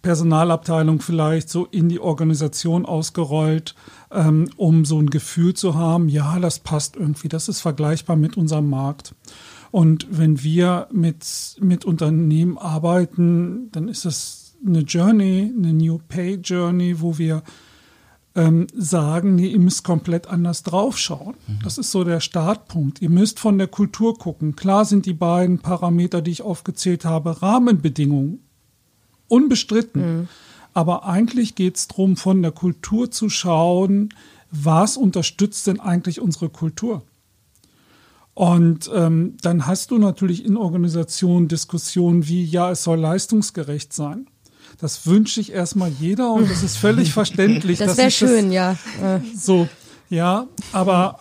Personalabteilung 0.00 1.00
vielleicht 1.00 1.50
so 1.50 1.66
in 1.66 1.90
die 1.90 2.00
Organisation 2.00 2.86
ausgerollt 2.86 3.74
ähm, 4.12 4.50
um 4.56 4.84
so 4.84 4.98
ein 4.98 5.10
Gefühl 5.10 5.54
zu 5.54 5.74
haben, 5.74 6.08
ja, 6.08 6.38
das 6.38 6.58
passt 6.58 6.96
irgendwie, 6.96 7.28
das 7.28 7.48
ist 7.48 7.60
vergleichbar 7.60 8.16
mit 8.16 8.36
unserem 8.36 8.68
Markt. 8.68 9.14
Und 9.70 10.06
wenn 10.10 10.42
wir 10.42 10.88
mit, 10.92 11.56
mit 11.60 11.84
Unternehmen 11.84 12.58
arbeiten, 12.58 13.70
dann 13.72 13.88
ist 13.88 14.04
das 14.04 14.56
eine 14.64 14.80
Journey, 14.80 15.52
eine 15.56 15.72
New 15.72 15.98
Pay 16.08 16.36
Journey, 16.36 17.00
wo 17.00 17.18
wir 17.18 17.42
ähm, 18.34 18.66
sagen, 18.74 19.34
nee, 19.34 19.48
ihr 19.48 19.58
müsst 19.58 19.84
komplett 19.84 20.28
anders 20.28 20.62
draufschauen. 20.62 21.34
Mhm. 21.46 21.58
Das 21.64 21.78
ist 21.78 21.90
so 21.90 22.04
der 22.04 22.20
Startpunkt. 22.20 23.02
Ihr 23.02 23.10
müsst 23.10 23.40
von 23.40 23.58
der 23.58 23.66
Kultur 23.66 24.16
gucken. 24.18 24.56
Klar 24.56 24.84
sind 24.84 25.06
die 25.06 25.14
beiden 25.14 25.58
Parameter, 25.58 26.22
die 26.22 26.30
ich 26.30 26.42
aufgezählt 26.42 27.04
habe, 27.04 27.42
Rahmenbedingungen. 27.42 28.40
Unbestritten. 29.28 30.20
Mhm. 30.20 30.28
Aber 30.74 31.04
eigentlich 31.06 31.54
geht 31.54 31.76
es 31.76 31.88
darum, 31.88 32.16
von 32.16 32.42
der 32.42 32.52
Kultur 32.52 33.10
zu 33.10 33.28
schauen, 33.28 34.14
was 34.50 34.96
unterstützt 34.96 35.66
denn 35.66 35.80
eigentlich 35.80 36.20
unsere 36.20 36.48
Kultur? 36.48 37.02
Und 38.34 38.90
ähm, 38.94 39.36
dann 39.42 39.66
hast 39.66 39.90
du 39.90 39.98
natürlich 39.98 40.44
in 40.44 40.56
Organisationen 40.56 41.48
Diskussionen 41.48 42.26
wie, 42.26 42.44
ja, 42.44 42.70
es 42.70 42.84
soll 42.84 42.98
leistungsgerecht 42.98 43.92
sein. 43.92 44.26
Das 44.78 45.06
wünsche 45.06 45.40
ich 45.40 45.52
erstmal 45.52 45.90
jeder 45.90 46.32
und 46.32 46.50
das 46.50 46.62
ist 46.62 46.76
völlig 46.76 47.12
verständlich. 47.12 47.78
Das 47.78 47.96
wäre 47.96 48.10
schön, 48.10 48.46
das, 48.46 48.54
ja. 48.54 49.20
So, 49.36 49.68
ja, 50.08 50.46
aber 50.72 51.18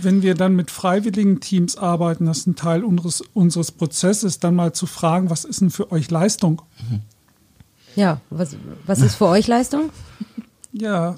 wenn 0.00 0.22
wir 0.22 0.34
dann 0.34 0.56
mit 0.56 0.70
freiwilligen 0.70 1.40
Teams 1.40 1.76
arbeiten, 1.76 2.26
das 2.26 2.38
ist 2.38 2.46
ein 2.48 2.56
Teil 2.56 2.84
unseres, 2.84 3.20
unseres 3.32 3.70
Prozesses, 3.70 4.40
dann 4.40 4.54
mal 4.54 4.72
zu 4.72 4.86
fragen, 4.86 5.30
was 5.30 5.44
ist 5.44 5.60
denn 5.60 5.70
für 5.70 5.92
euch 5.92 6.10
Leistung? 6.10 6.62
Ja, 7.94 8.20
was, 8.30 8.56
was 8.86 9.00
ist 9.00 9.14
für 9.14 9.26
euch 9.26 9.46
Leistung? 9.46 9.90
Ja, 10.72 11.16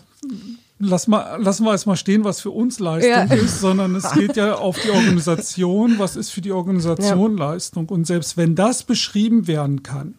lass 0.78 1.06
mal, 1.06 1.40
lassen 1.40 1.64
wir 1.64 1.72
erstmal 1.72 1.96
stehen, 1.96 2.24
was 2.24 2.40
für 2.40 2.50
uns 2.50 2.78
Leistung 2.78 3.10
ja. 3.10 3.22
ist, 3.24 3.60
sondern 3.60 3.94
es 3.94 4.10
geht 4.12 4.36
ja 4.36 4.56
auf 4.56 4.78
die 4.78 4.90
Organisation, 4.90 5.98
was 5.98 6.16
ist 6.16 6.30
für 6.30 6.40
die 6.40 6.52
Organisation 6.52 7.38
ja. 7.38 7.50
Leistung. 7.50 7.88
Und 7.88 8.06
selbst 8.06 8.36
wenn 8.36 8.54
das 8.54 8.82
beschrieben 8.82 9.46
werden 9.46 9.82
kann, 9.82 10.14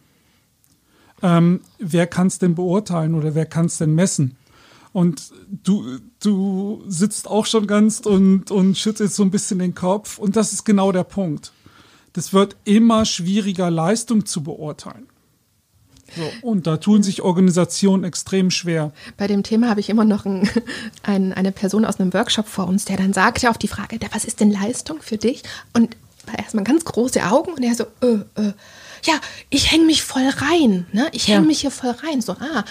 ähm, 1.22 1.62
wer 1.80 2.08
kann 2.08 2.28
es 2.28 2.40
denn 2.40 2.56
beurteilen 2.56 3.16
oder 3.16 3.36
wer 3.36 3.46
kann 3.46 3.66
es 3.66 3.78
denn 3.78 3.96
messen? 3.96 4.38
Und 4.94 5.32
du, 5.64 6.00
du 6.22 6.84
sitzt 6.88 7.28
auch 7.28 7.46
schon 7.46 7.68
ganz 7.68 8.00
und, 8.00 8.50
und 8.52 8.78
schüttelst 8.78 9.16
so 9.16 9.24
ein 9.24 9.32
bisschen 9.32 9.60
den 9.60 9.76
Kopf. 9.76 10.18
Und 10.18 10.36
das 10.36 10.54
ist 10.54 10.64
genau 10.64 10.92
der 10.92 11.04
Punkt. 11.04 11.52
Das 12.14 12.34
wird 12.34 12.56
immer 12.64 13.06
schwieriger, 13.06 13.70
Leistung 13.70 14.26
zu 14.26 14.42
beurteilen. 14.42 15.08
So, 16.16 16.48
und 16.48 16.68
da 16.68 16.78
tun 16.78 17.04
sich 17.04 17.22
Organisationen 17.22 18.04
extrem 18.04 18.52
schwer. 18.52 18.92
Bei 19.18 19.28
dem 19.28 19.44
Thema 19.44 19.70
habe 19.70 19.80
ich 19.80 19.90
immer 19.90 20.06
noch 20.06 20.26
ein, 20.26 20.50
ein, 21.04 21.34
eine 21.34 21.52
Person 21.52 21.86
aus 21.86 22.00
einem 22.00 22.14
Workshop 22.14 22.48
vor 22.48 22.68
uns, 22.68 22.86
der 22.86 22.98
dann 22.98 23.14
sagte 23.14 23.50
auf 23.50 23.58
die 23.58 23.68
Frage, 23.68 24.00
was 24.12 24.26
ist 24.26 24.40
denn 24.40 24.52
Leistung 24.52 25.02
für 25.02 25.18
dich? 25.18 25.44
Und 25.74 25.96
erstmal 26.38 26.64
ganz 26.64 26.84
große 26.86 27.24
Augen 27.24 27.54
und 27.54 27.64
er 27.64 27.76
so, 27.76 27.86
äh, 28.02 28.42
äh, 28.42 28.54
ja, 29.06 29.14
ich 29.50 29.72
hänge 29.72 29.86
mich 29.86 30.04
voll 30.04 30.28
rein. 30.28 30.86
Ne? 30.92 31.08
Ich 31.12 31.28
hänge 31.28 31.42
ja. 31.42 31.48
mich 31.48 31.62
hier 31.62 31.72
voll 31.72 31.96
rein. 32.04 32.22
So, 32.22 32.34
ah, 32.34 32.64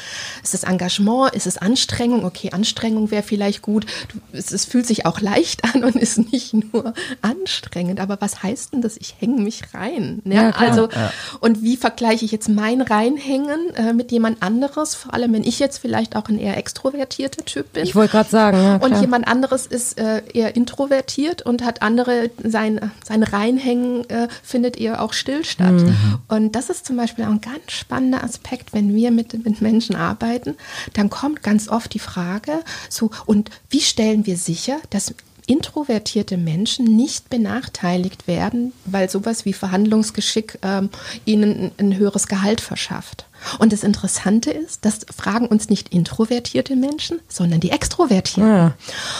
ist 0.43 0.55
es 0.55 0.65
Engagement, 0.65 1.35
ist 1.35 1.47
es 1.47 1.59
Anstrengung? 1.59 2.25
Okay, 2.25 2.51
Anstrengung 2.53 3.11
wäre 3.11 3.23
vielleicht 3.23 3.62
gut. 3.62 3.87
Es, 4.33 4.53
es, 4.53 4.65
fühlt 4.65 4.87
sich 4.87 5.07
auch 5.07 5.21
leicht 5.21 5.65
an 5.75 5.85
und 5.85 5.97
ist 5.97 6.33
nicht 6.33 6.55
nur 6.55 6.95
anstrengend. 7.23 8.01
Aber 8.01 8.21
was 8.21 8.43
heißt 8.43 8.73
denn 8.73 8.83
das? 8.83 8.97
Ich 8.97 9.17
hänge 9.19 9.41
mich 9.43 9.75
rein. 9.75 10.21
Ne? 10.25 10.35
Ja, 10.35 10.51
also, 10.51 10.89
ja. 10.89 11.12
und 11.41 11.62
wie 11.62 11.77
vergleiche 11.77 12.25
ich 12.25 12.33
jetzt 12.33 12.49
mein 12.49 12.81
Reinhängen 12.81 13.75
äh, 13.75 13.93
mit 13.93 14.12
jemand 14.12 14.43
anderes? 14.43 14.95
Vor 14.95 15.15
allem, 15.15 15.33
wenn 15.33 15.45
ich 15.45 15.59
jetzt 15.59 15.79
vielleicht 15.79 16.17
auch 16.17 16.29
ein 16.29 16.39
eher 16.39 16.57
extrovertierter 16.57 17.45
Typ 17.45 17.73
bin. 17.73 17.85
Ich 17.85 17.95
wollte 17.95 18.12
gerade 18.12 18.31
sagen, 18.31 18.59
ja, 18.59 18.77
Und 18.77 19.01
jemand 19.01 19.27
anderes 19.29 19.67
ist 19.67 19.99
äh, 19.99 20.23
eher 20.33 20.57
introvertiert 20.57 21.43
und 21.43 21.65
hat 21.65 21.83
andere, 21.83 22.31
sein, 22.43 22.93
sein 23.05 23.23
Reinhängen 23.23 24.09
äh, 24.11 24.29
findet 24.43 24.77
eher 24.77 25.03
auch 25.03 25.12
still 25.12 25.45
statt. 25.45 25.73
Mhm. 25.73 26.15
Und 26.29 26.52
das 26.52 26.70
ist 26.70 26.87
zum 26.87 26.96
Beispiel 26.96 27.24
auch 27.24 27.31
ein 27.31 27.40
ganz 27.40 27.72
spannender 27.72 28.22
Aspekt, 28.24 28.72
wenn 28.72 28.94
wir 28.94 29.11
mit, 29.11 29.44
mit 29.44 29.61
Menschen 29.61 29.96
arbeiten, 29.96 30.57
dann 30.92 31.11
kommt 31.11 31.42
ganz 31.42 31.68
oft 31.68 31.92
die 31.94 31.98
Frage, 31.98 32.61
so, 32.88 33.11
und 33.26 33.50
wie 33.70 33.81
stellen 33.81 34.26
wir 34.26 34.37
sicher, 34.37 34.79
dass 34.90 35.14
introvertierte 35.46 36.37
Menschen 36.37 36.96
nicht 36.96 37.31
benachteiligt 37.31 38.26
werden, 38.26 38.72
weil 38.85 39.09
sowas 39.09 39.44
wie 39.44 39.52
Verhandlungsgeschick 39.52 40.59
ähm, 40.62 40.90
ihnen 41.24 41.70
ein, 41.79 41.92
ein 41.92 41.96
höheres 41.96 42.26
Gehalt 42.26 42.61
verschafft. 42.61 43.26
Und 43.59 43.72
das 43.72 43.85
Interessante 43.85 44.51
ist, 44.51 44.85
das 44.85 45.07
fragen 45.14 45.46
uns 45.46 45.68
nicht 45.68 45.90
introvertierte 45.90 46.77
Menschen, 46.77 47.20
sondern 47.29 47.61
die 47.61 47.70
Extrovertierten. 47.70 48.46
Ja. 48.46 48.75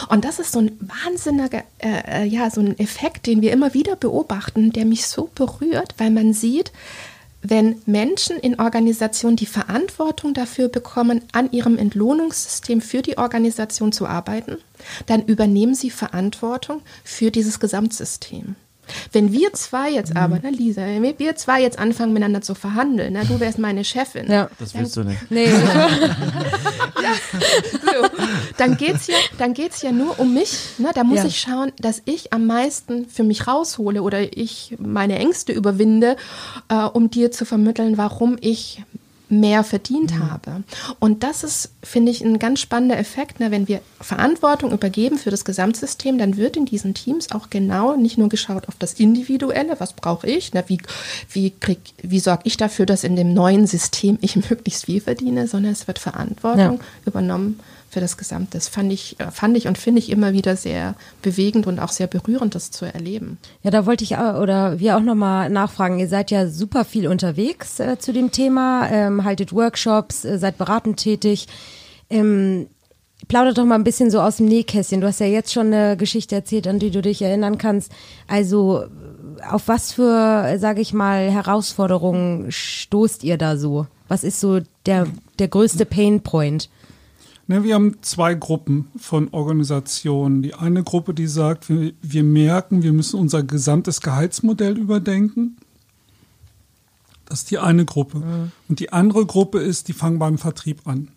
Und 0.09 0.25
das 0.25 0.39
ist 0.39 0.53
so 0.53 0.61
ein 0.61 0.79
wahnsinniger, 0.81 1.63
äh, 1.79 2.23
äh, 2.23 2.25
ja, 2.25 2.51
so 2.51 2.61
ein 2.61 2.79
Effekt, 2.79 3.27
den 3.27 3.43
wir 3.43 3.53
immer 3.53 3.75
wieder 3.75 3.97
beobachten, 3.97 4.73
der 4.73 4.85
mich 4.85 5.07
so 5.07 5.31
berührt, 5.35 5.95
weil 5.99 6.11
man 6.11 6.33
sieht, 6.33 6.73
wenn 7.43 7.81
Menschen 7.87 8.39
in 8.39 8.59
Organisationen 8.59 9.37
die 9.37 9.47
Verantwortung 9.47 10.35
dafür 10.35 10.69
bekommen, 10.69 11.23
an 11.33 11.53
ihrem 11.53 11.79
Entlohnungssystem 11.79 12.81
für 12.81 13.03
die 13.03 13.19
Organisation 13.19 13.93
zu 13.93 14.07
arbeiten, 14.07 14.57
dann 15.07 15.25
übernehmen 15.25 15.75
sie 15.75 15.91
Verantwortung 15.91 16.83
für 17.05 17.31
dieses 17.31 17.61
Gesamtsystem. 17.61 18.57
Wenn 19.13 19.33
wir 19.33 19.53
zwei 19.53 19.91
jetzt 19.91 20.15
mhm. 20.15 20.21
aber, 20.21 20.39
ne, 20.39 20.51
Lisa, 20.51 20.83
wenn 20.83 21.19
wir 21.19 21.37
zwei 21.37 21.63
jetzt 21.63 21.79
anfangen 21.79 22.13
miteinander 22.13 22.43
zu 22.43 22.55
verhandeln, 22.55 23.13
ne, 23.13 23.23
du 23.27 23.41
wärst 23.41 23.59
meine 23.59 23.85
Chefin. 23.85 24.31
Ja. 24.31 24.49
Das 24.59 24.75
willst 24.75 24.97
du 24.97 25.05
nicht. 25.05 25.31
Nee. 25.31 25.47
ja, 25.51 27.13
so. 27.73 28.09
Dann 28.57 28.77
geht's 28.77 29.07
ja, 29.07 29.17
dann 29.39 29.55
geht's 29.55 29.83
ja 29.83 29.93
nur 29.93 30.19
um 30.19 30.35
mich. 30.35 30.79
Ne? 30.79 30.91
Da 30.95 31.05
muss 31.05 31.19
ja. 31.19 31.27
ich 31.27 31.41
schauen, 31.41 31.73
dass 31.79 32.03
ich 32.05 32.33
am 32.33 32.47
meisten 32.47 33.09
für 33.09 33.23
mich 33.23 33.47
raushole 33.47 34.03
oder 34.03 34.37
ich 34.37 34.77
meine 34.79 35.19
Ängste 35.19 35.53
überwinde, 35.53 36.17
äh, 36.69 36.85
um 36.85 37.11
dir 37.11 37.31
zu 37.31 37.45
vermitteln, 37.45 37.97
warum 37.99 38.37
ich 38.41 38.83
mehr 39.29 39.65
verdient 39.65 40.13
mhm. 40.13 40.31
habe. 40.31 40.65
Und 40.99 41.23
das 41.23 41.43
ist, 41.43 41.71
finde 41.83 42.13
ich, 42.13 42.23
ein 42.23 42.39
ganz 42.39 42.61
spannender 42.61 42.99
Effekt. 42.99 43.41
Ne? 43.41 43.51
Wenn 43.51 43.69
wir 43.69 43.81
Verantwortung 44.01 44.73
übergeben 44.73 45.19
für 45.19 45.31
das 45.31 45.45
Gesamtsystem, 45.45 46.19
dann 46.19 46.37
wird 46.37 46.57
in 46.57 46.65
diesen 46.65 46.95
Teams 46.95 47.33
auch 47.33 47.51
genau 47.51 47.97
nicht 47.97 48.19
nur 48.19 48.29
geschaut 48.29 48.69
auf 48.69 48.77
das 48.79 48.95
Individuelle, 48.95 49.81
was 49.81 49.95
brauche 49.95 50.27
ich, 50.27 50.55
ne? 50.55 50.65
wie, 50.69 50.79
wie, 51.31 51.53
wie 52.03 52.21
sorge 52.21 52.43
ich 52.45 52.57
dafür, 52.57 52.87
dass 52.87 53.05
in 53.05 53.17
dem 53.17 53.35
neuen 53.35 53.67
System 53.67 54.19
ich 54.21 54.37
möglichst 54.51 54.87
viel 54.87 55.01
verdiene, 55.01 55.49
sondern 55.49 55.73
es 55.73 55.87
wird 55.87 55.99
Verantwortung 55.99 56.79
ja. 56.79 56.87
übernommen 57.05 57.61
für 57.97 58.01
das 58.01 58.19
Gesamte. 58.19 58.59
Das 58.59 58.69
fand 58.69 58.93
ich, 58.93 59.19
äh, 59.21 59.31
fand 59.31 59.57
ich 59.57 59.69
und 59.69 59.79
finde 59.79 60.01
ich 60.01 60.11
immer 60.11 60.35
wieder 60.35 60.55
sehr 60.55 60.97
bewegend 61.23 61.67
und 61.67 61.79
auch 61.79 61.89
sehr 61.89 62.07
berührend, 62.07 62.55
das 62.55 62.71
zu 62.71 62.85
erleben. 62.85 63.39
Ja, 63.63 63.71
da 63.71 63.87
wollte 63.87 64.05
ich 64.05 64.19
auch, 64.19 64.39
oder 64.39 64.79
wir 64.79 64.99
auch 64.99 65.03
nochmal 65.03 65.49
nachfragen. 65.49 65.99
Ihr 65.99 66.09
seid 66.09 66.31
ja 66.31 66.47
super 66.47 66.85
viel 66.85 67.09
unterwegs 67.09 67.81
äh, 67.81 67.99
zu 67.99 68.13
dem 68.13 68.33
Thema, 68.33 68.87
ähm, 68.91 69.25
haltet 69.25 69.55
Workshops, 69.55 70.27
äh, 70.27 70.39
seid 70.39 70.59
beratend 70.59 70.99
tätig. 70.99 71.49
Ähm, 72.11 72.67
plaudert 73.29 73.57
doch 73.57 73.65
mal 73.65 73.77
ein 73.77 73.85
bisschen 73.85 74.11
so 74.11 74.21
aus 74.21 74.37
dem 74.37 74.47
Nähkästchen. 74.47 75.01
Du 75.01 75.07
hast 75.07 75.21
ja 75.21 75.27
jetzt 75.27 75.55
schon 75.55 75.69
eine 75.73 75.97
Geschichte 75.97 76.35
erzählt, 76.35 76.67
an 76.67 76.79
die 76.79 76.91
du 76.91 77.01
dich 77.01 77.23
erinnern 77.23 77.57
kannst. 77.57 77.91
Also 78.29 78.85
auf 79.51 79.69
was 79.69 79.93
für, 79.93 80.59
sage 80.59 80.83
ich 80.83 80.93
mal, 80.93 81.31
Herausforderungen 81.31 82.53
stoßt 82.53 83.25
ihr 83.25 83.39
da 83.39 83.57
so? 83.57 83.87
Was 84.07 84.23
ist 84.23 84.39
so 84.39 84.61
der, 84.85 85.07
der 85.39 85.49
größte 85.49 85.87
Painpoint? 85.87 86.69
Ne, 87.49 87.63
wir 87.63 87.75
haben 87.75 87.99
zwei 88.03 88.35
Gruppen 88.35 88.89
von 88.97 89.29
Organisationen. 89.31 90.43
Die 90.43 90.55
eine 90.55 90.83
Gruppe, 90.83 91.15
die 91.15 91.29
sagt, 91.29 91.69
wir, 91.69 91.93
wir 92.03 92.25
merken, 92.25 92.83
wir 92.83 92.93
müssen 92.93 93.21
unser 93.21 93.45
gesamtes 93.45 94.01
Gehaltsmodell 94.01 94.77
überdenken. 94.77 95.57
Das 97.25 97.41
ist 97.41 97.51
die 97.51 97.59
eine 97.59 97.85
Gruppe. 97.85 98.19
Mhm. 98.19 98.53
Und 98.69 98.81
die 98.81 98.93
andere 98.93 99.27
Gruppe 99.27 99.61
ist, 99.61 99.87
die 99.87 99.93
fangen 99.93 100.19
beim 100.19 100.39
Vertrieb 100.39 100.87
an. 100.87 101.09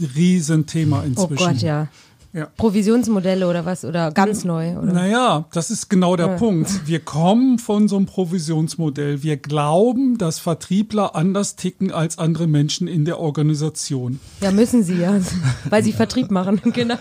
Riesenthema 0.00 1.00
Oh 1.00 1.06
inzwischen. 1.06 1.36
Gott, 1.36 1.62
ja. 1.62 1.88
Ja. 2.36 2.48
Provisionsmodelle 2.58 3.48
oder 3.48 3.64
was? 3.64 3.82
Oder 3.82 4.12
ganz 4.12 4.44
neu? 4.44 4.76
Oder? 4.76 4.92
Naja, 4.92 5.46
das 5.54 5.70
ist 5.70 5.88
genau 5.88 6.16
der 6.16 6.26
Ja. 6.26 6.36
Punkt. 6.36 6.86
Wir 6.86 7.00
kommen 7.00 7.58
von 7.58 7.88
so 7.88 7.96
einem 7.96 8.04
Provisionsmodell. 8.04 9.22
Wir 9.22 9.38
glauben, 9.38 10.18
dass 10.18 10.38
Vertriebler 10.38 11.16
anders 11.16 11.56
ticken 11.56 11.92
als 11.92 12.18
andere 12.18 12.46
Menschen 12.46 12.88
in 12.88 13.06
der 13.06 13.20
Organisation. 13.20 14.20
Ja, 14.42 14.50
müssen 14.52 14.82
sie 14.82 14.96
ja. 14.98 15.18
Weil 15.70 15.82
sie 15.82 15.94
Vertrieb 15.94 16.30
machen, 16.30 16.60
genau. 16.74 16.98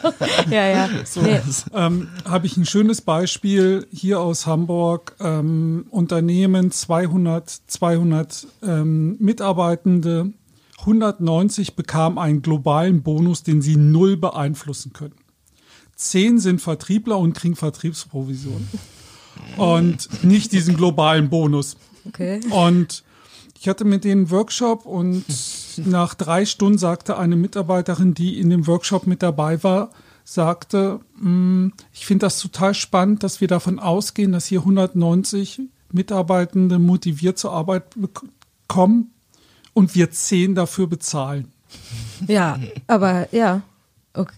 Ja, 0.49 0.67
ja. 0.67 0.89
Nee. 1.21 1.41
Ähm, 1.73 2.07
Habe 2.23 2.45
ich 2.45 2.55
ein 2.55 2.65
schönes 2.65 3.01
Beispiel 3.01 3.87
hier 3.91 4.21
aus 4.21 4.47
Hamburg. 4.47 5.17
Ähm, 5.19 5.87
Unternehmen 5.89 6.71
200, 6.71 7.49
200 7.67 8.47
ähm, 8.63 9.17
Mitarbeitende, 9.19 10.31
190 10.79 11.75
bekamen 11.75 12.17
einen 12.17 12.41
globalen 12.41 13.03
Bonus, 13.03 13.43
den 13.43 13.61
sie 13.61 13.75
null 13.75 14.15
beeinflussen 14.15 14.93
können. 14.93 15.24
Zehn 15.95 16.39
sind 16.39 16.61
Vertriebler 16.61 17.17
und 17.17 17.33
kriegen 17.33 17.55
Vertriebsprovision. 17.55 18.67
Und 19.57 20.23
nicht 20.23 20.51
diesen 20.51 20.75
globalen 20.75 21.29
Bonus. 21.29 21.77
Okay. 22.07 22.41
Und 22.49 23.03
ich 23.59 23.67
hatte 23.67 23.85
mit 23.85 24.03
denen 24.03 24.21
einen 24.21 24.31
Workshop 24.31 24.85
und 24.85 25.25
nach 25.77 26.13
drei 26.13 26.45
Stunden 26.45 26.77
sagte 26.77 27.17
eine 27.17 27.35
Mitarbeiterin, 27.35 28.13
die 28.13 28.39
in 28.39 28.49
dem 28.49 28.67
Workshop 28.67 29.07
mit 29.07 29.23
dabei 29.23 29.63
war, 29.63 29.89
sagte, 30.23 30.99
"Mm, 31.17 31.69
ich 31.93 32.05
finde 32.05 32.25
das 32.25 32.39
total 32.39 32.73
spannend, 32.73 33.23
dass 33.23 33.41
wir 33.41 33.47
davon 33.47 33.79
ausgehen, 33.79 34.31
dass 34.31 34.45
hier 34.45 34.63
190 34.63 35.61
Mitarbeitende 35.91 36.79
motiviert 36.79 37.37
zur 37.37 37.53
Arbeit 37.53 37.83
kommen 38.67 39.11
und 39.73 39.95
wir 39.95 40.11
zehn 40.11 40.55
dafür 40.55 40.87
bezahlen. 40.87 41.51
Ja, 42.27 42.59
aber 42.87 43.33
ja. 43.33 43.61
Okay. 44.13 44.35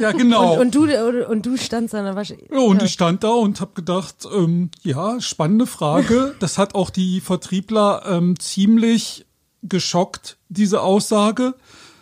Ja, 0.00 0.12
genau. 0.12 0.54
Und, 0.54 0.76
und, 0.76 0.90
du, 0.90 1.26
und, 1.28 1.46
du 1.46 1.56
standst 1.56 1.94
dann 1.94 2.14
wahrscheinlich. 2.14 2.50
Ja, 2.50 2.58
und 2.58 2.82
ich 2.82 2.92
stand 2.92 3.24
da 3.24 3.30
und 3.30 3.60
habe 3.60 3.72
gedacht, 3.74 4.26
ähm, 4.32 4.70
ja, 4.82 5.20
spannende 5.20 5.66
Frage. 5.66 6.34
Das 6.40 6.58
hat 6.58 6.74
auch 6.74 6.90
die 6.90 7.20
Vertriebler 7.20 8.02
ähm, 8.06 8.38
ziemlich 8.38 9.26
geschockt, 9.62 10.36
diese 10.48 10.82
Aussage, 10.82 11.54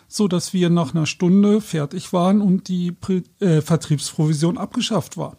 so 0.07 0.27
dass 0.27 0.53
wir 0.53 0.69
nach 0.69 0.93
einer 0.93 1.05
Stunde 1.05 1.61
fertig 1.61 2.13
waren 2.13 2.41
und 2.41 2.67
die 2.67 2.93
äh, 3.39 3.61
Vertriebsprovision 3.61 4.57
abgeschafft 4.57 5.17
war. 5.17 5.37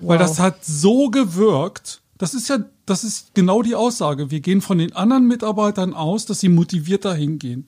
Weil 0.00 0.18
das 0.18 0.38
hat 0.38 0.64
so 0.64 1.08
gewirkt. 1.08 2.02
Das 2.18 2.34
ist 2.34 2.48
ja, 2.48 2.58
das 2.86 3.04
ist 3.04 3.34
genau 3.34 3.62
die 3.62 3.74
Aussage. 3.74 4.30
Wir 4.30 4.40
gehen 4.40 4.60
von 4.60 4.78
den 4.78 4.94
anderen 4.94 5.26
Mitarbeitern 5.26 5.94
aus, 5.94 6.26
dass 6.26 6.40
sie 6.40 6.48
motivierter 6.48 7.14
hingehen. 7.14 7.66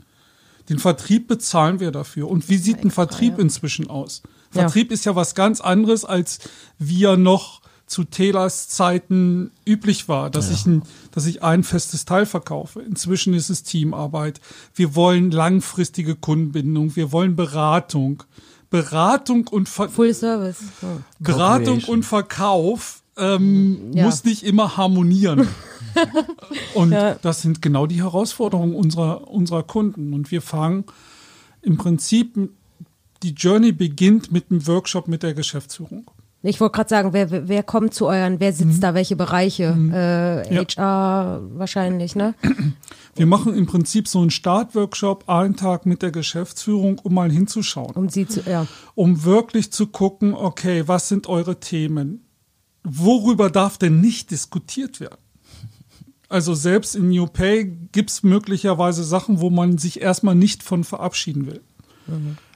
Den 0.69 0.79
Vertrieb 0.79 1.29
bezahlen 1.29 1.81
wir 1.81 1.91
dafür. 1.91 2.29
Und 2.29 2.49
wie 2.49 2.59
sieht 2.59 2.85
ein 2.85 2.91
Vertrieb 2.91 3.39
inzwischen 3.39 3.89
aus? 3.89 4.23
Ja. 4.55 4.63
Vertrieb 4.63 4.93
ist 4.93 5.05
ja 5.05 5.15
was 5.17 5.35
ganz 5.35 5.61
anderes, 5.61 6.05
als 6.05 6.39
wir 6.79 7.17
noch 7.17 7.61
zu 7.87 8.05
Taylors 8.05 8.69
Zeiten 8.69 9.51
üblich 9.67 10.09
war, 10.09 10.29
dass, 10.29 10.51
ich 10.51 10.67
ein, 10.67 10.83
dass 11.11 11.25
ich 11.25 11.43
ein 11.43 11.65
festes 11.65 12.05
Teil 12.05 12.27
verkaufe. 12.27 12.83
Inzwischen 12.83 13.33
ist 13.33 13.49
es 13.49 13.63
Teamarbeit. 13.63 14.41
Wir 14.75 14.95
wollen 14.95 15.31
langfristige 15.31 16.15
Kundenbindung. 16.15 16.97
Wir 16.97 17.13
wollen 17.13 17.35
Beratung. 17.35 18.23
Beratung 18.69 19.49
und 19.49 19.71
Ver 19.71 19.89
Full 19.89 20.13
Service. 20.13 20.59
Oh. 20.83 20.87
Beratung 21.19 21.83
und 21.85 22.05
Verkauf 22.05 23.03
ähm, 23.17 23.93
Ja. 23.95 24.05
muss 24.05 24.25
nicht 24.25 24.45
immer 24.45 24.77
harmonieren. 24.77 25.49
und 26.75 26.93
Ja. 26.93 27.15
das 27.15 27.43
sind 27.43 27.63
genau 27.63 27.87
die 27.87 28.03
Herausforderungen 28.03 28.75
unserer, 28.75 29.29
unserer 29.29 29.63
Kunden. 29.63 30.13
Und 30.15 30.31
wir 30.31 30.43
fangen 30.43 30.85
im 31.63 31.77
Prinzip, 31.77 32.37
die 33.23 33.31
Journey 33.33 33.73
beginnt 33.73 34.31
mit 34.33 34.51
einem 34.51 34.67
Workshop 34.67 35.09
mit 35.09 35.23
der 35.23 35.35
Geschäftsführung. 35.35 36.11
Ich 36.43 36.61
wollte 36.61 36.77
gerade 36.77 36.89
sagen, 36.89 37.13
wer, 37.13 37.49
wer- 37.49 37.65
kommt 37.65 37.93
zu 37.95 38.07
euren, 38.07 38.39
wer 38.39 38.53
sitzt 38.53 38.81
da, 38.85 38.95
welche 38.95 39.17
Bereiche? 39.17 39.77
Äh, 39.93 40.55
Ja. 40.55 40.63
HR 40.63 41.41
wahrscheinlich, 41.59 42.15
ne? 42.15 42.35
Wir 43.17 43.27
machen 43.27 43.55
im 43.57 43.67
Prinzip 43.67 44.07
so 44.07 44.21
einen 44.21 44.31
Startworkshop, 44.31 45.29
einen 45.29 45.57
Tag 45.57 45.85
mit 45.85 46.01
der 46.01 46.13
Geschäftsführung, 46.13 47.01
um 47.01 47.15
mal 47.15 47.29
hinzuschauen. 47.33 47.91
Um 47.97 48.09
sie 48.09 48.29
zu, 48.29 48.43
ja. 48.49 48.69
um 48.95 49.25
wirklich 49.25 49.73
zu 49.73 49.89
gucken, 49.89 50.33
okay, 50.33 50.85
was 50.87 51.09
sind 51.09 51.27
eure 51.27 51.59
Themen? 51.59 52.25
Worüber 52.85 53.51
darf 53.51 53.77
denn 53.77 54.01
nicht 54.01 54.31
diskutiert 54.31 55.01
werden? 55.01 55.19
Also 56.29 56.55
selbst 56.55 56.95
in 56.95 57.09
New 57.09 57.27
Pay 57.27 57.65
gibt 57.93 58.11
es 58.11 58.23
möglicherweise 58.23 59.03
Sachen, 59.03 59.41
wo 59.41 59.49
man 59.51 59.79
sich 59.79 60.01
erstmal 60.01 60.35
nicht 60.35 60.63
von 60.63 60.85
verabschieden 60.85 61.47
will. 61.47 61.63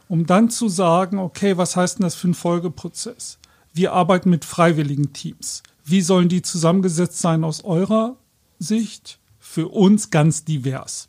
Um 0.09 0.27
dann 0.27 0.51
zu 0.51 0.69
sagen, 0.69 1.19
okay, 1.19 1.57
was 1.57 1.75
heißt 1.77 1.99
denn 1.99 2.05
das 2.05 2.15
für 2.15 2.29
ein 2.29 2.35
Folgeprozess? 2.35 3.39
Wir 3.73 3.93
arbeiten 3.93 4.29
mit 4.29 4.45
freiwilligen 4.45 5.13
Teams. 5.15 5.63
Wie 5.85 6.03
sollen 6.03 6.29
die 6.29 6.43
zusammengesetzt 6.43 7.19
sein 7.19 7.45
aus 7.45 7.65
eurer 7.65 8.17
Sicht? 8.59 9.19
Für 9.39 9.69
uns 9.69 10.11
ganz 10.11 10.45
divers. 10.45 11.09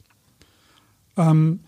Ähm, 1.18 1.60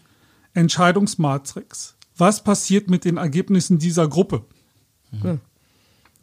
Entscheidungsmatrix. 0.54 1.96
Was 2.18 2.44
passiert 2.44 2.90
mit 2.90 3.04
den 3.06 3.18
Ergebnissen 3.18 3.78
dieser 3.80 4.08
Gruppe? 4.08 4.46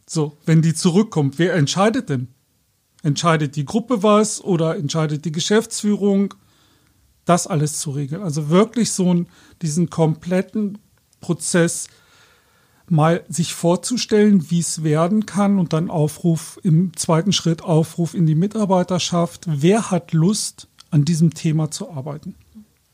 So, 0.07 0.37
wenn 0.45 0.63
die 0.63 0.75
zurückkommt, 0.75 1.39
wer 1.39 1.55
entscheidet 1.55 2.09
denn? 2.09 2.29
Entscheidet 3.03 3.57
die 3.57 3.65
Gruppe 3.65 4.03
was 4.03 4.43
oder 4.43 4.77
entscheidet 4.77 5.25
die 5.25 5.33
Geschäftsführung? 5.33 6.35
Das 7.25 7.47
alles 7.47 7.79
zu 7.79 7.91
regeln. 7.91 8.23
Also 8.23 8.49
wirklich 8.49 8.93
so 8.93 9.11
einen, 9.11 9.29
diesen 9.61 9.91
kompletten 9.91 10.79
Prozess 11.21 11.89
mal 12.89 13.25
sich 13.29 13.55
vorzustellen, 13.55 14.51
wie 14.51 14.59
es 14.59 14.83
werden 14.83 15.25
kann 15.25 15.59
und 15.59 15.73
dann 15.73 15.89
Aufruf 15.89 16.61
im 16.63 16.97
zweiten 16.97 17.33
Schritt 17.33 17.63
Aufruf 17.63 18.15
in 18.15 18.27
die 18.27 18.35
Mitarbeiterschaft. 18.35 19.45
Wer 19.47 19.91
hat 19.91 20.13
Lust, 20.13 20.69
an 20.91 21.05
diesem 21.05 21.35
Thema 21.35 21.71
zu 21.71 21.91
arbeiten? 21.91 22.35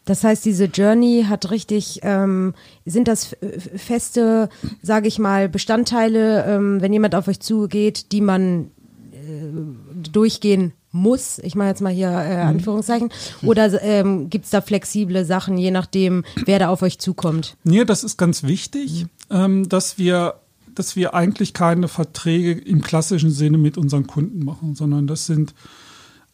Das 0.05 0.25
heißt, 0.25 0.45
diese 0.47 0.65
Journey 0.65 1.27
hat 1.29 1.51
richtig, 1.51 2.01
ähm, 2.03 2.55
sind 2.87 3.09
das 3.09 3.37
feste, 3.77 4.49
sage 4.81 5.07
ich 5.07 5.19
mal, 5.19 5.51
Bestandteile, 5.51 6.47
ähm, 6.47 6.81
wenn 6.81 6.95
jemand 6.95 7.15
auf 7.15 7.29
euch 7.29 7.41
zugeht, 7.41 8.13
die 8.13 8.23
man 8.23 8.71
äh, 9.13 9.88
durchgehen 10.13 10.73
muss, 10.91 11.39
ich 11.41 11.55
mache 11.55 11.69
jetzt 11.69 11.83
mal 11.83 11.93
hier 11.93 12.09
äh, 12.09 12.41
Anführungszeichen, 12.41 13.11
oder 13.43 13.83
ähm, 13.83 14.31
gibt 14.31 14.47
es 14.47 14.51
da 14.51 14.61
flexible 14.61 15.25
Sachen, 15.25 15.59
je 15.59 15.71
nachdem, 15.71 16.25
wer 16.47 16.59
da 16.59 16.69
auf 16.69 16.83
euch 16.83 16.99
zukommt? 16.99 17.57
Nee, 17.65 17.85
das 17.85 18.05
ist 18.05 18.17
ganz 18.17 18.43
wichtig, 18.43 19.07
ähm, 19.31 19.69
dass 19.69 19.99
wir 19.99 20.35
dass 20.75 20.95
wir 20.95 21.13
eigentlich 21.13 21.55
keine 21.55 21.89
Verträge 21.89 22.53
im 22.53 22.83
klassischen 22.83 23.33
Sinne 23.33 23.59
mit 23.59 23.77
unseren 23.77 24.07
Kunden 24.07 24.45
machen, 24.45 24.77
sondern 24.77 25.09
das 25.09 25.27
sind 25.27 25.53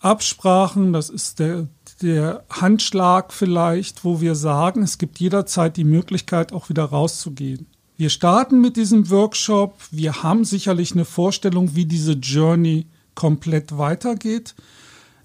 Absprachen, 0.01 0.93
das 0.93 1.09
ist 1.09 1.39
der, 1.39 1.67
der 2.03 2.45
Handschlag 2.51 3.33
vielleicht, 3.33 4.05
wo 4.05 4.21
wir 4.21 4.35
sagen, 4.35 4.83
es 4.83 4.99
gibt 4.99 5.19
jederzeit 5.19 5.79
die 5.79 5.85
Möglichkeit, 5.85 6.53
auch 6.53 6.69
wieder 6.69 6.85
rauszugehen. 6.85 7.67
Wir 7.97 8.11
starten 8.11 8.61
mit 8.61 8.77
diesem 8.77 9.09
Workshop. 9.09 9.79
Wir 9.91 10.23
haben 10.23 10.45
sicherlich 10.45 10.93
eine 10.93 11.07
Vorstellung, 11.07 11.75
wie 11.75 11.87
diese 11.87 12.13
Journey 12.13 12.87
komplett 13.15 13.79
weitergeht. 13.79 14.55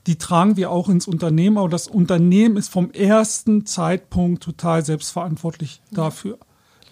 Die 0.07 0.17
tragen 0.17 0.57
wir 0.57 0.71
auch 0.71 0.89
ins 0.89 1.07
Unternehmen, 1.07 1.57
aber 1.57 1.69
das 1.69 1.87
Unternehmen 1.87 2.57
ist 2.57 2.69
vom 2.69 2.91
ersten 2.91 3.65
Zeitpunkt 3.65 4.43
total 4.43 4.83
selbstverantwortlich 4.83 5.81
dafür. 5.91 6.37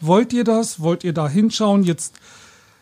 Wollt 0.02 0.34
ihr 0.34 0.44
das? 0.44 0.80
Wollt 0.80 1.04
ihr 1.04 1.14
da 1.14 1.28
hinschauen? 1.28 1.84
Jetzt, 1.84 2.16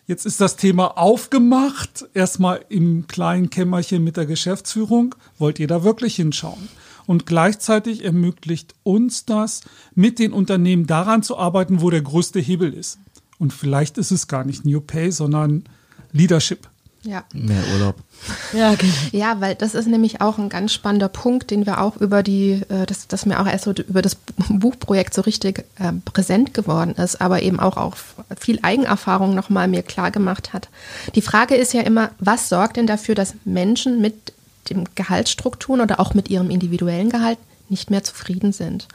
jetzt 0.08 0.26
ist 0.26 0.42
das 0.42 0.58
Thema 0.58 0.98
aufgemacht. 0.98 2.06
Erstmal 2.14 2.66
im 2.70 3.08
kleinen 3.08 3.50
Kämmerchen 3.50 4.04
mit 4.04 4.18
der 4.18 4.26
Geschäftsführung. 4.26 5.16
Wollt 5.38 5.60
ihr 5.60 5.68
da 5.68 5.84
wirklich 5.84 6.16
hinschauen? 6.16 6.68
Und 7.06 7.26
gleichzeitig 7.26 8.04
ermöglicht 8.04 8.74
uns 8.84 9.26
das, 9.26 9.62
mit 9.94 10.20
den 10.20 10.34
Unternehmen 10.34 10.88
daran 10.88 11.24
zu 11.24 11.38
arbeiten, 11.38 11.82
wo 11.82 11.90
der 11.90 12.02
größte 12.02 12.40
Hebel 12.40 12.74
ist. 12.74 12.98
Und 13.38 13.54
vielleicht 13.54 13.98
ist 13.98 14.12
es 14.12 14.28
gar 14.28 14.44
nicht 14.44 14.66
New 14.66 14.82
Pay, 14.82 15.12
sondern 15.12 15.64
Leadership. 16.12 16.68
Ja. 17.06 17.24
Mehr 17.34 17.64
Urlaub. 17.74 17.96
Ja, 18.54 18.74
genau. 18.76 18.94
Ja, 19.12 19.42
weil 19.42 19.56
das 19.56 19.76
ist 19.76 19.88
nämlich 19.88 20.22
auch 20.22 20.38
ein 20.38 20.50
ganz 20.50 20.72
spannender 20.74 21.10
Punkt, 21.10 21.52
den 21.52 21.66
wir 21.66 21.82
auch 21.82 21.98
über 21.98 22.24
die, 22.24 22.62
äh, 22.70 22.86
das, 22.86 23.08
das 23.08 23.26
mir 23.26 23.40
auch 23.40 23.46
erst 23.46 23.66
so 23.66 23.72
über 23.72 24.02
das 24.02 24.16
Buchprojekt 24.50 25.14
so 25.14 25.22
richtig 25.22 25.66
äh, 25.78 25.92
präsent 26.06 26.54
geworden 26.54 26.96
ist, 26.96 27.22
aber 27.22 27.42
eben 27.42 27.60
auch 27.60 27.78
auch 27.78 27.96
viel 28.40 28.60
Eigenerfahrung 28.62 29.36
nochmal 29.36 29.68
mir 29.68 29.84
klar 29.84 30.12
gemacht 30.12 30.54
hat. 30.54 30.70
Die 31.14 31.22
Frage 31.22 31.56
ist 31.56 31.74
ja 31.74 31.82
immer, 31.82 32.12
was 32.20 32.50
sorgt 32.50 32.78
denn 32.78 32.88
dafür, 32.88 33.16
dass 33.16 33.36
Menschen 33.44 34.02
mit 34.02 34.34
dem 34.70 34.86
Gehaltsstrukturen 34.96 35.82
oder 35.82 36.00
auch 36.00 36.14
mit 36.14 36.30
ihrem 36.30 36.50
individuellen 36.50 37.10
Gehalt 37.10 37.38
nicht 37.70 37.92
mehr 37.92 38.04
zufrieden 38.04 38.54
sind? 38.54 38.88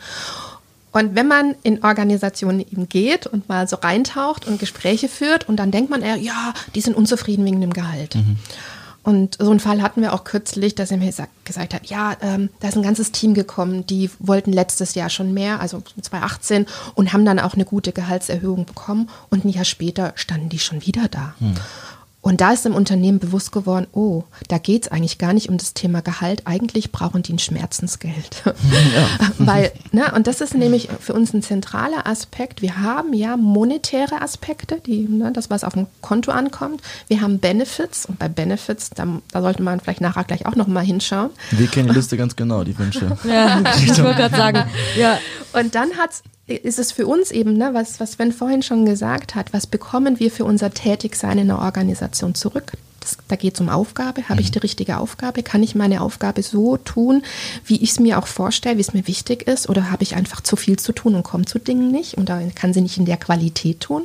Und 0.93 1.15
wenn 1.15 1.29
man 1.29 1.55
in 1.63 1.85
Organisationen 1.85 2.61
eben 2.61 2.89
geht 2.89 3.27
und 3.27 3.49
mal 3.49 3.69
so 3.69 3.77
reintaucht 3.77 4.47
und 4.47 4.59
Gespräche 4.59 5.09
führt 5.09 5.49
und 5.49 5.57
dann 5.57 5.71
denkt 5.71 5.91
man 5.91 6.03
eher, 6.03 6.17
ja, 6.17 6.53
die 6.75 6.81
sind 6.81 6.97
unzufrieden 6.97 7.45
wegen 7.45 7.61
dem 7.61 7.73
Gehalt. 7.73 8.17
Und 9.03 9.39
so 9.41 9.51
einen 9.51 9.61
Fall 9.61 9.81
hatten 9.81 10.03
wir 10.03 10.13
auch 10.13 10.25
kürzlich, 10.25 10.75
dass 10.75 10.91
er 10.91 10.99
mir 10.99 11.11
gesagt 11.45 11.73
hat, 11.73 11.87
ja, 11.87 12.17
ähm, 12.21 12.51
da 12.61 12.69
ist 12.69 12.77
ein 12.77 12.83
ganzes 12.83 13.13
Team 13.13 13.33
gekommen, 13.33 13.87
die 13.87 14.11
wollten 14.19 14.53
letztes 14.53 14.95
Jahr 14.95 15.09
schon 15.09 15.33
mehr, 15.33 15.61
also 15.61 15.83
2018, 16.03 16.67
und 16.95 17.13
haben 17.13 17.25
dann 17.25 17.39
auch 17.39 17.55
eine 17.55 17.65
gute 17.65 17.93
Gehaltserhöhung 17.93 18.67
bekommen. 18.67 19.09
Und 19.31 19.45
ein 19.45 19.49
Jahr 19.49 19.65
später 19.65 20.13
standen 20.17 20.51
die 20.51 20.59
schon 20.59 20.85
wieder 20.85 21.09
da. 21.09 21.35
Hm. 21.39 21.55
Und 22.23 22.43
da 22.43 22.53
ist 22.53 22.67
dem 22.67 22.75
Unternehmen 22.75 23.19
bewusst 23.19 23.51
geworden, 23.51 23.87
oh, 23.93 24.25
da 24.49 24.59
geht 24.59 24.83
es 24.83 24.93
eigentlich 24.93 25.17
gar 25.17 25.33
nicht 25.33 25.49
um 25.49 25.57
das 25.57 25.73
Thema 25.73 26.03
Gehalt. 26.03 26.43
Eigentlich 26.45 26.93
brauchen 26.93 27.23
die 27.23 27.33
ein 27.33 27.39
Schmerzensgeld. 27.39 28.43
Ja. 28.95 29.09
Weil, 29.39 29.73
ne, 29.93 30.13
und 30.15 30.27
das 30.27 30.41
ist 30.41 30.55
nämlich 30.55 30.89
für 31.01 31.13
uns 31.13 31.33
ein 31.33 31.43
zentraler 31.43 32.07
Aspekt. 32.07 32.63
Wir 32.63 32.79
haben 32.79 33.13
ja 33.13 33.37
monetäre 33.37 34.21
Aspekte, 34.21 34.81
die, 34.85 35.07
ne, 35.09 35.33
das, 35.33 35.51
was 35.51 35.65
auf 35.65 35.75
dem 35.75 35.87
Konto 36.01 36.31
ankommt. 36.31 36.83
Wir 37.09 37.21
haben 37.21 37.39
Benefits 37.39 38.07
und 38.07 38.19
bei 38.19 38.29
Benefits, 38.29 38.91
da, 38.91 39.07
da 39.33 39.43
sollte 39.43 39.63
man 39.63 39.81
vielleicht 39.81 40.01
nachher 40.01 40.25
gleich 40.25 40.47
auch 40.47 40.57
nochmal 40.57 40.85
hinschauen. 40.85 41.31
Wir 41.51 41.67
kennen 41.69 41.89
die 41.89 41.95
Liste 41.95 42.17
ganz 42.17 42.37
genau, 42.37 42.65
die 42.65 42.79
Wünsche. 42.79 43.17
ja, 43.25 43.63
ich 43.77 43.89
wollte 44.03 44.17
gerade 44.17 44.37
sagen. 44.37 44.63
Ja. 44.97 45.19
Und 45.53 45.75
dann 45.75 45.97
hat 45.97 46.11
es 46.11 46.23
ist 46.55 46.79
es 46.79 46.93
für 46.93 47.07
uns 47.07 47.31
eben, 47.31 47.55
ne, 47.55 47.71
was, 47.73 48.01
was 48.01 48.13
Sven 48.13 48.33
vorhin 48.33 48.63
schon 48.63 48.85
gesagt 48.85 49.35
hat, 49.35 49.53
was 49.53 49.67
bekommen 49.67 50.19
wir 50.19 50.31
für 50.31 50.45
unser 50.45 50.73
Tätigsein 50.73 51.39
in 51.39 51.49
der 51.49 51.59
Organisation 51.59 52.35
zurück? 52.35 52.73
Das, 53.01 53.17
da 53.29 53.37
geht 53.37 53.55
es 53.55 53.61
um 53.61 53.69
Aufgabe. 53.69 54.25
Habe 54.25 54.35
mhm. 54.35 54.41
ich 54.41 54.51
die 54.51 54.59
richtige 54.59 54.99
Aufgabe? 54.99 55.43
Kann 55.43 55.63
ich 55.63 55.75
meine 55.75 56.03
Aufgabe 56.03 56.43
so 56.43 56.77
tun, 56.77 57.23
wie 57.65 57.83
ich 57.83 57.91
es 57.91 58.01
mir 58.01 58.19
auch 58.19 58.27
vorstelle, 58.27 58.77
wie 58.77 58.83
es 58.83 58.93
mir 58.93 59.07
wichtig 59.07 59.47
ist? 59.47 59.69
Oder 59.69 59.91
habe 59.91 60.03
ich 60.03 60.17
einfach 60.17 60.43
zu 60.43 60.57
viel 60.57 60.79
zu 60.79 60.93
tun 60.93 61.15
und 61.15 61.23
komme 61.23 61.47
zu 61.47 61.59
Dingen 61.59 61.91
nicht 61.91 62.19
und 62.19 62.29
da 62.29 62.41
kann 62.55 62.75
sie 62.75 62.83
nicht 62.83 62.99
in 62.99 63.07
der 63.07 63.17
Qualität 63.17 63.81
tun? 63.81 64.05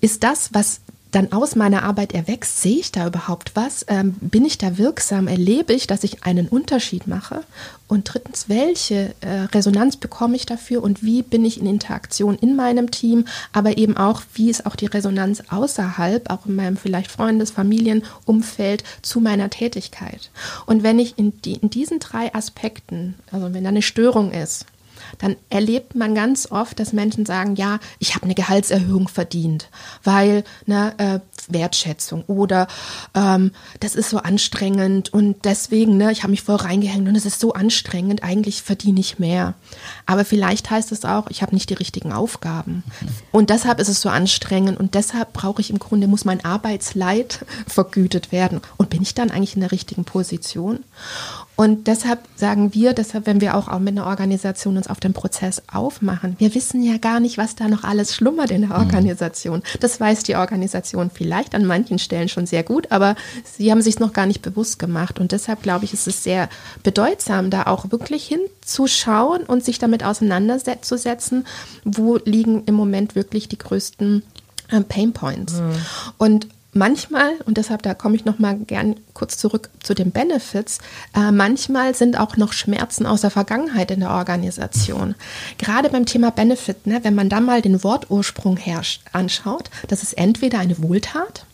Ist 0.00 0.22
das, 0.22 0.50
was 0.52 0.80
dann 1.10 1.32
aus 1.32 1.56
meiner 1.56 1.84
Arbeit 1.84 2.12
erwächst, 2.12 2.60
sehe 2.60 2.78
ich 2.78 2.92
da 2.92 3.06
überhaupt 3.06 3.52
was? 3.54 3.84
Ähm, 3.88 4.14
bin 4.20 4.44
ich 4.44 4.58
da 4.58 4.76
wirksam? 4.78 5.26
Erlebe 5.26 5.72
ich, 5.72 5.86
dass 5.86 6.04
ich 6.04 6.24
einen 6.24 6.48
Unterschied 6.48 7.06
mache? 7.06 7.44
Und 7.86 8.12
drittens, 8.12 8.48
welche 8.48 9.14
äh, 9.20 9.40
Resonanz 9.54 9.96
bekomme 9.96 10.36
ich 10.36 10.44
dafür 10.44 10.82
und 10.82 11.02
wie 11.02 11.22
bin 11.22 11.44
ich 11.44 11.58
in 11.58 11.66
Interaktion 11.66 12.36
in 12.36 12.54
meinem 12.56 12.90
Team, 12.90 13.24
aber 13.52 13.78
eben 13.78 13.96
auch, 13.96 14.22
wie 14.34 14.50
ist 14.50 14.66
auch 14.66 14.76
die 14.76 14.86
Resonanz 14.86 15.42
außerhalb, 15.48 16.30
auch 16.30 16.44
in 16.44 16.56
meinem 16.56 16.76
vielleicht 16.76 17.10
Freundes-, 17.10 17.50
Familienumfeld 17.50 18.84
zu 19.00 19.20
meiner 19.20 19.48
Tätigkeit? 19.48 20.30
Und 20.66 20.82
wenn 20.82 20.98
ich 20.98 21.18
in, 21.18 21.40
die, 21.42 21.54
in 21.54 21.70
diesen 21.70 21.98
drei 21.98 22.34
Aspekten, 22.34 23.14
also 23.32 23.54
wenn 23.54 23.64
da 23.64 23.70
eine 23.70 23.82
Störung 23.82 24.32
ist, 24.32 24.66
dann 25.18 25.36
erlebt 25.50 25.94
man 25.94 26.14
ganz 26.14 26.50
oft, 26.50 26.78
dass 26.78 26.92
Menschen 26.92 27.26
sagen, 27.26 27.56
ja, 27.56 27.78
ich 27.98 28.14
habe 28.14 28.24
eine 28.24 28.34
Gehaltserhöhung 28.34 29.08
verdient, 29.08 29.68
weil 30.04 30.44
ne, 30.66 30.94
äh, 30.98 31.20
Wertschätzung 31.48 32.24
oder 32.26 32.68
ähm, 33.14 33.52
das 33.80 33.94
ist 33.94 34.10
so 34.10 34.18
anstrengend 34.18 35.12
und 35.12 35.44
deswegen, 35.44 35.96
ne, 35.96 36.12
ich 36.12 36.22
habe 36.22 36.30
mich 36.30 36.42
voll 36.42 36.56
reingehängt 36.56 37.08
und 37.08 37.16
es 37.16 37.26
ist 37.26 37.40
so 37.40 37.52
anstrengend, 37.52 38.22
eigentlich 38.22 38.62
verdiene 38.62 39.00
ich 39.00 39.18
mehr. 39.18 39.54
Aber 40.06 40.24
vielleicht 40.24 40.70
heißt 40.70 40.92
es 40.92 41.04
auch, 41.04 41.28
ich 41.28 41.42
habe 41.42 41.54
nicht 41.54 41.70
die 41.70 41.74
richtigen 41.74 42.12
Aufgaben. 42.12 42.82
Und 43.32 43.50
deshalb 43.50 43.80
ist 43.80 43.88
es 43.88 44.00
so 44.00 44.08
anstrengend 44.08 44.78
und 44.78 44.94
deshalb 44.94 45.32
brauche 45.32 45.60
ich 45.60 45.70
im 45.70 45.78
Grunde, 45.78 46.06
muss 46.06 46.24
mein 46.24 46.44
Arbeitsleid 46.44 47.44
vergütet 47.66 48.32
werden. 48.32 48.60
Und 48.76 48.90
bin 48.90 49.02
ich 49.02 49.14
dann 49.14 49.30
eigentlich 49.30 49.54
in 49.54 49.60
der 49.60 49.72
richtigen 49.72 50.04
Position? 50.04 50.84
Und 51.60 51.88
deshalb 51.88 52.20
sagen 52.36 52.72
wir, 52.72 52.92
deshalb, 52.92 53.26
wenn 53.26 53.40
wir 53.40 53.56
auch, 53.56 53.66
auch 53.66 53.80
mit 53.80 53.98
einer 53.98 54.06
Organisation 54.06 54.76
uns 54.76 54.86
auf 54.86 55.00
den 55.00 55.12
Prozess 55.12 55.60
aufmachen, 55.66 56.36
wir 56.38 56.54
wissen 56.54 56.84
ja 56.84 56.98
gar 56.98 57.18
nicht, 57.18 57.36
was 57.36 57.56
da 57.56 57.66
noch 57.66 57.82
alles 57.82 58.14
schlummert 58.14 58.52
in 58.52 58.60
der 58.60 58.70
mhm. 58.70 58.84
Organisation. 58.84 59.62
Das 59.80 59.98
weiß 59.98 60.22
die 60.22 60.36
Organisation 60.36 61.10
vielleicht 61.12 61.56
an 61.56 61.64
manchen 61.64 61.98
Stellen 61.98 62.28
schon 62.28 62.46
sehr 62.46 62.62
gut, 62.62 62.92
aber 62.92 63.16
sie 63.42 63.72
haben 63.72 63.82
sich 63.82 63.98
noch 63.98 64.12
gar 64.12 64.26
nicht 64.26 64.40
bewusst 64.40 64.78
gemacht. 64.78 65.18
Und 65.18 65.32
deshalb 65.32 65.64
glaube 65.64 65.84
ich, 65.84 65.92
ist 65.92 66.06
es 66.06 66.22
sehr 66.22 66.48
bedeutsam, 66.84 67.50
da 67.50 67.64
auch 67.64 67.90
wirklich 67.90 68.28
hinzuschauen 68.28 69.42
und 69.42 69.64
sich 69.64 69.80
damit 69.80 70.04
auseinanderzusetzen, 70.04 71.44
wo 71.84 72.18
liegen 72.24 72.62
im 72.66 72.76
Moment 72.76 73.16
wirklich 73.16 73.48
die 73.48 73.58
größten 73.58 74.22
äh, 74.70 74.80
Pain 74.82 75.12
Points. 75.12 75.54
Mhm. 75.54 75.72
Und 76.18 76.46
manchmal, 76.72 77.32
und 77.44 77.56
deshalb 77.56 77.82
da 77.82 77.94
komme 77.94 78.16
ich 78.16 78.24
noch 78.24 78.38
mal 78.38 78.56
gern 78.56 78.96
kurz 79.14 79.36
zurück 79.36 79.70
zu 79.80 79.94
den 79.94 80.10
Benefits, 80.10 80.78
äh, 81.14 81.30
manchmal 81.30 81.94
sind 81.94 82.18
auch 82.18 82.36
noch 82.36 82.52
Schmerzen 82.52 83.06
aus 83.06 83.22
der 83.22 83.30
Vergangenheit 83.30 83.90
in 83.90 84.00
der 84.00 84.10
Organisation. 84.10 85.14
Gerade 85.58 85.90
beim 85.90 86.06
Thema 86.06 86.30
Benefit, 86.30 86.86
ne, 86.86 87.00
wenn 87.02 87.14
man 87.14 87.28
da 87.28 87.40
mal 87.40 87.62
den 87.62 87.82
Wortursprung 87.82 88.56
herrscht, 88.56 89.02
anschaut, 89.12 89.70
das 89.88 90.02
ist 90.02 90.14
entweder 90.14 90.58
eine 90.58 90.80
Wohltat, 90.82 91.44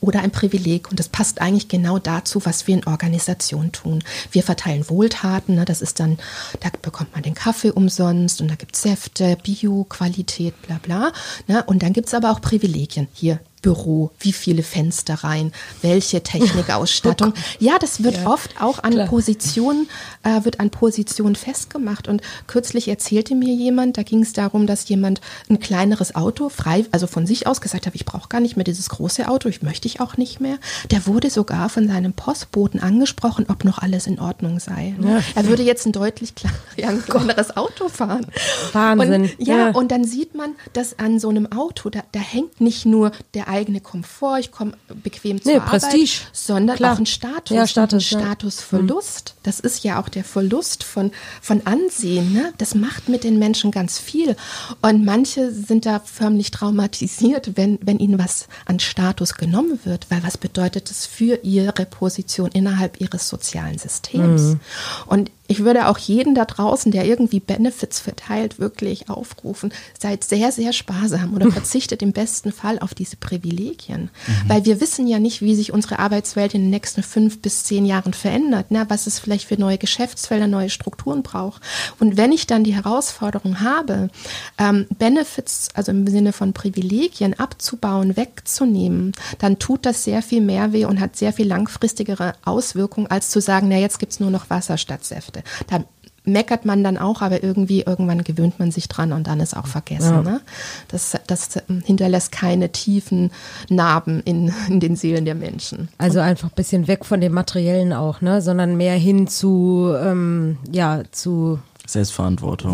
oder 0.00 0.20
ein 0.20 0.30
Privileg. 0.30 0.90
Und 0.90 0.98
das 0.98 1.08
passt 1.08 1.40
eigentlich 1.40 1.68
genau 1.68 1.98
dazu, 1.98 2.44
was 2.44 2.66
wir 2.66 2.74
in 2.74 2.86
Organisationen 2.86 3.72
tun. 3.72 4.02
Wir 4.30 4.42
verteilen 4.42 4.88
Wohltaten, 4.88 5.54
ne, 5.54 5.64
das 5.64 5.82
ist 5.82 6.00
dann, 6.00 6.18
da 6.60 6.68
bekommt 6.82 7.12
man 7.14 7.22
den 7.22 7.34
Kaffee 7.34 7.70
umsonst 7.70 8.40
und 8.40 8.48
da 8.48 8.54
gibt 8.54 8.74
es 8.74 8.82
Säfte, 8.82 9.36
Bio, 9.42 9.84
Qualität, 9.84 10.60
bla 10.62 10.78
bla. 10.82 11.12
Ne, 11.46 11.62
und 11.64 11.82
dann 11.82 11.92
gibt 11.92 12.08
es 12.08 12.14
aber 12.14 12.30
auch 12.30 12.40
Privilegien. 12.40 13.08
Hier 13.12 13.40
Büro, 13.62 14.10
wie 14.18 14.32
viele 14.32 14.62
Fenster 14.62 15.14
rein, 15.14 15.52
welche 15.80 16.22
Technikausstattung. 16.22 17.32
Ja, 17.58 17.78
das 17.78 18.02
wird 18.02 18.16
ja, 18.16 18.26
oft 18.26 18.60
auch 18.60 18.82
an 18.82 18.92
klar. 18.92 19.06
Positionen, 19.06 19.88
äh, 20.22 20.44
wird 20.44 20.58
an 20.58 20.70
Positionen 20.70 21.36
festgemacht. 21.36 22.08
Und 22.08 22.20
kürzlich 22.46 22.88
erzählte 22.88 23.34
mir 23.34 23.54
jemand, 23.54 23.96
da 23.96 24.02
ging 24.02 24.22
es 24.22 24.32
darum, 24.32 24.66
dass 24.66 24.88
jemand 24.88 25.20
ein 25.48 25.60
kleineres 25.60 26.14
Auto 26.14 26.48
frei, 26.48 26.84
also 26.90 27.06
von 27.06 27.26
sich 27.26 27.46
aus 27.46 27.60
gesagt 27.60 27.86
hat, 27.86 27.94
ich 27.94 28.04
brauche 28.04 28.28
gar 28.28 28.40
nicht 28.40 28.56
mehr 28.56 28.64
dieses 28.64 28.88
große 28.88 29.28
Auto, 29.28 29.48
ich 29.48 29.62
möchte 29.62 29.86
ich 29.86 30.00
auch 30.00 30.16
nicht 30.16 30.40
mehr. 30.40 30.58
Der 30.90 31.06
wurde 31.06 31.30
sogar 31.30 31.68
von 31.68 31.86
seinem 31.86 32.12
Postboten 32.12 32.80
angesprochen, 32.80 33.46
ob 33.48 33.64
noch 33.64 33.78
alles 33.78 34.06
in 34.06 34.18
Ordnung 34.18 34.58
sei. 34.58 34.94
Ne? 34.98 35.18
Ja. 35.18 35.22
Er 35.34 35.46
würde 35.46 35.62
jetzt 35.62 35.86
ein 35.86 35.92
deutlich 35.92 36.34
kleineres 37.06 37.56
Auto 37.56 37.88
fahren. 37.88 38.26
Wahnsinn. 38.72 39.22
Und, 39.22 39.34
ja, 39.38 39.58
ja, 39.58 39.70
und 39.70 39.92
dann 39.92 40.04
sieht 40.04 40.34
man, 40.34 40.54
dass 40.72 40.98
an 40.98 41.20
so 41.20 41.28
einem 41.28 41.50
Auto, 41.52 41.90
da, 41.90 42.02
da 42.12 42.20
hängt 42.20 42.60
nicht 42.60 42.86
nur 42.86 43.12
der 43.34 43.48
eigene 43.52 43.80
Komfort, 43.80 44.38
ich 44.40 44.50
komme 44.50 44.72
bequem 45.02 45.40
zur 45.40 45.52
nee, 45.52 45.58
Arbeit, 45.58 45.82
Prestige. 45.82 46.22
sondern 46.32 46.76
Klar. 46.76 46.94
auch 46.94 46.98
ein 46.98 47.06
Status, 47.06 47.56
ja, 47.56 47.66
Status 47.66 48.12
ein 48.12 48.20
Statusverlust. 48.20 49.28
Ja. 49.28 49.34
Das 49.42 49.60
ist 49.60 49.84
ja 49.84 50.00
auch 50.00 50.08
der 50.08 50.24
Verlust 50.24 50.84
von, 50.84 51.12
von 51.40 51.66
Ansehen. 51.66 52.32
Ne? 52.32 52.52
Das 52.58 52.74
macht 52.74 53.08
mit 53.08 53.24
den 53.24 53.38
Menschen 53.38 53.70
ganz 53.70 53.98
viel. 53.98 54.36
Und 54.80 55.04
manche 55.04 55.52
sind 55.52 55.86
da 55.86 56.00
förmlich 56.00 56.50
traumatisiert, 56.50 57.56
wenn, 57.56 57.78
wenn 57.82 57.98
ihnen 57.98 58.18
was 58.18 58.48
an 58.66 58.80
Status 58.80 59.34
genommen 59.34 59.78
wird, 59.84 60.10
weil 60.10 60.22
was 60.22 60.38
bedeutet 60.38 60.90
das 60.90 61.06
für 61.06 61.40
ihre 61.42 61.86
Position 61.86 62.50
innerhalb 62.52 63.00
ihres 63.00 63.28
sozialen 63.28 63.78
Systems? 63.78 64.42
Mhm. 64.42 64.60
Und 65.06 65.30
ich 65.52 65.64
würde 65.64 65.88
auch 65.88 65.98
jeden 65.98 66.34
da 66.34 66.46
draußen, 66.46 66.92
der 66.92 67.04
irgendwie 67.04 67.38
Benefits 67.38 68.00
verteilt, 68.00 68.58
wirklich 68.58 69.10
aufrufen, 69.10 69.70
seid 70.00 70.24
sehr, 70.24 70.50
sehr 70.50 70.72
sparsam 70.72 71.34
oder 71.34 71.50
verzichtet 71.52 72.00
im 72.00 72.12
besten 72.12 72.52
Fall 72.52 72.78
auf 72.78 72.94
diese 72.94 73.16
Privilegien. 73.16 74.08
Mhm. 74.26 74.48
Weil 74.48 74.64
wir 74.64 74.80
wissen 74.80 75.06
ja 75.06 75.18
nicht, 75.18 75.42
wie 75.42 75.54
sich 75.54 75.70
unsere 75.70 75.98
Arbeitswelt 75.98 76.54
in 76.54 76.62
den 76.62 76.70
nächsten 76.70 77.02
fünf 77.02 77.42
bis 77.42 77.64
zehn 77.64 77.84
Jahren 77.84 78.14
verändert, 78.14 78.70
ne? 78.70 78.86
was 78.88 79.06
es 79.06 79.18
vielleicht 79.18 79.46
für 79.46 79.60
neue 79.60 79.76
Geschäftsfelder, 79.76 80.46
neue 80.46 80.70
Strukturen 80.70 81.22
braucht. 81.22 81.60
Und 82.00 82.16
wenn 82.16 82.32
ich 82.32 82.46
dann 82.46 82.64
die 82.64 82.74
Herausforderung 82.74 83.60
habe, 83.60 84.08
ähm, 84.56 84.86
Benefits, 84.98 85.68
also 85.74 85.92
im 85.92 86.06
Sinne 86.06 86.32
von 86.32 86.54
Privilegien 86.54 87.38
abzubauen, 87.38 88.16
wegzunehmen, 88.16 89.12
dann 89.38 89.58
tut 89.58 89.84
das 89.84 90.04
sehr 90.04 90.22
viel 90.22 90.40
mehr 90.40 90.72
weh 90.72 90.86
und 90.86 90.98
hat 90.98 91.16
sehr 91.16 91.34
viel 91.34 91.46
langfristigere 91.46 92.32
Auswirkungen, 92.42 93.08
als 93.08 93.28
zu 93.28 93.42
sagen, 93.42 93.68
na 93.68 93.76
jetzt 93.76 93.98
gibt 93.98 94.12
es 94.12 94.20
nur 94.20 94.30
noch 94.30 94.48
Wasser 94.48 94.78
statt 94.78 95.04
Säfte. 95.04 95.41
Da 95.66 95.84
meckert 96.24 96.64
man 96.64 96.84
dann 96.84 96.98
auch, 96.98 97.20
aber 97.20 97.42
irgendwie 97.42 97.82
irgendwann 97.82 98.22
gewöhnt 98.22 98.58
man 98.58 98.70
sich 98.70 98.88
dran 98.88 99.12
und 99.12 99.26
dann 99.26 99.40
ist 99.40 99.56
auch 99.56 99.66
vergessen. 99.66 100.14
Ja. 100.14 100.22
Ne? 100.22 100.40
Das, 100.88 101.16
das 101.26 101.48
hinterlässt 101.84 102.30
keine 102.32 102.70
tiefen 102.70 103.32
Narben 103.68 104.20
in, 104.24 104.52
in 104.68 104.80
den 104.80 104.96
Seelen 104.96 105.24
der 105.24 105.34
Menschen. 105.34 105.88
Also 105.98 106.20
einfach 106.20 106.50
ein 106.50 106.54
bisschen 106.54 106.86
weg 106.86 107.04
von 107.04 107.20
dem 107.20 107.32
Materiellen 107.32 107.92
auch, 107.92 108.20
ne? 108.20 108.40
sondern 108.40 108.76
mehr 108.76 108.94
hin 108.94 109.26
zu, 109.26 109.92
ähm, 110.00 110.58
ja, 110.70 111.02
zu 111.10 111.58
Selbstverantwortung. 111.86 112.72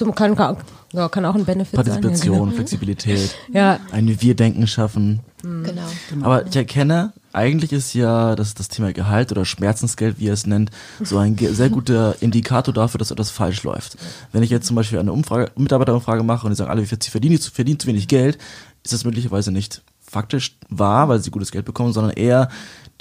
Zum, 0.00 0.14
kann, 0.14 0.34
kann, 0.34 0.56
ja, 0.94 1.10
kann 1.10 1.26
auch 1.26 1.34
ein 1.34 1.44
Benefit 1.44 1.74
Partizipation, 1.74 2.16
sein. 2.16 2.32
Ja, 2.32 2.38
genau. 2.38 2.56
Flexibilität, 2.56 3.36
ja. 3.52 3.80
ein 3.92 4.18
Wir-Denken 4.22 4.66
schaffen. 4.66 5.20
Mhm. 5.42 5.64
Genau. 5.64 5.82
Aber 6.22 6.46
ich 6.46 6.56
erkenne, 6.56 7.12
eigentlich 7.34 7.70
ist 7.70 7.92
ja 7.92 8.34
das, 8.34 8.54
das 8.54 8.68
Thema 8.68 8.94
Gehalt 8.94 9.30
oder 9.30 9.44
Schmerzensgeld, 9.44 10.18
wie 10.18 10.28
er 10.28 10.32
es 10.32 10.46
nennt, 10.46 10.70
so 11.02 11.18
ein 11.18 11.36
sehr 11.36 11.68
guter 11.68 12.16
Indikator 12.22 12.72
dafür, 12.72 12.96
dass 12.96 13.10
etwas 13.10 13.28
falsch 13.28 13.62
läuft. 13.62 13.98
Wenn 14.32 14.42
ich 14.42 14.48
jetzt 14.48 14.66
zum 14.66 14.74
Beispiel 14.74 14.98
eine 14.98 15.12
Umfrage, 15.12 15.50
Mitarbeiterumfrage 15.54 16.22
mache 16.22 16.46
und 16.46 16.52
die 16.52 16.56
sagen 16.56 16.70
alle, 16.70 16.86
sie 16.86 16.96
verdienen, 17.10 17.38
verdienen 17.38 17.78
zu 17.78 17.86
wenig 17.86 18.08
Geld, 18.08 18.38
ist 18.82 18.94
das 18.94 19.04
möglicherweise 19.04 19.52
nicht 19.52 19.82
faktisch 20.00 20.56
wahr, 20.70 21.10
weil 21.10 21.20
sie 21.20 21.30
gutes 21.30 21.52
Geld 21.52 21.66
bekommen, 21.66 21.92
sondern 21.92 22.14
eher, 22.16 22.48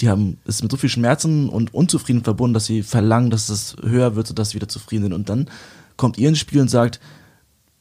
die 0.02 0.10
haben 0.10 0.38
es 0.46 0.62
mit 0.62 0.70
so 0.70 0.76
viel 0.76 0.90
Schmerzen 0.90 1.48
und 1.48 1.74
Unzufrieden 1.74 2.26
verbunden, 2.26 2.54
dass 2.54 2.66
sie 2.66 2.84
verlangen, 2.84 3.30
dass 3.30 3.48
es 3.48 3.78
höher 3.82 4.18
wird, 4.18 4.28
sodass 4.28 4.50
sie 4.50 4.56
wieder 4.56 4.68
zufrieden 4.68 5.04
sind. 5.04 5.14
Und 5.14 5.30
dann 5.30 5.50
kommt 6.00 6.18
ihr 6.18 6.30
ins 6.30 6.40
Spiel 6.40 6.62
und 6.62 6.70
sagt, 6.70 7.00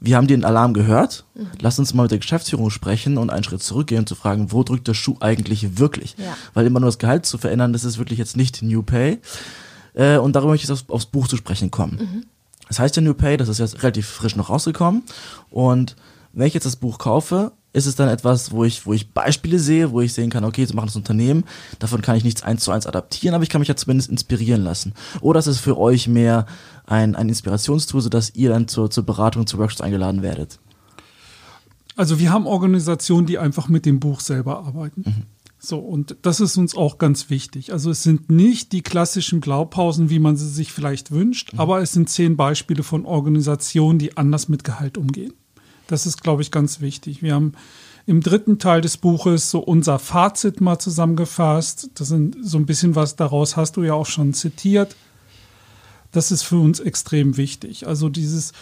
wir 0.00 0.16
haben 0.16 0.26
den 0.26 0.44
Alarm 0.44 0.74
gehört, 0.74 1.24
mhm. 1.34 1.48
lass 1.60 1.78
uns 1.78 1.94
mal 1.94 2.02
mit 2.02 2.12
der 2.12 2.18
Geschäftsführung 2.18 2.70
sprechen 2.70 3.18
und 3.18 3.30
einen 3.30 3.42
Schritt 3.42 3.62
zurückgehen 3.62 4.00
und 4.00 4.08
zu 4.08 4.14
fragen, 4.14 4.52
wo 4.52 4.62
drückt 4.62 4.86
der 4.86 4.94
Schuh 4.94 5.16
eigentlich 5.20 5.78
wirklich? 5.78 6.14
Ja. 6.18 6.36
Weil 6.54 6.66
immer 6.66 6.80
nur 6.80 6.88
das 6.88 6.98
Gehalt 6.98 7.26
zu 7.26 7.38
verändern, 7.38 7.72
das 7.72 7.84
ist 7.84 7.98
wirklich 7.98 8.18
jetzt 8.18 8.36
nicht 8.36 8.62
New 8.62 8.82
Pay. 8.82 9.18
Äh, 9.94 10.18
und 10.18 10.36
darüber 10.36 10.52
möchte 10.52 10.66
ich 10.66 10.70
aufs, 10.70 10.88
aufs 10.88 11.06
Buch 11.06 11.26
zu 11.26 11.36
sprechen 11.36 11.70
kommen. 11.70 11.98
Mhm. 11.98 12.26
Das 12.68 12.78
heißt 12.78 12.94
ja 12.96 13.02
New 13.02 13.14
Pay, 13.14 13.38
das 13.38 13.48
ist 13.48 13.58
jetzt 13.58 13.82
relativ 13.82 14.06
frisch 14.06 14.36
noch 14.36 14.50
rausgekommen. 14.50 15.02
Und 15.50 15.96
wenn 16.32 16.46
ich 16.46 16.54
jetzt 16.54 16.66
das 16.66 16.76
Buch 16.76 16.98
kaufe, 16.98 17.52
ist 17.78 17.86
es 17.86 17.96
dann 17.96 18.08
etwas, 18.08 18.52
wo 18.52 18.64
ich, 18.64 18.84
wo 18.86 18.92
ich 18.92 19.10
Beispiele 19.10 19.58
sehe, 19.58 19.92
wo 19.92 20.00
ich 20.00 20.12
sehen 20.12 20.30
kann, 20.30 20.44
okay, 20.44 20.64
so 20.64 20.74
macht 20.74 20.88
das 20.88 20.96
Unternehmen, 20.96 21.44
davon 21.78 22.02
kann 22.02 22.16
ich 22.16 22.24
nichts 22.24 22.42
eins 22.42 22.64
zu 22.64 22.70
eins 22.70 22.86
adaptieren, 22.86 23.34
aber 23.34 23.44
ich 23.44 23.50
kann 23.50 23.60
mich 23.60 23.68
ja 23.68 23.76
zumindest 23.76 24.10
inspirieren 24.10 24.62
lassen. 24.62 24.94
Oder 25.20 25.38
ist 25.40 25.46
es 25.46 25.58
für 25.58 25.78
euch 25.78 26.08
mehr 26.08 26.46
ein, 26.86 27.14
ein 27.14 27.28
Inspirationstool, 27.28 28.00
sodass 28.00 28.34
ihr 28.34 28.50
dann 28.50 28.68
zur, 28.68 28.90
zur 28.90 29.04
Beratung, 29.04 29.46
zu 29.46 29.58
Workshops 29.58 29.80
eingeladen 29.80 30.22
werdet? 30.22 30.58
Also 31.96 32.18
wir 32.20 32.32
haben 32.32 32.46
Organisationen, 32.46 33.26
die 33.26 33.38
einfach 33.38 33.68
mit 33.68 33.84
dem 33.84 33.98
Buch 33.98 34.20
selber 34.20 34.64
arbeiten. 34.64 35.02
Mhm. 35.04 35.22
So, 35.58 35.78
und 35.80 36.16
das 36.22 36.38
ist 36.40 36.56
uns 36.56 36.76
auch 36.76 36.98
ganz 36.98 37.30
wichtig. 37.30 37.72
Also 37.72 37.90
es 37.90 38.04
sind 38.04 38.30
nicht 38.30 38.70
die 38.70 38.82
klassischen 38.82 39.40
Blaupausen, 39.40 40.08
wie 40.08 40.20
man 40.20 40.36
sie 40.36 40.48
sich 40.48 40.72
vielleicht 40.72 41.10
wünscht, 41.10 41.52
mhm. 41.52 41.60
aber 41.60 41.80
es 41.82 41.92
sind 41.92 42.08
zehn 42.08 42.36
Beispiele 42.36 42.84
von 42.84 43.04
Organisationen, 43.04 43.98
die 43.98 44.16
anders 44.16 44.48
mit 44.48 44.62
Gehalt 44.62 44.96
umgehen. 44.96 45.32
Das 45.88 46.06
ist, 46.06 46.22
glaube 46.22 46.42
ich, 46.42 46.52
ganz 46.52 46.80
wichtig. 46.80 47.22
Wir 47.22 47.34
haben 47.34 47.54
im 48.06 48.20
dritten 48.22 48.58
Teil 48.58 48.80
des 48.80 48.96
Buches 48.96 49.50
so 49.50 49.58
unser 49.58 49.98
Fazit 49.98 50.60
mal 50.60 50.78
zusammengefasst. 50.78 51.90
Das 51.94 52.08
sind 52.08 52.36
so 52.42 52.56
ein 52.58 52.66
bisschen 52.66 52.94
was 52.94 53.16
daraus 53.16 53.56
hast 53.56 53.76
du 53.76 53.82
ja 53.82 53.94
auch 53.94 54.06
schon 54.06 54.32
zitiert. 54.32 54.94
Das 56.12 56.30
ist 56.30 56.42
für 56.42 56.58
uns 56.58 56.80
extrem 56.80 57.36
wichtig. 57.36 57.86
Also 57.86 58.08
dieses, 58.08 58.52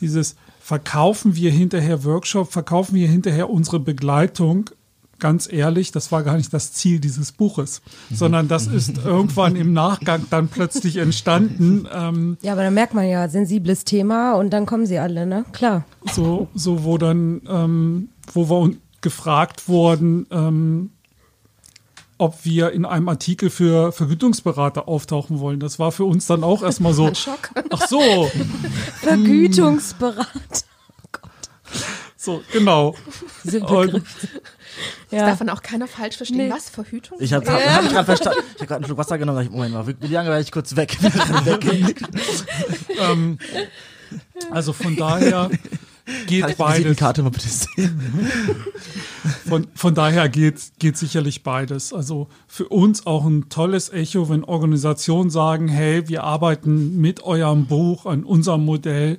dieses 0.00 0.36
verkaufen 0.60 1.36
wir 1.36 1.50
hinterher 1.50 2.04
Workshop, 2.04 2.52
verkaufen 2.52 2.94
wir 2.94 3.08
hinterher 3.08 3.48
unsere 3.48 3.80
Begleitung 3.80 4.70
ganz 5.18 5.50
ehrlich, 5.50 5.92
das 5.92 6.12
war 6.12 6.22
gar 6.22 6.36
nicht 6.36 6.52
das 6.52 6.72
Ziel 6.72 7.00
dieses 7.00 7.32
Buches, 7.32 7.82
sondern 8.12 8.48
das 8.48 8.66
ist 8.66 8.98
irgendwann 9.04 9.56
im 9.56 9.72
Nachgang 9.72 10.26
dann 10.30 10.48
plötzlich 10.48 10.96
entstanden. 10.96 11.88
Ähm, 11.92 12.36
ja, 12.42 12.52
aber 12.52 12.62
da 12.62 12.70
merkt 12.70 12.94
man 12.94 13.08
ja, 13.08 13.28
sensibles 13.28 13.84
Thema 13.84 14.34
und 14.34 14.50
dann 14.50 14.66
kommen 14.66 14.86
sie 14.86 14.98
alle, 14.98 15.26
ne? 15.26 15.44
Klar. 15.52 15.84
So, 16.12 16.48
so 16.54 16.84
wo 16.84 16.98
dann, 16.98 17.42
ähm, 17.48 18.08
wo 18.32 18.48
wir 18.50 18.74
gefragt 19.00 19.68
wurden, 19.68 20.26
ähm, 20.30 20.90
ob 22.18 22.44
wir 22.44 22.72
in 22.72 22.84
einem 22.84 23.08
Artikel 23.08 23.50
für 23.50 23.92
Vergütungsberater 23.92 24.88
auftauchen 24.88 25.40
wollen. 25.40 25.60
Das 25.60 25.78
war 25.78 25.92
für 25.92 26.04
uns 26.04 26.26
dann 26.26 26.44
auch 26.44 26.62
erstmal 26.62 26.94
so. 26.94 27.12
Schock. 27.14 27.50
Ach 27.70 27.86
so. 27.86 28.00
Vergütungsberater. 29.02 30.28
Oh 31.02 31.08
Gott. 31.12 31.30
So, 32.16 32.42
genau. 32.52 32.94
Und, 33.44 34.02
das 35.10 35.20
darf 35.20 35.38
dann 35.38 35.50
auch 35.50 35.62
keiner 35.62 35.86
falsch 35.86 36.16
verstehen. 36.16 36.48
Nee. 36.48 36.50
Was? 36.50 36.68
Verhütung? 36.68 37.18
Ich 37.20 37.32
habe 37.32 37.46
hab, 37.46 37.60
hab 37.60 37.88
gerade 37.88 38.04
verstanden. 38.04 38.40
Ich 38.54 38.54
habe 38.54 38.66
gerade 38.66 38.74
einen 38.76 38.84
Schluck 38.86 38.98
Wasser 38.98 39.18
genommen 39.18 39.38
und 39.38 39.44
dachte, 39.44 39.56
Moment 39.56 39.74
mal, 39.74 40.08
wie 40.08 40.12
lange 40.12 40.30
werde 40.30 40.42
ich 40.42 40.52
kurz 40.52 40.74
weg? 40.76 40.96
ähm, 43.00 43.38
also 44.50 44.72
von 44.72 44.96
daher 44.96 45.50
geht 46.26 46.42
Kann 46.42 46.54
beides. 46.56 46.96
Karte 46.96 47.22
mal 47.22 47.30
bitte 47.30 47.48
sehen? 47.48 48.30
Von, 49.48 49.68
von 49.74 49.94
daher 49.94 50.28
geht, 50.28 50.60
geht 50.78 50.96
sicherlich 50.96 51.42
beides. 51.42 51.92
Also 51.92 52.28
für 52.46 52.68
uns 52.68 53.06
auch 53.06 53.24
ein 53.24 53.48
tolles 53.48 53.90
Echo, 53.90 54.28
wenn 54.28 54.44
Organisationen 54.44 55.30
sagen, 55.30 55.68
hey, 55.68 56.08
wir 56.08 56.24
arbeiten 56.24 57.00
mit 57.00 57.22
eurem 57.22 57.66
Buch 57.66 58.06
an 58.06 58.24
unserem 58.24 58.64
Modell 58.64 59.18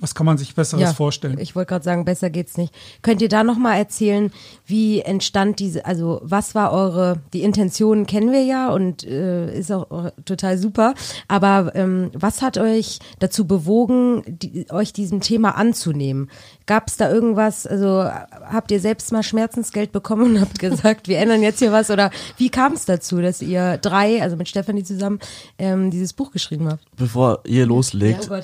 was 0.00 0.14
kann 0.14 0.26
man 0.26 0.36
sich 0.36 0.54
Besseres 0.54 0.82
ja, 0.82 0.92
vorstellen? 0.92 1.38
Ich 1.38 1.54
wollte 1.54 1.68
gerade 1.68 1.84
sagen, 1.84 2.04
besser 2.04 2.28
geht's 2.28 2.56
nicht. 2.56 2.74
Könnt 3.02 3.22
ihr 3.22 3.28
da 3.28 3.44
nochmal 3.44 3.78
erzählen, 3.78 4.32
wie 4.66 5.00
entstand 5.00 5.60
diese, 5.60 5.86
also 5.86 6.20
was 6.22 6.54
war 6.54 6.72
eure, 6.72 7.20
die 7.32 7.42
Intention 7.42 8.06
kennen 8.06 8.32
wir 8.32 8.42
ja 8.42 8.70
und 8.70 9.04
äh, 9.04 9.56
ist 9.56 9.70
auch 9.70 10.10
total 10.24 10.58
super, 10.58 10.94
aber 11.28 11.72
ähm, 11.74 12.10
was 12.12 12.42
hat 12.42 12.58
euch 12.58 12.98
dazu 13.20 13.46
bewogen, 13.46 14.22
die, 14.26 14.66
euch 14.70 14.92
diesem 14.92 15.20
Thema 15.20 15.56
anzunehmen? 15.56 16.28
Gab 16.66 16.88
es 16.88 16.96
da 16.96 17.10
irgendwas, 17.10 17.66
also 17.66 18.04
habt 18.04 18.72
ihr 18.72 18.80
selbst 18.80 19.12
mal 19.12 19.22
Schmerzensgeld 19.22 19.92
bekommen 19.92 20.34
und 20.34 20.40
habt 20.40 20.58
gesagt, 20.58 21.06
wir 21.08 21.18
ändern 21.18 21.42
jetzt 21.42 21.60
hier 21.60 21.72
was 21.72 21.90
oder 21.90 22.10
wie 22.36 22.50
kam 22.50 22.72
es 22.72 22.84
dazu, 22.84 23.20
dass 23.20 23.40
ihr 23.40 23.78
drei, 23.78 24.20
also 24.22 24.36
mit 24.36 24.48
Stefanie 24.48 24.82
zusammen, 24.82 25.20
ähm, 25.58 25.90
dieses 25.90 26.12
Buch 26.12 26.32
geschrieben 26.32 26.68
habt? 26.68 26.84
Bevor 26.96 27.40
ihr 27.44 27.64
loslegt, 27.64 28.28
ja, 28.28 28.38
oh 28.38 28.42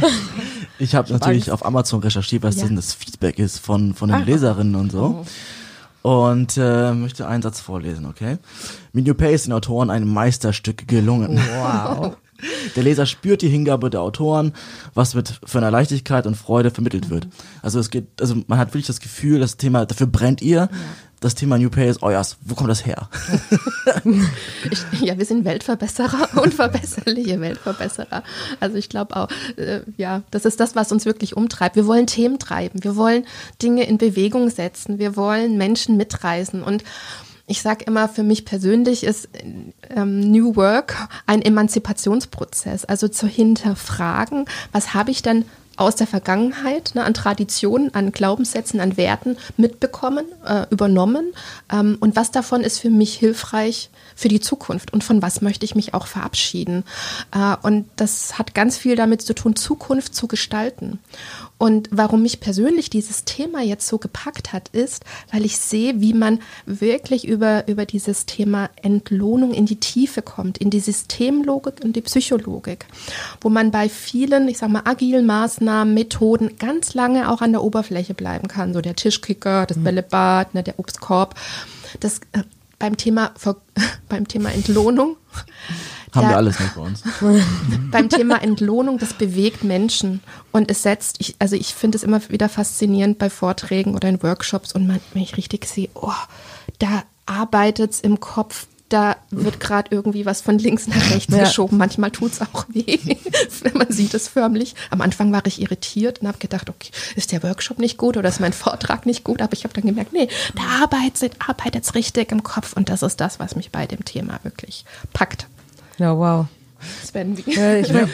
ich 0.80 0.94
habe 0.94 1.12
natürlich 1.12 1.50
auf 1.50 1.64
Amazon 1.64 2.00
recherchiert, 2.00 2.42
was 2.42 2.56
ja. 2.56 2.66
denn 2.66 2.76
das 2.76 2.92
Feedback 2.94 3.38
ist 3.38 3.58
von, 3.58 3.94
von 3.94 4.08
den 4.08 4.22
ah. 4.22 4.24
Leserinnen 4.24 4.74
und 4.74 4.92
so. 4.92 5.24
Oh. 5.24 5.26
Und 6.02 6.56
äh, 6.56 6.92
möchte 6.92 7.26
einen 7.26 7.42
Satz 7.42 7.60
vorlesen, 7.60 8.06
okay? 8.06 8.38
Mit 8.92 9.06
New 9.06 9.14
Pay 9.14 9.34
ist 9.34 9.46
den 9.46 9.52
Autoren 9.52 9.90
ein 9.90 10.08
Meisterstück 10.08 10.88
gelungen. 10.88 11.38
Wow. 11.58 12.16
Der 12.76 12.82
Leser 12.82 13.04
spürt 13.04 13.42
die 13.42 13.50
Hingabe 13.50 13.90
der 13.90 14.00
Autoren, 14.00 14.52
was 14.94 15.14
mit 15.14 15.40
für 15.44 15.58
eine 15.58 15.68
Leichtigkeit 15.68 16.26
und 16.26 16.36
Freude 16.36 16.70
vermittelt 16.70 17.10
wird. 17.10 17.28
Also 17.60 17.78
es 17.78 17.90
geht, 17.90 18.06
also 18.18 18.36
man 18.46 18.58
hat 18.58 18.68
wirklich 18.68 18.86
das 18.86 19.00
Gefühl, 19.00 19.40
das 19.40 19.58
Thema, 19.58 19.84
dafür 19.84 20.06
brennt 20.06 20.40
ihr. 20.40 20.56
Ja. 20.56 20.68
Das 21.20 21.34
Thema 21.34 21.58
New 21.58 21.68
Pay 21.68 21.90
ist 21.90 22.02
euers. 22.02 22.38
Wo 22.40 22.54
kommt 22.54 22.70
das 22.70 22.86
her? 22.86 23.10
ich, 24.70 25.00
ja, 25.02 25.18
wir 25.18 25.26
sind 25.26 25.44
Weltverbesserer 25.44 26.30
und 26.42 26.54
verbesserliche 26.54 27.38
Weltverbesserer. 27.40 28.22
Also 28.58 28.76
ich 28.76 28.88
glaube 28.88 29.16
auch, 29.16 29.28
äh, 29.56 29.80
ja, 29.98 30.22
das 30.30 30.46
ist 30.46 30.60
das, 30.60 30.74
was 30.74 30.92
uns 30.92 31.04
wirklich 31.04 31.36
umtreibt. 31.36 31.76
Wir 31.76 31.86
wollen 31.86 32.06
Themen 32.06 32.38
treiben. 32.38 32.82
Wir 32.82 32.96
wollen 32.96 33.26
Dinge 33.60 33.84
in 33.84 33.98
Bewegung 33.98 34.48
setzen. 34.48 34.98
Wir 34.98 35.14
wollen 35.14 35.58
Menschen 35.58 35.98
mitreißen 35.98 36.62
und 36.62 36.84
ich 37.46 37.62
sage 37.62 37.84
immer, 37.84 38.08
für 38.08 38.22
mich 38.22 38.44
persönlich 38.44 39.02
ist 39.02 39.28
ähm, 39.94 40.20
New 40.20 40.54
Work 40.54 40.94
ein 41.26 41.42
Emanzipationsprozess, 41.42 42.84
also 42.84 43.08
zu 43.08 43.26
hinterfragen, 43.26 44.44
was 44.70 44.94
habe 44.94 45.10
ich 45.10 45.22
denn 45.22 45.44
aus 45.80 45.96
der 45.96 46.06
Vergangenheit 46.06 46.92
ne, 46.94 47.04
an 47.04 47.14
Traditionen, 47.14 47.94
an 47.94 48.12
Glaubenssätzen, 48.12 48.80
an 48.80 48.98
Werten 48.98 49.38
mitbekommen, 49.56 50.26
äh, 50.46 50.66
übernommen 50.70 51.32
ähm, 51.72 51.96
und 52.00 52.16
was 52.16 52.30
davon 52.30 52.60
ist 52.60 52.80
für 52.80 52.90
mich 52.90 53.14
hilfreich 53.14 53.88
für 54.14 54.28
die 54.28 54.40
Zukunft 54.40 54.92
und 54.92 55.02
von 55.02 55.22
was 55.22 55.40
möchte 55.40 55.64
ich 55.64 55.74
mich 55.74 55.94
auch 55.94 56.06
verabschieden. 56.06 56.84
Äh, 57.34 57.56
und 57.62 57.88
das 57.96 58.38
hat 58.38 58.54
ganz 58.54 58.76
viel 58.76 58.94
damit 58.94 59.22
zu 59.22 59.34
tun, 59.34 59.56
Zukunft 59.56 60.14
zu 60.14 60.28
gestalten. 60.28 60.98
Und 61.60 61.90
warum 61.92 62.22
mich 62.22 62.40
persönlich 62.40 62.88
dieses 62.88 63.26
Thema 63.26 63.60
jetzt 63.60 63.86
so 63.86 63.98
gepackt 63.98 64.54
hat, 64.54 64.70
ist, 64.70 65.04
weil 65.30 65.44
ich 65.44 65.58
sehe, 65.58 66.00
wie 66.00 66.14
man 66.14 66.38
wirklich 66.64 67.28
über, 67.28 67.68
über 67.68 67.84
dieses 67.84 68.24
Thema 68.24 68.70
Entlohnung 68.80 69.52
in 69.52 69.66
die 69.66 69.78
Tiefe 69.78 70.22
kommt, 70.22 70.56
in 70.56 70.70
die 70.70 70.80
Systemlogik 70.80 71.84
und 71.84 71.96
die 71.96 72.00
Psychologik, 72.00 72.86
wo 73.42 73.50
man 73.50 73.72
bei 73.72 73.90
vielen, 73.90 74.48
ich 74.48 74.56
sag 74.56 74.70
mal, 74.70 74.84
agilen 74.86 75.26
Maßnahmen, 75.26 75.92
Methoden 75.92 76.56
ganz 76.58 76.94
lange 76.94 77.30
auch 77.30 77.42
an 77.42 77.52
der 77.52 77.62
Oberfläche 77.62 78.14
bleiben 78.14 78.48
kann. 78.48 78.72
So 78.72 78.80
der 78.80 78.96
Tischkicker, 78.96 79.66
das 79.66 79.76
mhm. 79.76 79.84
Bällebad, 79.84 80.54
ne, 80.54 80.62
der 80.62 80.78
Obstkorb. 80.78 81.34
Das 82.00 82.20
äh, 82.32 82.42
beim 82.78 82.96
Thema, 82.96 83.34
beim 84.08 84.26
Thema 84.26 84.50
Entlohnung 84.50 85.18
haben 86.12 86.28
wir 86.28 86.36
alles 86.36 86.58
nicht 86.58 86.74
bei 86.74 86.80
uns. 86.80 87.02
beim 87.90 88.08
Thema 88.08 88.42
Entlohnung, 88.42 88.98
das 88.98 89.12
bewegt 89.12 89.64
Menschen 89.64 90.20
und 90.52 90.70
es 90.70 90.82
setzt, 90.82 91.16
ich, 91.20 91.36
also 91.38 91.56
ich 91.56 91.74
finde 91.74 91.96
es 91.96 92.02
immer 92.02 92.20
wieder 92.28 92.48
faszinierend 92.48 93.18
bei 93.18 93.30
Vorträgen 93.30 93.94
oder 93.94 94.08
in 94.08 94.22
Workshops 94.22 94.72
und 94.72 94.86
man, 94.86 95.00
wenn 95.12 95.22
ich 95.22 95.36
richtig 95.36 95.66
sehe, 95.66 95.88
oh, 95.94 96.12
da 96.78 97.04
arbeitet 97.26 97.92
es 97.92 98.00
im 98.00 98.20
Kopf 98.20 98.66
da 98.90 99.16
wird 99.30 99.60
gerade 99.60 99.94
irgendwie 99.94 100.26
was 100.26 100.40
von 100.40 100.58
links 100.58 100.88
nach 100.88 101.10
rechts 101.10 101.32
ja. 101.32 101.44
geschoben. 101.44 101.78
Manchmal 101.78 102.10
tut 102.10 102.32
es 102.32 102.40
auch 102.40 102.66
weh, 102.68 102.98
wenn 103.62 103.78
man 103.78 103.90
sieht 103.90 104.12
es 104.14 104.28
förmlich. 104.28 104.74
Am 104.90 105.00
Anfang 105.00 105.32
war 105.32 105.46
ich 105.46 105.62
irritiert 105.62 106.20
und 106.20 106.28
habe 106.28 106.38
gedacht, 106.38 106.68
okay, 106.68 106.90
ist 107.14 107.32
der 107.32 107.42
Workshop 107.42 107.78
nicht 107.78 107.96
gut 107.96 108.16
oder 108.16 108.28
ist 108.28 108.40
mein 108.40 108.52
Vortrag 108.52 109.06
nicht 109.06 109.24
gut? 109.24 109.40
Aber 109.40 109.52
ich 109.52 109.62
habe 109.64 109.72
dann 109.72 109.84
gemerkt, 109.84 110.12
nee, 110.12 110.28
da 110.56 110.82
arbeitet 110.82 111.84
es 111.84 111.94
richtig 111.94 112.32
im 112.32 112.42
Kopf 112.42 112.72
und 112.72 112.88
das 112.88 113.02
ist 113.02 113.20
das, 113.20 113.38
was 113.38 113.54
mich 113.54 113.70
bei 113.70 113.86
dem 113.86 114.04
Thema 114.04 114.40
wirklich 114.42 114.84
packt. 115.12 115.46
Ja, 116.00 116.16
wow. 116.16 116.46
Sven, 117.04 117.36
wie? 117.36 117.54
Ja, 117.54 117.76
ich 117.76 117.92
mein, 117.92 118.08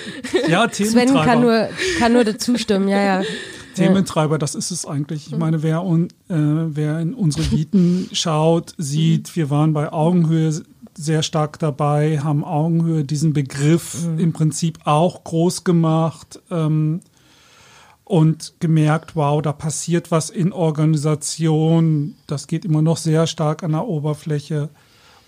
ja 0.48 0.68
Sven 0.72 1.14
kann 1.14 1.40
nur, 1.40 1.68
kann 2.00 2.12
nur 2.12 2.24
dazu 2.24 2.58
stimmen, 2.58 2.88
ja, 2.88 3.00
ja. 3.00 3.22
Thementreiber, 3.76 4.38
das 4.38 4.56
ist 4.56 4.72
es 4.72 4.86
eigentlich. 4.86 5.28
Ich 5.28 5.36
meine, 5.36 5.62
wer, 5.62 5.84
un, 5.84 6.06
äh, 6.28 6.34
wer 6.34 6.98
in 6.98 7.14
unsere 7.14 7.48
Viten 7.52 8.08
schaut, 8.10 8.74
sieht, 8.76 9.36
wir 9.36 9.50
waren 9.50 9.72
bei 9.72 9.92
Augenhöhe 9.92 10.62
sehr 10.98 11.22
stark 11.22 11.60
dabei, 11.60 12.18
haben 12.18 12.42
Augenhöhe 12.42 13.04
diesen 13.04 13.32
Begriff 13.32 14.04
mhm. 14.04 14.18
im 14.18 14.32
Prinzip 14.32 14.78
auch 14.84 15.22
groß 15.22 15.62
gemacht 15.62 16.40
ähm, 16.50 17.02
und 18.02 18.54
gemerkt, 18.58 19.14
wow, 19.14 19.40
da 19.42 19.52
passiert 19.52 20.10
was 20.10 20.30
in 20.30 20.52
Organisation. 20.52 22.16
Das 22.26 22.48
geht 22.48 22.64
immer 22.64 22.82
noch 22.82 22.96
sehr 22.96 23.28
stark 23.28 23.62
an 23.62 23.72
der 23.72 23.86
Oberfläche 23.86 24.70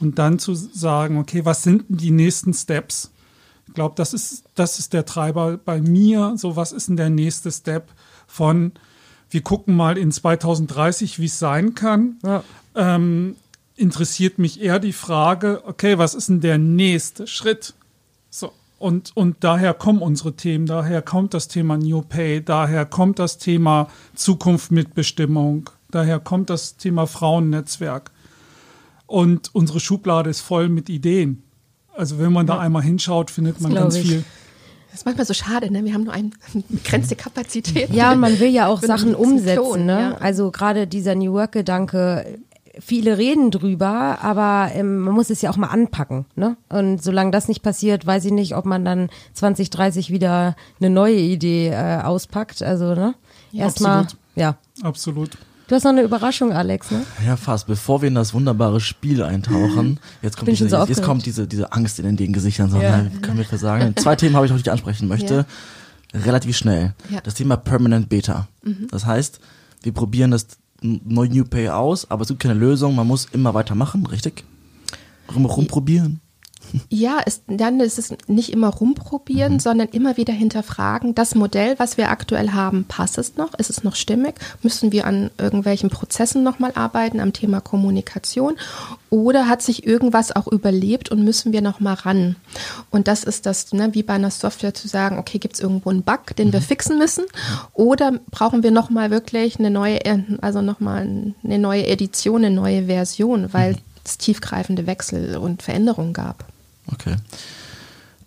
und 0.00 0.18
dann 0.18 0.38
zu 0.38 0.54
sagen, 0.54 1.18
okay, 1.18 1.44
was 1.44 1.62
sind 1.62 1.88
denn 1.88 1.96
die 1.96 2.10
nächsten 2.10 2.54
Steps? 2.54 3.10
Ich 3.66 3.74
glaube, 3.74 3.94
das 3.96 4.14
ist, 4.14 4.44
das 4.54 4.78
ist 4.78 4.92
der 4.92 5.04
Treiber 5.04 5.58
bei 5.58 5.80
mir. 5.80 6.34
So, 6.36 6.56
was 6.56 6.72
ist 6.72 6.88
denn 6.88 6.96
der 6.96 7.10
nächste 7.10 7.50
Step? 7.52 7.88
von 8.28 8.72
wir 9.30 9.42
gucken 9.42 9.74
mal 9.74 9.98
in 9.98 10.12
2030, 10.12 11.18
wie 11.18 11.26
es 11.26 11.38
sein 11.38 11.74
kann, 11.74 12.16
Ja. 12.24 12.44
ähm, 12.76 13.36
interessiert 13.76 14.38
mich 14.38 14.60
eher 14.60 14.78
die 14.78 14.92
Frage, 14.92 15.62
okay, 15.66 15.98
was 15.98 16.14
ist 16.14 16.28
denn 16.28 16.40
der 16.40 16.58
nächste 16.58 17.26
Schritt? 17.26 17.74
So. 18.30 18.52
Und, 18.78 19.16
und 19.16 19.36
daher 19.40 19.74
kommen 19.74 20.00
unsere 20.02 20.34
Themen, 20.34 20.66
daher 20.66 21.02
kommt 21.02 21.34
das 21.34 21.48
Thema 21.48 21.76
New 21.76 22.02
Pay, 22.02 22.42
daher 22.44 22.86
kommt 22.86 23.18
das 23.18 23.38
Thema 23.38 23.88
Zukunft 24.14 24.70
mit 24.70 24.94
Bestimmung, 24.94 25.68
daher 25.90 26.20
kommt 26.20 26.48
das 26.48 26.76
Thema 26.76 27.06
Frauennetzwerk. 27.06 28.10
Und 29.08 29.54
unsere 29.54 29.80
Schublade 29.80 30.28
ist 30.28 30.42
voll 30.42 30.68
mit 30.68 30.88
Ideen. 30.88 31.42
Also 31.96 32.20
wenn 32.20 32.32
man 32.32 32.46
da 32.46 32.58
einmal 32.58 32.82
hinschaut, 32.82 33.30
findet 33.30 33.60
man 33.60 33.74
ganz 33.74 33.96
ich. 33.96 34.06
viel. 34.06 34.24
Das 34.90 35.00
ist 35.00 35.06
manchmal 35.06 35.26
so 35.26 35.34
schade, 35.34 35.72
ne? 35.72 35.84
Wir 35.84 35.94
haben 35.94 36.04
nur 36.04 36.12
eine 36.12 36.30
begrenzte 36.68 37.16
Kapazität. 37.16 37.90
Ja, 37.90 38.12
und 38.12 38.20
man 38.20 38.38
will 38.38 38.50
ja 38.50 38.68
auch 38.68 38.80
Sachen 38.80 39.14
umsetzen. 39.14 39.62
Klon, 39.62 39.86
ne? 39.86 40.00
ja. 40.00 40.14
Also 40.18 40.50
gerade 40.50 40.86
dieser 40.86 41.14
New 41.14 41.32
Work-Gedanke, 41.32 42.38
viele 42.78 43.16
reden 43.16 43.50
drüber, 43.50 44.18
aber 44.20 44.70
ähm, 44.74 44.98
man 44.98 45.14
muss 45.14 45.30
es 45.30 45.40
ja 45.42 45.50
auch 45.50 45.56
mal 45.56 45.68
anpacken. 45.68 46.26
Ne? 46.36 46.56
Und 46.68 47.02
solange 47.02 47.30
das 47.30 47.48
nicht 47.48 47.62
passiert, 47.62 48.06
weiß 48.06 48.26
ich 48.26 48.32
nicht, 48.32 48.54
ob 48.56 48.66
man 48.66 48.84
dann 48.84 49.08
2030 49.32 50.10
wieder 50.10 50.54
eine 50.80 50.90
neue 50.90 51.18
Idee 51.18 51.70
äh, 51.70 52.02
auspackt. 52.02 52.62
Also 52.62 52.94
ne? 52.94 53.14
erstmal, 53.52 54.00
absolut. 54.00 54.22
ja. 54.36 54.56
Absolut. 54.82 55.30
Du 55.68 55.74
hast 55.74 55.84
noch 55.84 55.90
eine 55.90 56.02
Überraschung, 56.02 56.52
Alex, 56.52 56.90
ne? 56.90 57.04
Ja, 57.26 57.36
fast. 57.36 57.66
Bevor 57.66 58.00
wir 58.00 58.08
in 58.08 58.14
das 58.14 58.32
wunderbare 58.32 58.80
Spiel 58.80 59.22
eintauchen, 59.22 60.00
jetzt 60.22 60.38
kommt, 60.38 60.48
diese, 60.50 60.68
so 60.68 60.84
jetzt, 60.84 61.02
kommt 61.02 61.26
diese, 61.26 61.46
diese 61.46 61.72
Angst 61.72 61.98
in 61.98 62.16
den 62.16 62.32
Gesichtern. 62.32 62.70
So, 62.70 62.80
Ja. 62.80 63.02
na, 63.02 63.20
können 63.20 63.36
wir 63.36 63.44
versagen. 63.44 63.94
Zwei 63.96 64.16
Themen 64.16 64.34
habe 64.34 64.46
ich 64.46 64.50
noch, 64.50 64.56
die 64.58 64.62
ich 64.62 64.70
ansprechen 64.72 65.08
möchte. 65.08 65.44
Relativ 66.14 66.56
schnell. 66.56 66.94
Ja. 67.10 67.20
Das 67.20 67.34
Thema 67.34 67.58
Permanent 67.58 68.08
Beta. 68.08 68.48
Das 68.90 69.04
heißt, 69.04 69.40
wir 69.82 69.92
probieren 69.92 70.30
das 70.30 70.46
neue 70.80 71.28
New 71.28 71.44
Pay 71.44 71.68
aus, 71.68 72.10
aber 72.10 72.22
es 72.22 72.28
gibt 72.28 72.40
keine 72.40 72.54
Lösung. 72.54 72.94
Man 72.94 73.06
muss 73.06 73.26
immer 73.32 73.52
weitermachen, 73.52 74.06
richtig? 74.06 74.44
Rum, 75.34 75.44
rumprobieren. 75.44 76.20
Ja, 76.90 77.18
es, 77.24 77.42
dann 77.46 77.80
ist 77.80 77.98
es 77.98 78.12
nicht 78.26 78.52
immer 78.52 78.68
rumprobieren, 78.68 79.58
sondern 79.58 79.88
immer 79.88 80.16
wieder 80.16 80.32
hinterfragen, 80.32 81.14
das 81.14 81.34
Modell, 81.34 81.78
was 81.78 81.96
wir 81.96 82.10
aktuell 82.10 82.50
haben, 82.50 82.84
passt 82.84 83.18
es 83.18 83.36
noch? 83.36 83.54
Ist 83.54 83.70
es 83.70 83.84
noch 83.84 83.94
stimmig? 83.96 84.34
Müssen 84.62 84.92
wir 84.92 85.06
an 85.06 85.30
irgendwelchen 85.38 85.88
Prozessen 85.88 86.42
nochmal 86.42 86.72
arbeiten, 86.74 87.20
am 87.20 87.32
Thema 87.32 87.60
Kommunikation? 87.60 88.56
Oder 89.10 89.48
hat 89.48 89.62
sich 89.62 89.86
irgendwas 89.86 90.34
auch 90.34 90.46
überlebt 90.46 91.10
und 91.10 91.24
müssen 91.24 91.52
wir 91.52 91.62
nochmal 91.62 91.94
ran? 91.94 92.36
Und 92.90 93.08
das 93.08 93.24
ist 93.24 93.46
das, 93.46 93.72
ne, 93.72 93.94
wie 93.94 94.02
bei 94.02 94.14
einer 94.14 94.30
Software 94.30 94.74
zu 94.74 94.88
sagen, 94.88 95.18
okay, 95.18 95.38
gibt 95.38 95.54
es 95.54 95.60
irgendwo 95.60 95.90
einen 95.90 96.02
Bug, 96.02 96.36
den 96.36 96.52
wir 96.52 96.60
fixen 96.60 96.98
müssen? 96.98 97.24
Oder 97.72 98.12
brauchen 98.30 98.62
wir 98.62 98.70
nochmal 98.70 99.10
wirklich 99.10 99.58
eine 99.58 99.70
neue, 99.70 100.00
also 100.42 100.60
nochmal 100.60 101.34
eine 101.42 101.58
neue 101.58 101.86
Edition, 101.86 102.44
eine 102.44 102.54
neue 102.54 102.86
Version, 102.86 103.52
weil 103.52 103.76
es 104.08 104.18
tiefgreifende 104.18 104.86
Wechsel 104.86 105.36
und 105.36 105.62
Veränderungen 105.62 106.12
gab? 106.12 106.44
Okay. 106.92 107.16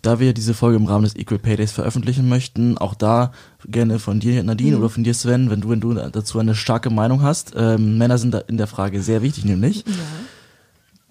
Da 0.02 0.18
wir 0.18 0.34
diese 0.34 0.54
Folge 0.54 0.76
im 0.76 0.86
Rahmen 0.86 1.04
des 1.04 1.14
Equal 1.14 1.38
Pay 1.38 1.56
Days 1.56 1.70
veröffentlichen 1.70 2.28
möchten, 2.28 2.76
auch 2.76 2.94
da 2.94 3.32
gerne 3.66 4.00
von 4.00 4.18
dir, 4.18 4.42
Nadine, 4.42 4.76
oder 4.76 4.88
von 4.88 5.04
dir, 5.04 5.14
Sven, 5.14 5.48
wenn 5.48 5.60
du, 5.60 5.68
wenn 5.68 5.80
du 5.80 5.94
dazu 5.94 6.40
eine 6.40 6.56
starke 6.56 6.90
Meinung 6.90 7.22
hast. 7.22 7.52
Ähm, 7.56 7.98
Männer 7.98 8.18
sind 8.18 8.34
da 8.34 8.38
in 8.38 8.56
der 8.56 8.66
Frage 8.66 9.00
sehr 9.00 9.22
wichtig, 9.22 9.44
nämlich. 9.44 9.84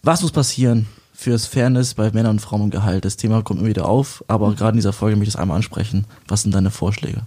Was 0.04 0.22
muss 0.22 0.32
passieren 0.32 0.88
fürs 1.14 1.46
Fairness 1.46 1.94
bei 1.94 2.12
Männern 2.12 2.32
und 2.32 2.40
Frauen 2.40 2.64
und 2.64 2.72
Gehalt? 2.72 3.06
Das 3.06 3.16
Thema 3.16 3.44
kommt 3.44 3.60
immer 3.62 3.70
wieder 3.70 3.88
auf, 3.88 4.26
aber 4.28 4.54
gerade 4.56 4.72
in 4.72 4.78
dieser 4.78 4.94
Folge 4.94 5.16
möchte 5.16 5.30
ich 5.30 5.34
das 5.36 5.42
einmal 5.42 5.56
ansprechen. 5.56 6.06
Was 6.28 6.42
sind 6.42 6.54
deine 6.54 6.72
Vorschläge? 6.72 7.22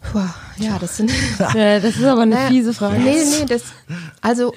Puh, 0.00 0.20
ja, 0.58 0.78
das 0.78 0.96
sind. 0.96 1.12
Ja, 1.38 1.52
das 1.80 1.96
ist 1.96 2.04
aber 2.04 2.22
eine 2.22 2.48
fiese 2.48 2.74
Frage. 2.74 2.98
Nee, 2.98 3.24
nee, 3.24 3.46
das. 3.46 3.62
Also, 4.20 4.52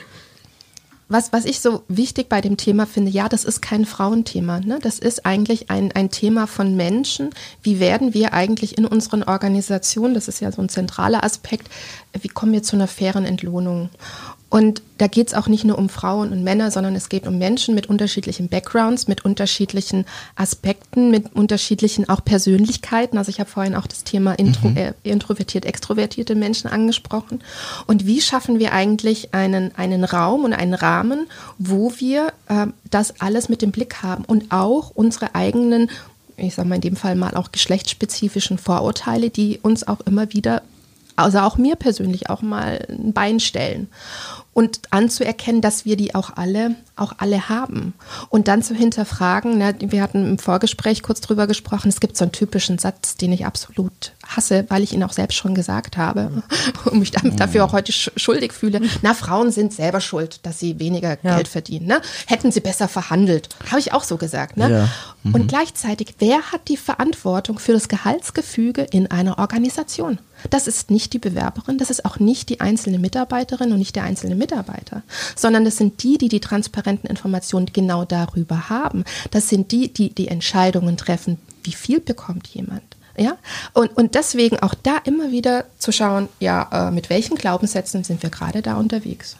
was, 1.09 1.31
was 1.31 1.45
ich 1.45 1.61
so 1.61 1.83
wichtig 1.87 2.27
bei 2.27 2.41
dem 2.41 2.57
Thema 2.57 2.85
finde, 2.85 3.11
ja, 3.11 3.29
das 3.29 3.45
ist 3.45 3.61
kein 3.61 3.85
Frauenthema. 3.85 4.59
Ne? 4.59 4.79
Das 4.81 4.99
ist 4.99 5.25
eigentlich 5.25 5.69
ein, 5.69 5.91
ein 5.93 6.09
Thema 6.09 6.47
von 6.47 6.75
Menschen. 6.75 7.29
Wie 7.63 7.79
werden 7.79 8.13
wir 8.13 8.33
eigentlich 8.33 8.77
in 8.77 8.85
unseren 8.85 9.23
Organisationen, 9.23 10.13
das 10.13 10.27
ist 10.27 10.41
ja 10.41 10.51
so 10.51 10.61
ein 10.61 10.69
zentraler 10.69 11.23
Aspekt, 11.23 11.69
wie 12.19 12.27
kommen 12.27 12.51
wir 12.51 12.63
zu 12.63 12.75
einer 12.75 12.87
fairen 12.87 13.25
Entlohnung? 13.25 13.89
Und 14.49 14.81
da 14.97 15.07
geht 15.07 15.27
es 15.27 15.33
auch 15.33 15.47
nicht 15.47 15.65
nur 15.65 15.77
um 15.77 15.89
Frauen 15.89 16.31
und 16.31 16.43
Männer, 16.43 16.71
sondern 16.71 16.95
es 16.95 17.09
geht 17.09 17.27
um 17.27 17.37
Menschen 17.37 17.75
mit 17.75 17.87
unterschiedlichen 17.87 18.47
Backgrounds, 18.47 19.07
mit 19.07 19.25
unterschiedlichen 19.25 20.05
Aspekten, 20.35 21.11
mit 21.11 21.35
unterschiedlichen 21.35 22.07
auch 22.07 22.23
Persönlichkeiten. 22.23 23.17
Also 23.17 23.29
ich 23.29 23.41
habe 23.41 23.49
vorhin 23.49 23.75
auch 23.75 23.87
das 23.87 24.05
Thema 24.05 24.33
intro, 24.33 24.69
äh, 24.69 24.93
introvertiert, 25.03 25.65
extrovertierte 25.65 26.35
Menschen 26.35 26.69
angesprochen. 26.69 27.41
Und 27.87 28.05
wie 28.05 28.21
schaffen 28.21 28.57
wir 28.57 28.71
eigentlich 28.71 29.33
einen, 29.33 29.75
einen 29.75 30.05
Raum 30.05 30.45
und 30.45 30.53
einen 30.53 30.73
Rahmen, 30.73 31.27
wo 31.57 31.91
wir 31.97 32.31
äh, 32.47 32.67
das 32.89 33.19
alles 33.19 33.49
mit 33.49 33.61
dem 33.61 33.71
Blick 33.71 34.01
haben 34.01 34.23
und 34.23 34.51
auch 34.51 34.91
unsere 34.95 35.35
eigenen, 35.35 35.89
ich 36.37 36.55
sage 36.55 36.69
mal 36.69 36.75
in 36.75 36.81
dem 36.81 36.95
Fall 36.95 37.15
mal 37.15 37.35
auch 37.35 37.51
geschlechtsspezifischen 37.51 38.57
Vorurteile, 38.57 39.29
die 39.29 39.59
uns 39.61 39.85
auch 39.85 39.99
immer 40.01 40.31
wieder 40.31 40.61
also 41.17 41.39
auch 41.39 41.57
mir 41.57 41.75
persönlich 41.75 42.29
auch 42.29 42.41
mal 42.41 42.85
ein 42.89 43.11
Bein 43.11 43.39
stellen 43.39 43.89
und 44.57 44.79
anzuerkennen, 44.89 45.61
dass 45.61 45.85
wir 45.85 45.97
die 45.97 46.15
auch 46.15 46.31
alle, 46.35 46.73
auch 46.95 47.13
alle 47.19 47.47
haben 47.47 47.93
und 48.29 48.47
dann 48.47 48.63
zu 48.63 48.73
hinterfragen. 48.73 49.59
Ne, 49.59 49.75
wir 49.79 50.01
hatten 50.01 50.25
im 50.25 50.39
Vorgespräch 50.39 51.03
kurz 51.03 51.21
drüber 51.21 51.45
gesprochen. 51.45 51.89
Es 51.89 51.99
gibt 51.99 52.17
so 52.17 52.25
einen 52.25 52.31
typischen 52.31 52.79
Satz, 52.79 53.17
den 53.17 53.31
ich 53.33 53.45
absolut 53.45 54.13
hasse, 54.25 54.65
weil 54.69 54.81
ich 54.81 54.93
ihn 54.93 55.03
auch 55.03 55.11
selbst 55.11 55.35
schon 55.35 55.53
gesagt 55.53 55.97
habe 55.97 56.41
und 56.85 56.97
mich 56.97 57.11
dafür 57.11 57.65
auch 57.65 57.71
heute 57.71 57.91
sch 57.91 58.09
schuldig 58.15 58.51
fühle. 58.51 58.81
Na, 59.03 59.13
Frauen 59.13 59.51
sind 59.51 59.73
selber 59.73 60.01
schuld, 60.01 60.39
dass 60.43 60.59
sie 60.59 60.79
weniger 60.79 61.19
Ja. 61.21 61.35
Geld 61.35 61.47
verdienen. 61.47 61.85
Ne? 61.85 62.01
Hätten 62.25 62.51
sie 62.51 62.61
besser 62.61 62.87
verhandelt, 62.87 63.49
habe 63.69 63.79
ich 63.79 63.93
auch 63.93 64.03
so 64.03 64.17
gesagt. 64.17 64.57
Ne? 64.57 64.71
Ja. 64.71 64.89
Und 65.33 65.49
gleichzeitig, 65.49 66.15
wer 66.17 66.51
hat 66.51 66.67
die 66.67 66.77
Verantwortung 66.77 67.59
für 67.59 67.73
das 67.73 67.89
Gehaltsgefüge 67.89 68.87
in 68.89 69.11
einer 69.11 69.37
Organisation? 69.37 70.17
Das 70.49 70.67
ist 70.67 70.91
nicht 70.91 71.13
die 71.13 71.19
Bewerberin, 71.19 71.77
das 71.77 71.89
ist 71.89 72.05
auch 72.05 72.19
nicht 72.19 72.49
die 72.49 72.61
einzelne 72.61 72.99
Mitarbeiterin 72.99 73.71
und 73.71 73.79
nicht 73.79 73.95
der 73.95 74.03
einzelne 74.03 74.35
Mitarbeiter, 74.35 75.03
sondern 75.35 75.65
das 75.65 75.77
sind 75.77 76.03
die, 76.03 76.17
die 76.17 76.29
die 76.29 76.39
transparenten 76.39 77.09
Informationen 77.09 77.67
genau 77.71 78.05
darüber 78.05 78.69
haben. 78.69 79.03
Das 79.31 79.49
sind 79.49 79.71
die, 79.71 79.91
die 79.91 80.13
die 80.13 80.27
Entscheidungen 80.27 80.97
treffen, 80.97 81.37
wie 81.63 81.73
viel 81.73 81.99
bekommt 81.99 82.47
jemand. 82.47 82.83
Ja, 83.19 83.37
und, 83.73 83.97
und 83.97 84.13
deswegen 84.13 84.59
auch 84.59 84.75
da 84.75 84.97
immer 85.03 85.31
wieder 85.31 85.65
zu 85.79 85.91
schauen, 85.91 86.29
ja, 86.39 86.89
äh, 86.89 86.91
mit 86.91 87.09
welchen 87.09 87.35
Glaubenssätzen 87.35 88.03
sind 88.03 88.21
wir 88.21 88.29
gerade 88.29 88.61
da 88.61 88.75
unterwegs. 88.75 89.37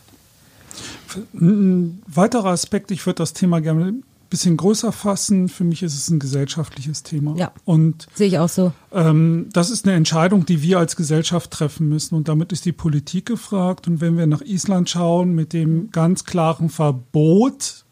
Ein 1.34 2.02
weiterer 2.08 2.50
Aspekt, 2.50 2.90
ich 2.90 3.06
würde 3.06 3.18
das 3.18 3.34
Thema 3.34 3.62
gerne 3.62 3.94
bisschen 4.30 4.58
größer 4.58 4.92
fassen. 4.92 5.50
Für 5.50 5.64
mich 5.64 5.84
ist 5.84 5.96
es 5.96 6.10
ein 6.10 6.20
gesellschaftliches 6.20 7.04
Thema. 7.04 7.36
Ja. 7.38 7.52
Und 7.66 8.08
Sehe 8.16 8.28
ich 8.28 8.38
auch 8.40 8.50
so. 8.50 8.74
ähm, 8.92 9.50
das 9.54 9.70
ist 9.70 9.86
eine 9.86 9.96
Entscheidung, 9.96 10.46
die 10.46 10.62
wir 10.62 10.80
als 10.80 10.96
Gesellschaft 10.96 11.52
treffen 11.52 11.88
müssen. 11.90 12.16
Und 12.16 12.28
damit 12.28 12.52
ist 12.52 12.66
die 12.66 12.72
Politik 12.72 13.26
gefragt. 13.26 13.88
Und 13.88 14.02
wenn 14.02 14.18
wir 14.18 14.28
nach 14.28 14.42
Island 14.42 14.90
schauen, 14.90 15.34
mit 15.34 15.54
dem 15.54 15.92
ganz 15.92 16.24
klaren 16.26 16.70
Verbot 16.70 17.86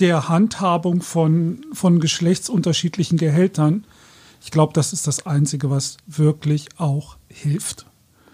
der 0.00 0.28
Handhabung 0.28 1.00
von, 1.02 1.64
von 1.72 2.00
geschlechtsunterschiedlichen 2.00 3.16
Gehältern, 3.18 3.84
ich 4.42 4.50
glaube, 4.50 4.72
das 4.74 4.92
ist 4.92 5.06
das 5.06 5.26
Einzige, 5.26 5.70
was 5.70 5.96
wirklich 6.06 6.68
auch 6.76 7.16
hilft. 7.28 7.86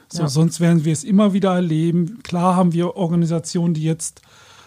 So, 0.09 0.23
Ja. 0.23 0.29
Sonst 0.29 0.61
werden 0.61 0.85
wir 0.85 0.93
es 0.93 1.05
immer 1.05 1.33
wieder 1.33 1.55
erleben. 1.55 2.19
Klar 2.23 2.57
haben 2.57 2.73
wir 2.73 2.97
Organisationen, 2.97 3.73
die 3.75 3.85
jetzt 3.85 4.21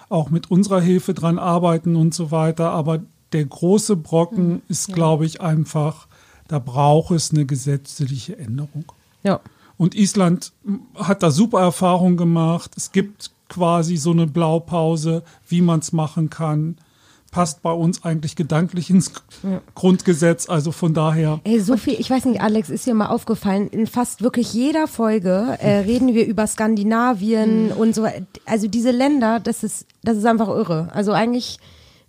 auch 0.09 0.29
mit 0.29 0.51
unserer 0.51 0.81
Hilfe 0.81 1.13
dran 1.13 1.39
arbeiten 1.39 1.95
und 1.95 2.13
so 2.13 2.31
weiter, 2.31 2.71
aber 2.71 3.01
der 3.31 3.45
große 3.45 3.95
Brocken 3.95 4.61
ist, 4.69 4.93
glaube 4.93 5.25
ich, 5.25 5.41
einfach, 5.41 6.07
da 6.47 6.59
braucht 6.59 7.11
es 7.11 7.31
eine 7.31 7.45
gesetzliche 7.45 8.37
Änderung. 8.37 8.85
Ja. 9.23 9.41
Und 9.77 9.95
Island 9.95 10.53
hat 10.95 11.21
da 11.21 11.31
super 11.31 11.59
Erfahrungen 11.59 12.17
gemacht. 12.17 12.71
Es 12.77 12.91
gibt 12.91 13.31
quasi 13.49 13.97
so 13.97 14.11
eine 14.11 14.27
Blaupause, 14.27 15.23
wie 15.47 15.61
man 15.61 15.79
es 15.79 15.91
machen 15.91 16.29
kann. 16.29 16.77
Passt 17.35 17.61
bei 17.61 17.71
uns 17.73 18.05
eigentlich 18.05 18.37
gedanklich 18.37 18.89
ins 18.89 19.11
Grundgesetz. 19.75 20.47
Also 20.47 20.71
von 20.71 20.93
daher. 20.93 21.41
Ey, 21.43 21.59
so 21.59 21.75
viel, 21.75 21.99
ich 21.99 22.09
weiß 22.09 22.23
nicht, 22.23 22.39
Alex, 22.39 22.69
ist 22.69 22.85
dir 22.85 22.93
mal 22.93 23.07
aufgefallen, 23.07 23.67
in 23.67 23.87
fast 23.87 24.21
wirklich 24.21 24.53
jeder 24.53 24.87
Folge 24.87 25.57
äh, 25.59 25.79
reden 25.79 26.13
wir 26.13 26.25
über 26.27 26.47
Skandinavien 26.47 27.73
und 27.73 27.93
so. 27.93 28.07
Also 28.45 28.69
diese 28.69 28.91
Länder, 28.91 29.41
das 29.41 29.63
ist, 29.63 29.85
das 30.01 30.15
ist 30.15 30.25
einfach 30.25 30.47
irre. 30.47 30.87
Also 30.93 31.11
eigentlich, 31.11 31.59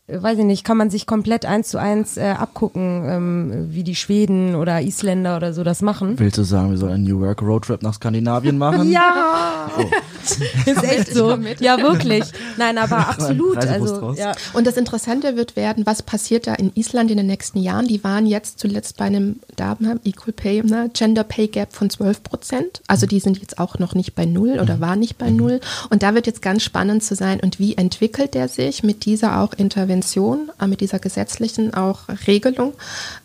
weiß 0.08 0.38
ich 0.38 0.44
nicht, 0.44 0.64
kann 0.64 0.76
man 0.76 0.88
sich 0.88 1.06
komplett 1.06 1.46
eins 1.46 1.68
zu 1.68 1.78
eins 1.78 2.16
äh, 2.16 2.34
abgucken, 2.38 3.04
ähm, 3.08 3.66
wie 3.70 3.82
die 3.82 3.96
Schweden 3.96 4.54
oder 4.54 4.80
Isländer 4.80 5.36
oder 5.36 5.52
so 5.52 5.64
das 5.64 5.82
machen. 5.82 6.16
Willst 6.18 6.38
du 6.38 6.44
sagen, 6.44 6.70
wir 6.70 6.78
sollen 6.78 6.94
einen 6.94 7.04
New 7.04 7.20
Work 7.20 7.42
Roadtrip 7.42 7.82
nach 7.82 7.94
Skandinavien 7.94 8.56
machen? 8.56 8.86
Ja! 8.96 9.68
Oh, 9.76 9.82
Ist 10.66 10.82
echt 10.84 11.12
so. 11.12 11.36
mit. 11.36 11.60
Ja, 11.60 11.78
wirklich. 11.78 12.24
Nein, 12.56 12.78
aber 12.78 13.08
absolut. 13.08 13.58
Also, 13.58 14.14
ja. 14.14 14.32
Und 14.54 14.66
das 14.66 14.76
Interessante 14.76 15.36
wird 15.36 15.56
werden, 15.56 15.84
was 15.86 16.02
passiert 16.02 16.46
da 16.46 16.54
in 16.54 16.72
Island 16.74 17.10
in 17.10 17.16
den 17.16 17.26
nächsten 17.26 17.60
Jahren. 17.60 17.86
Die 17.86 18.02
waren 18.02 18.26
jetzt 18.26 18.58
zuletzt 18.58 18.96
bei 18.96 19.04
einem 19.06 19.40
da, 19.56 19.76
ne, 19.78 20.00
Equal 20.04 20.32
Pay, 20.32 20.62
ne, 20.62 20.90
Gender 20.94 21.24
Pay 21.24 21.48
Gap 21.48 21.72
von 21.72 21.90
12 21.90 22.22
Prozent. 22.22 22.82
Also 22.86 23.06
die 23.06 23.20
sind 23.20 23.38
jetzt 23.38 23.58
auch 23.58 23.78
noch 23.78 23.94
nicht 23.94 24.14
bei 24.14 24.24
Null 24.24 24.58
oder 24.60 24.80
waren 24.80 25.00
nicht 25.00 25.18
bei 25.18 25.30
Null. 25.30 25.60
Und 25.90 26.02
da 26.02 26.14
wird 26.14 26.26
jetzt 26.26 26.42
ganz 26.42 26.62
spannend 26.62 27.02
zu 27.02 27.14
sein, 27.14 27.40
und 27.40 27.58
wie 27.58 27.76
entwickelt 27.76 28.34
der 28.34 28.48
sich 28.48 28.82
mit 28.82 29.04
dieser 29.04 29.40
auch 29.40 29.52
Intervention, 29.52 29.95
äh, 30.00 30.66
mit 30.66 30.80
dieser 30.80 30.98
gesetzlichen 30.98 31.74
auch 31.74 32.00
Regelung. 32.26 32.74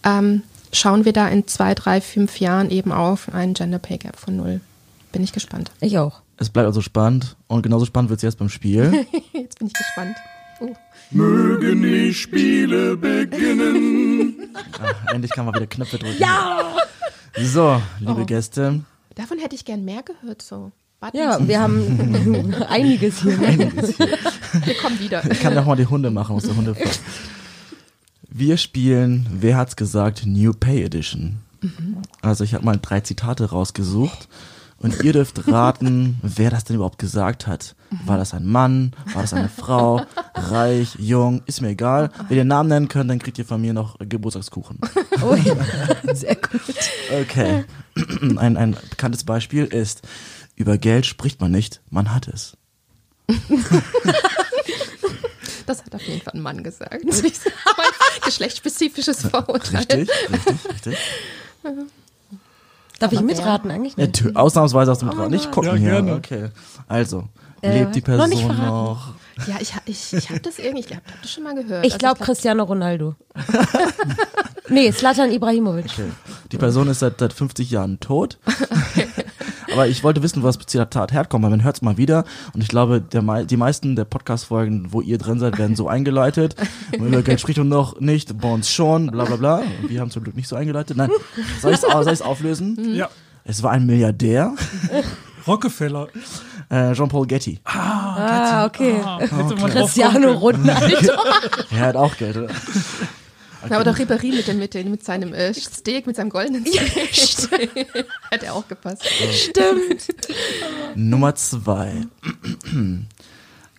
Ähm, 0.04 0.44
schauen 0.74 1.06
wir 1.06 1.14
da 1.14 1.28
in 1.28 1.48
zwei, 1.48 1.76
drei, 1.76 2.02
fünf 2.02 2.40
Jahren 2.40 2.70
eben 2.70 2.92
auf 2.92 3.34
einen 3.34 3.54
Gender 3.54 3.80
Pay 3.80 3.98
Gap 3.98 4.18
von 4.18 4.36
Null. 4.36 4.62
Bin 5.12 5.24
ich 5.24 5.34
gespannt. 5.34 5.72
Ich 5.82 5.98
auch. 5.98 6.22
Es 6.38 6.50
bleibt 6.50 6.68
also 6.68 6.82
spannend 6.82 7.36
und 7.48 7.62
genauso 7.62 7.86
spannend 7.86 8.10
wird 8.10 8.20
es 8.20 8.24
jetzt 8.24 8.40
beim 8.40 8.50
Spiel. 8.50 9.06
Jetzt 9.34 9.60
bin 9.60 9.68
ich 9.68 9.74
gespannt. 9.74 10.16
Oh. 10.60 10.74
Mögen 11.12 11.84
die 11.84 12.14
Spiele 12.14 12.98
beginnen. 12.98 14.36
Ah, 14.82 15.14
endlich 15.14 15.32
kann 15.32 15.46
man 15.46 15.56
wieder 15.56 15.68
Knöpfe 15.68 15.98
drücken. 15.98 16.18
Ja! 16.20 16.76
So, 17.38 17.82
liebe 18.00 18.26
Gäste, 18.26 18.82
Davon 19.16 19.40
hätte 19.40 19.56
ich 19.56 19.66
gern 19.66 19.84
mehr 19.84 20.04
gehört, 20.04 20.42
so. 20.42 20.72
Warten 21.02 21.18
Ja, 21.18 21.40
Sie. 21.40 21.48
wir 21.48 21.60
haben 21.60 22.54
einiges 22.70 23.22
hier. 23.24 23.36
Ne? 23.38 23.58
wir 24.66 24.74
kommen 24.76 25.00
wieder. 25.00 25.30
ich 25.32 25.40
kann 25.40 25.56
doch 25.56 25.66
mal 25.66 25.76
die 25.76 25.88
Hunde 25.88 26.12
machen 26.12 26.36
aus 26.36 26.44
der 26.44 26.56
Hunde. 26.56 26.76
Wir 28.30 28.58
spielen, 28.58 29.26
wer 29.32 29.58
hat's 29.58 29.76
gesagt, 29.76 30.26
New 30.26 30.54
Pay 30.54 30.84
Edition. 30.84 31.38
Also 32.22 32.44
ich 32.44 32.54
habe 32.54 32.66
mal 32.66 32.78
drei 32.80 33.00
Zitate 33.02 33.50
rausgesucht 33.50 34.28
und 34.78 35.04
ihr 35.04 35.14
dürft 35.14 35.48
raten, 35.48 36.18
wer 36.22 36.52
das 36.52 36.66
denn 36.66 36.76
überhaupt 36.76 37.00
gesagt 37.00 37.48
hat. 37.48 37.76
War 38.06 38.18
das 38.18 38.34
ein 38.36 38.46
Mann? 38.46 38.94
War 39.14 39.24
das 39.24 39.34
eine 39.34 39.50
Frau? 39.50 40.06
Reich? 40.34 40.96
Jung? 40.98 41.42
Ist 41.48 41.62
mir 41.62 41.70
egal. 41.70 42.10
Wenn 42.30 42.38
ihr 42.38 42.44
den 42.44 42.48
Namen 42.48 42.70
nennen 42.70 42.88
könnt, 42.88 43.10
dann 43.10 43.20
kriegt 43.20 43.38
ihr 43.38 43.44
von 43.46 43.60
mir 43.60 43.74
noch 43.74 43.98
Geburtstagskuchen. 44.00 44.78
Oh, 45.24 45.36
ja. 45.36 45.54
Sehr 46.16 46.36
gut. 46.36 46.62
Okay. 47.22 47.64
Ein, 48.38 48.58
ein 48.58 48.76
bekanntes 48.90 49.24
Beispiel 49.24 49.66
ist, 49.66 50.02
über 50.62 50.78
Geld 50.78 51.06
spricht 51.06 51.42
man 51.42 51.52
nicht, 51.52 51.82
man 51.90 52.14
hat 52.14 52.28
es. 52.28 52.56
Das 55.68 55.84
hat 55.86 55.94
auf 55.96 56.02
jeden 56.02 56.22
Fall 56.22 56.34
ein 56.34 56.42
Mann 56.42 56.64
gesagt. 56.64 57.06
geschlechtsspezifisches 58.26 59.22
Vorurteil. 59.28 59.78
Richtig, 59.80 60.10
richtig, 60.32 60.70
richtig. 60.70 60.98
Darf 63.00 63.12
ich 63.14 63.22
mitraten 63.22 63.72
eigentlich? 63.72 63.96
Ja, 63.96 64.08
nicht? 64.08 64.16
tö- 64.22 64.36
ausnahmsweise 64.36 64.92
aus 64.92 65.00
dem 65.00 65.12
Traum. 65.12 65.30
Nicht 65.32 65.52
gucken 65.52 65.70
Ja, 65.72 65.76
hier. 65.78 65.90
gerne. 65.92 66.16
Okay. 66.16 66.50
Also, 66.88 67.30
Äh, 67.62 67.80
lebt 67.84 67.96
die 67.96 68.00
noch 68.00 68.06
Person 68.06 68.32
verraten. 68.40 68.66
noch? 68.66 69.14
Ja, 69.48 69.58
ich, 69.60 69.74
ich, 69.86 70.14
ich 70.14 70.30
habe 70.30 70.40
das 70.42 70.60
irgendwie, 70.60 70.82
ich 70.82 70.88
glaube, 70.88 71.04
ich 71.06 71.12
habe 71.12 71.22
das 71.22 71.32
schon 71.32 71.44
mal 71.44 71.56
gehört. 71.56 71.86
Ich 71.86 71.94
Also 71.94 71.98
glaube 72.00 72.16
glaub- 72.18 72.26
Cristiano 72.28 72.64
Ronaldo. 72.64 73.16
nee, 74.70 74.92
Slatan 74.92 75.32
Ibrahimovic. 75.32 75.86
Okay. 75.86 76.12
Die 76.52 76.58
Person 76.58 76.88
ist 76.90 77.00
seit, 77.00 77.20
seit 77.20 77.34
50 77.34 77.70
Jahren 77.72 78.00
tot. 78.00 78.40
Aber 79.72 79.88
ich 79.88 80.04
wollte 80.04 80.22
wissen, 80.24 80.44
wo 80.44 80.48
das 80.48 80.58
Zitat 80.60 81.12
herkommt, 81.12 81.44
weil 81.44 81.52
man 81.52 81.64
hört 81.64 81.78
es 81.78 81.82
mal 81.82 81.98
wieder. 81.98 82.26
Und 82.54 82.62
ich 82.62 82.68
glaube, 82.68 83.02
der, 83.02 83.22
die 83.44 83.58
meisten 83.58 83.96
der 83.96 84.06
Podcast-Folgen, 84.06 84.88
wo 84.92 85.02
ihr 85.02 85.18
drin 85.18 85.40
seid, 85.40 85.58
werden 85.58 85.76
so 85.76 85.88
eingeleitet. 85.88 86.56
Und 86.98 87.08
über 87.08 87.22
Geld 87.22 87.40
spricht 87.40 87.58
man 87.58 87.70
noch 87.70 88.00
nicht, 88.00 88.34
uns 88.44 88.70
schon, 88.70 89.08
bla 89.08 89.26
bla 89.26 89.36
bla. 89.36 89.56
Und 89.82 89.90
wir 89.90 90.02
haben 90.02 90.12
zum 90.12 90.24
Glück 90.24 90.36
nicht 90.36 90.48
so 90.48 90.56
eingeleitet. 90.56 90.98
Nein, 90.98 91.10
soll 91.62 91.74
ich 91.74 91.82
es 91.84 92.22
auflösen? 92.22 92.96
Ja. 92.96 93.10
Es 93.44 93.64
war 93.64 93.72
ein 93.72 93.86
Milliardär, 93.86 94.54
Rockefeller. 95.48 96.08
äh, 96.70 96.94
Jean-Paul 96.94 97.26
Getty. 97.26 97.60
Ah, 97.66 98.66
okay. 98.66 98.96
Ah, 99.04 99.20
hätte 99.20 99.36
man 99.36 99.58
drauf 99.58 99.72
Cristiano. 99.72 100.32
Ronaldo. 100.34 101.14
Er 101.72 101.80
hat 101.88 101.96
auch 101.96 102.16
Geld, 102.18 102.38
oder? 103.66 103.76
Ja, 103.76 103.82
oder 103.82 103.94
Ribéry 103.94 104.34
mit, 104.36 104.48
dem, 104.48 104.60
mit, 104.60 104.74
dem, 104.74 104.92
mit 104.92 105.04
seinem 105.04 105.34
äh, 105.34 105.54
Steak, 105.54 106.08
mit 106.08 106.16
seinem 106.16 106.30
goldenen 106.30 106.66
Steak. 106.66 107.72
Hätte 108.30 108.46
er 108.48 108.54
auch 108.56 108.68
gepasst. 108.68 109.04
Stimmt. 109.06 110.08
Nummer 110.96 111.36
zwei. 111.36 112.06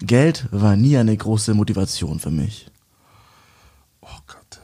Geld 0.00 0.46
war 0.50 0.76
nie 0.76 0.96
eine 0.96 1.16
große 1.16 1.54
Motivation 1.54 2.18
für 2.18 2.30
mich. 2.30 2.66
Oh 4.00 4.08
Gott. 4.26 4.60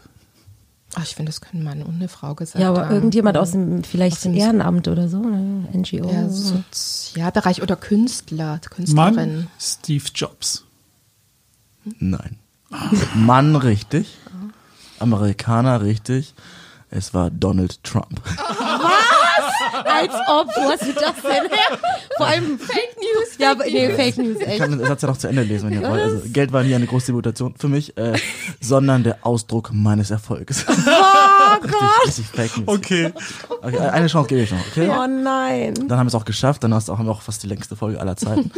Ach, 0.94 1.04
ich 1.04 1.14
finde, 1.14 1.30
das 1.30 1.40
können 1.40 1.62
Mann 1.62 1.82
und 1.82 1.94
eine 1.96 2.08
Frau 2.08 2.34
gesagt 2.34 2.60
Ja, 2.60 2.70
aber 2.70 2.86
haben. 2.86 2.94
irgendjemand 2.94 3.36
aus 3.36 3.52
dem 3.52 3.84
vielleicht 3.84 4.16
Aus 4.16 4.22
dem- 4.22 4.34
Ehrenamt 4.34 4.88
oder 4.88 5.08
so, 5.08 5.18
ne? 5.20 5.68
NGO. 5.72 6.10
Ja, 6.10 6.28
Sozialbereich 6.28 7.62
oder 7.62 7.76
Künstler, 7.76 8.58
Künstlerin. 8.68 9.14
Mann, 9.14 9.46
Steve 9.60 10.04
Jobs. 10.14 10.64
Nein. 12.00 12.36
Mann 13.14 13.54
richtig. 13.56 14.08
Amerikaner 15.00 15.82
richtig. 15.82 16.34
Es 16.90 17.12
war 17.12 17.30
Donald 17.30 17.82
Trump. 17.84 18.20
Als 19.84 20.12
ob, 20.28 20.48
wo 20.56 20.70
hast 20.70 20.82
du 20.82 20.92
das 20.92 21.14
denn 21.22 21.50
her? 21.50 21.78
Vor 22.16 22.26
allem 22.26 22.58
Fake 22.58 22.96
News. 22.96 23.38
Ja, 23.38 23.52
aber, 23.52 23.64
nee, 23.64 23.90
Fake 23.94 24.16
News, 24.18 24.38
Ich 24.40 24.46
echt. 24.46 24.58
kann 24.58 24.70
den 24.70 24.84
Satz 24.86 25.02
ja 25.02 25.08
noch 25.08 25.16
zu 25.18 25.28
Ende 25.28 25.42
lesen, 25.42 25.70
wenn 25.70 25.80
ihr 25.82 25.88
wollt. 25.88 26.02
Also, 26.02 26.22
Geld 26.32 26.52
war 26.52 26.62
nie 26.62 26.74
eine 26.74 26.86
große 26.86 27.12
Motivation 27.12 27.54
für 27.58 27.68
mich, 27.68 27.96
äh, 27.98 28.18
sondern 28.60 29.04
der 29.04 29.18
Ausdruck 29.26 29.70
meines 29.72 30.10
Erfolges. 30.10 30.64
Oh 30.68 30.72
richtig, 31.62 31.70
Gott. 31.72 32.06
richtig 32.06 32.26
Fake 32.26 32.56
News. 32.58 32.68
Okay. 32.68 33.12
Okay, 33.62 33.78
eine 33.78 34.06
Chance 34.08 34.28
gebe 34.28 34.40
ich 34.42 34.50
noch, 34.50 34.60
okay? 34.70 34.88
Oh 34.90 35.06
nein. 35.06 35.74
Dann 35.88 35.98
haben 35.98 36.06
wir 36.06 36.08
es 36.08 36.14
auch 36.14 36.24
geschafft, 36.24 36.62
dann 36.64 36.72
hast 36.74 36.88
du 36.88 36.92
auch, 36.92 36.98
haben 36.98 37.06
wir 37.06 37.12
auch 37.12 37.22
fast 37.22 37.42
die 37.42 37.46
längste 37.48 37.76
Folge 37.76 38.00
aller 38.00 38.16
Zeiten. 38.16 38.50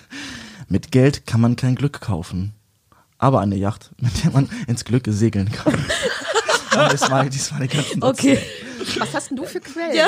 Mit 0.68 0.92
Geld 0.92 1.26
kann 1.26 1.40
man 1.40 1.56
kein 1.56 1.74
Glück 1.74 2.00
kaufen, 2.00 2.52
aber 3.20 3.40
eine 3.40 3.54
Yacht, 3.56 3.90
mit 4.00 4.24
der 4.24 4.32
man 4.32 4.48
ins 4.66 4.84
Glück 4.84 5.04
segeln 5.08 5.52
kann. 5.52 5.74
Das 6.72 7.10
war, 7.10 7.24
das 7.24 7.50
war 7.52 7.60
die 7.60 7.66
ganzen 7.66 8.00
Sätze. 8.00 8.06
Okay. 8.06 8.38
Was 8.98 9.12
hast 9.12 9.30
denn 9.30 9.36
du 9.38 9.44
für 9.44 9.58
Quellen? 9.58 9.92
Ja. 9.92 10.06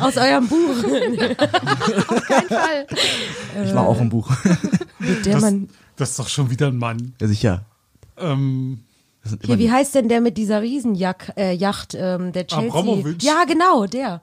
Aus 0.06 0.14
eurem 0.18 0.46
Buch. 0.46 0.76
Auf 2.08 2.22
keinen 2.26 2.48
Fall. 2.48 2.86
Ich 3.64 3.74
war 3.74 3.86
auch 3.88 3.98
im 3.98 4.10
Buch. 4.10 4.30
Mit 4.98 5.24
der 5.24 5.32
Das, 5.32 5.42
man. 5.42 5.70
das 5.96 6.10
ist 6.10 6.18
doch 6.18 6.28
schon 6.28 6.50
wieder 6.50 6.66
ein 6.66 6.76
Mann. 6.76 7.14
Ja, 7.18 7.28
sicher. 7.28 7.64
Ähm, 8.18 8.80
Hier, 9.42 9.58
wie 9.58 9.70
heißt 9.72 9.94
denn 9.94 10.10
der 10.10 10.20
mit 10.20 10.36
dieser 10.36 10.60
Riesenjacht, 10.60 11.32
äh, 11.38 11.52
Yacht, 11.52 11.96
ähm, 11.98 12.32
der 12.32 12.46
Chelsea? 12.46 12.68
Abramovich? 12.68 13.22
Ja, 13.22 13.44
genau, 13.44 13.86
der. 13.86 14.20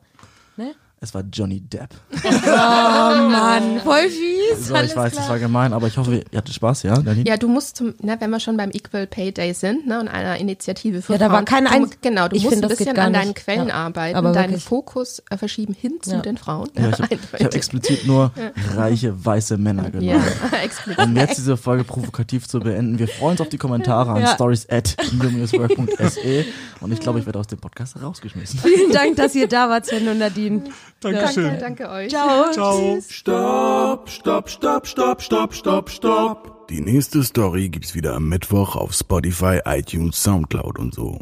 Es 1.03 1.13
war 1.13 1.21
Johnny 1.33 1.59
Depp. 1.59 1.89
Oh 2.13 2.47
Mann, 2.47 3.81
voll 3.83 4.07
fies. 4.09 4.67
So, 4.69 4.75
ich 4.75 4.81
weiß, 4.81 4.93
klar. 4.93 5.09
das 5.09 5.27
war 5.27 5.37
gemein, 5.37 5.73
aber 5.73 5.87
ich 5.87 5.97
hoffe, 5.97 6.23
ihr 6.31 6.37
hattet 6.37 6.55
Spaß, 6.55 6.83
ja, 6.83 6.95
Dani? 6.97 7.25
Ja, 7.27 7.35
du 7.35 7.49
musst 7.49 7.75
zum, 7.75 7.93
ne, 8.01 8.15
wenn 8.21 8.29
wir 8.29 8.39
schon 8.39 8.55
beim 8.55 8.71
Equal 8.71 9.05
Pay 9.05 9.33
Day 9.33 9.53
sind, 9.53 9.85
ne, 9.85 9.99
und 9.99 10.07
einer 10.07 10.37
Initiative 10.37 11.01
für 11.01 11.11
Ja, 11.13 11.17
da 11.19 11.25
Frauen, 11.25 11.35
war 11.39 11.43
kein 11.43 11.65
du, 11.65 11.89
Genau, 12.01 12.29
du 12.29 12.37
Ich 12.37 12.43
musst 12.43 12.53
find, 12.53 12.63
ein 12.63 12.69
bisschen 12.69 12.97
an 12.97 13.11
deinen 13.11 13.27
nicht. 13.29 13.35
Quellen 13.43 13.67
Ja, 13.67 13.73
arbeiten, 13.73 14.15
aber 14.15 14.31
deinen 14.31 14.51
wirklich. 14.51 14.63
Fokus 14.63 15.21
äh, 15.29 15.37
verschieben 15.37 15.73
hin 15.73 15.97
zu 16.01 16.11
Ja. 16.11 16.21
den 16.21 16.37
Frauen. 16.37 16.69
Ja, 16.77 16.89
ich 16.91 16.99
habe 17.01 17.17
hab 17.43 17.53
explizit 17.53 18.07
nur 18.07 18.31
reiche, 18.73 19.25
weiße 19.25 19.57
Männer 19.57 19.89
genommen. 19.91 20.07
Ja, 20.07 20.57
explizit. 20.63 21.03
Um 21.03 21.17
jetzt 21.17 21.37
diese 21.37 21.57
Folge 21.57 21.83
provokativ 21.83 22.47
zu 22.47 22.61
beenden, 22.61 22.97
wir 22.97 23.09
freuen 23.09 23.31
uns 23.31 23.41
auf 23.41 23.49
die 23.49 23.57
Kommentare 23.57 24.11
an 24.11 24.21
Ja. 24.21 24.27
stories 24.35 24.69
at 24.69 24.95
und 26.83 26.91
ich 26.91 26.99
glaube, 26.99 27.19
ich 27.19 27.25
werde 27.25 27.39
aus 27.39 27.47
dem 27.47 27.59
Podcast 27.59 28.01
rausgeschmissen. 28.01 28.59
Vielen 28.63 28.91
Dank, 28.91 29.15
dass 29.15 29.33
ihr 29.35 29.47
da 29.47 29.69
wart, 29.69 29.85
Sven 29.85 30.07
und 30.07 30.19
Nadine. 30.19 30.63
Dankeschön. 30.99 31.43
Danke, 31.43 31.59
danke 31.59 31.89
euch. 31.89 32.09
Ciao. 32.09 32.51
Ciao. 32.51 32.99
Stopp, 33.09 34.09
stopp, 34.09 34.49
stopp, 34.49 34.87
stopp, 34.87 35.21
stopp, 35.21 35.53
stopp, 35.53 35.89
stopp. 35.89 36.67
Die 36.69 36.81
nächste 36.81 37.23
Story 37.23 37.69
gibt's 37.69 37.95
wieder 37.95 38.13
am 38.15 38.29
Mittwoch 38.29 38.75
auf 38.75 38.93
Spotify, 38.93 39.59
iTunes, 39.65 40.21
Soundcloud 40.21 40.77
und 40.77 40.93
so. 40.93 41.19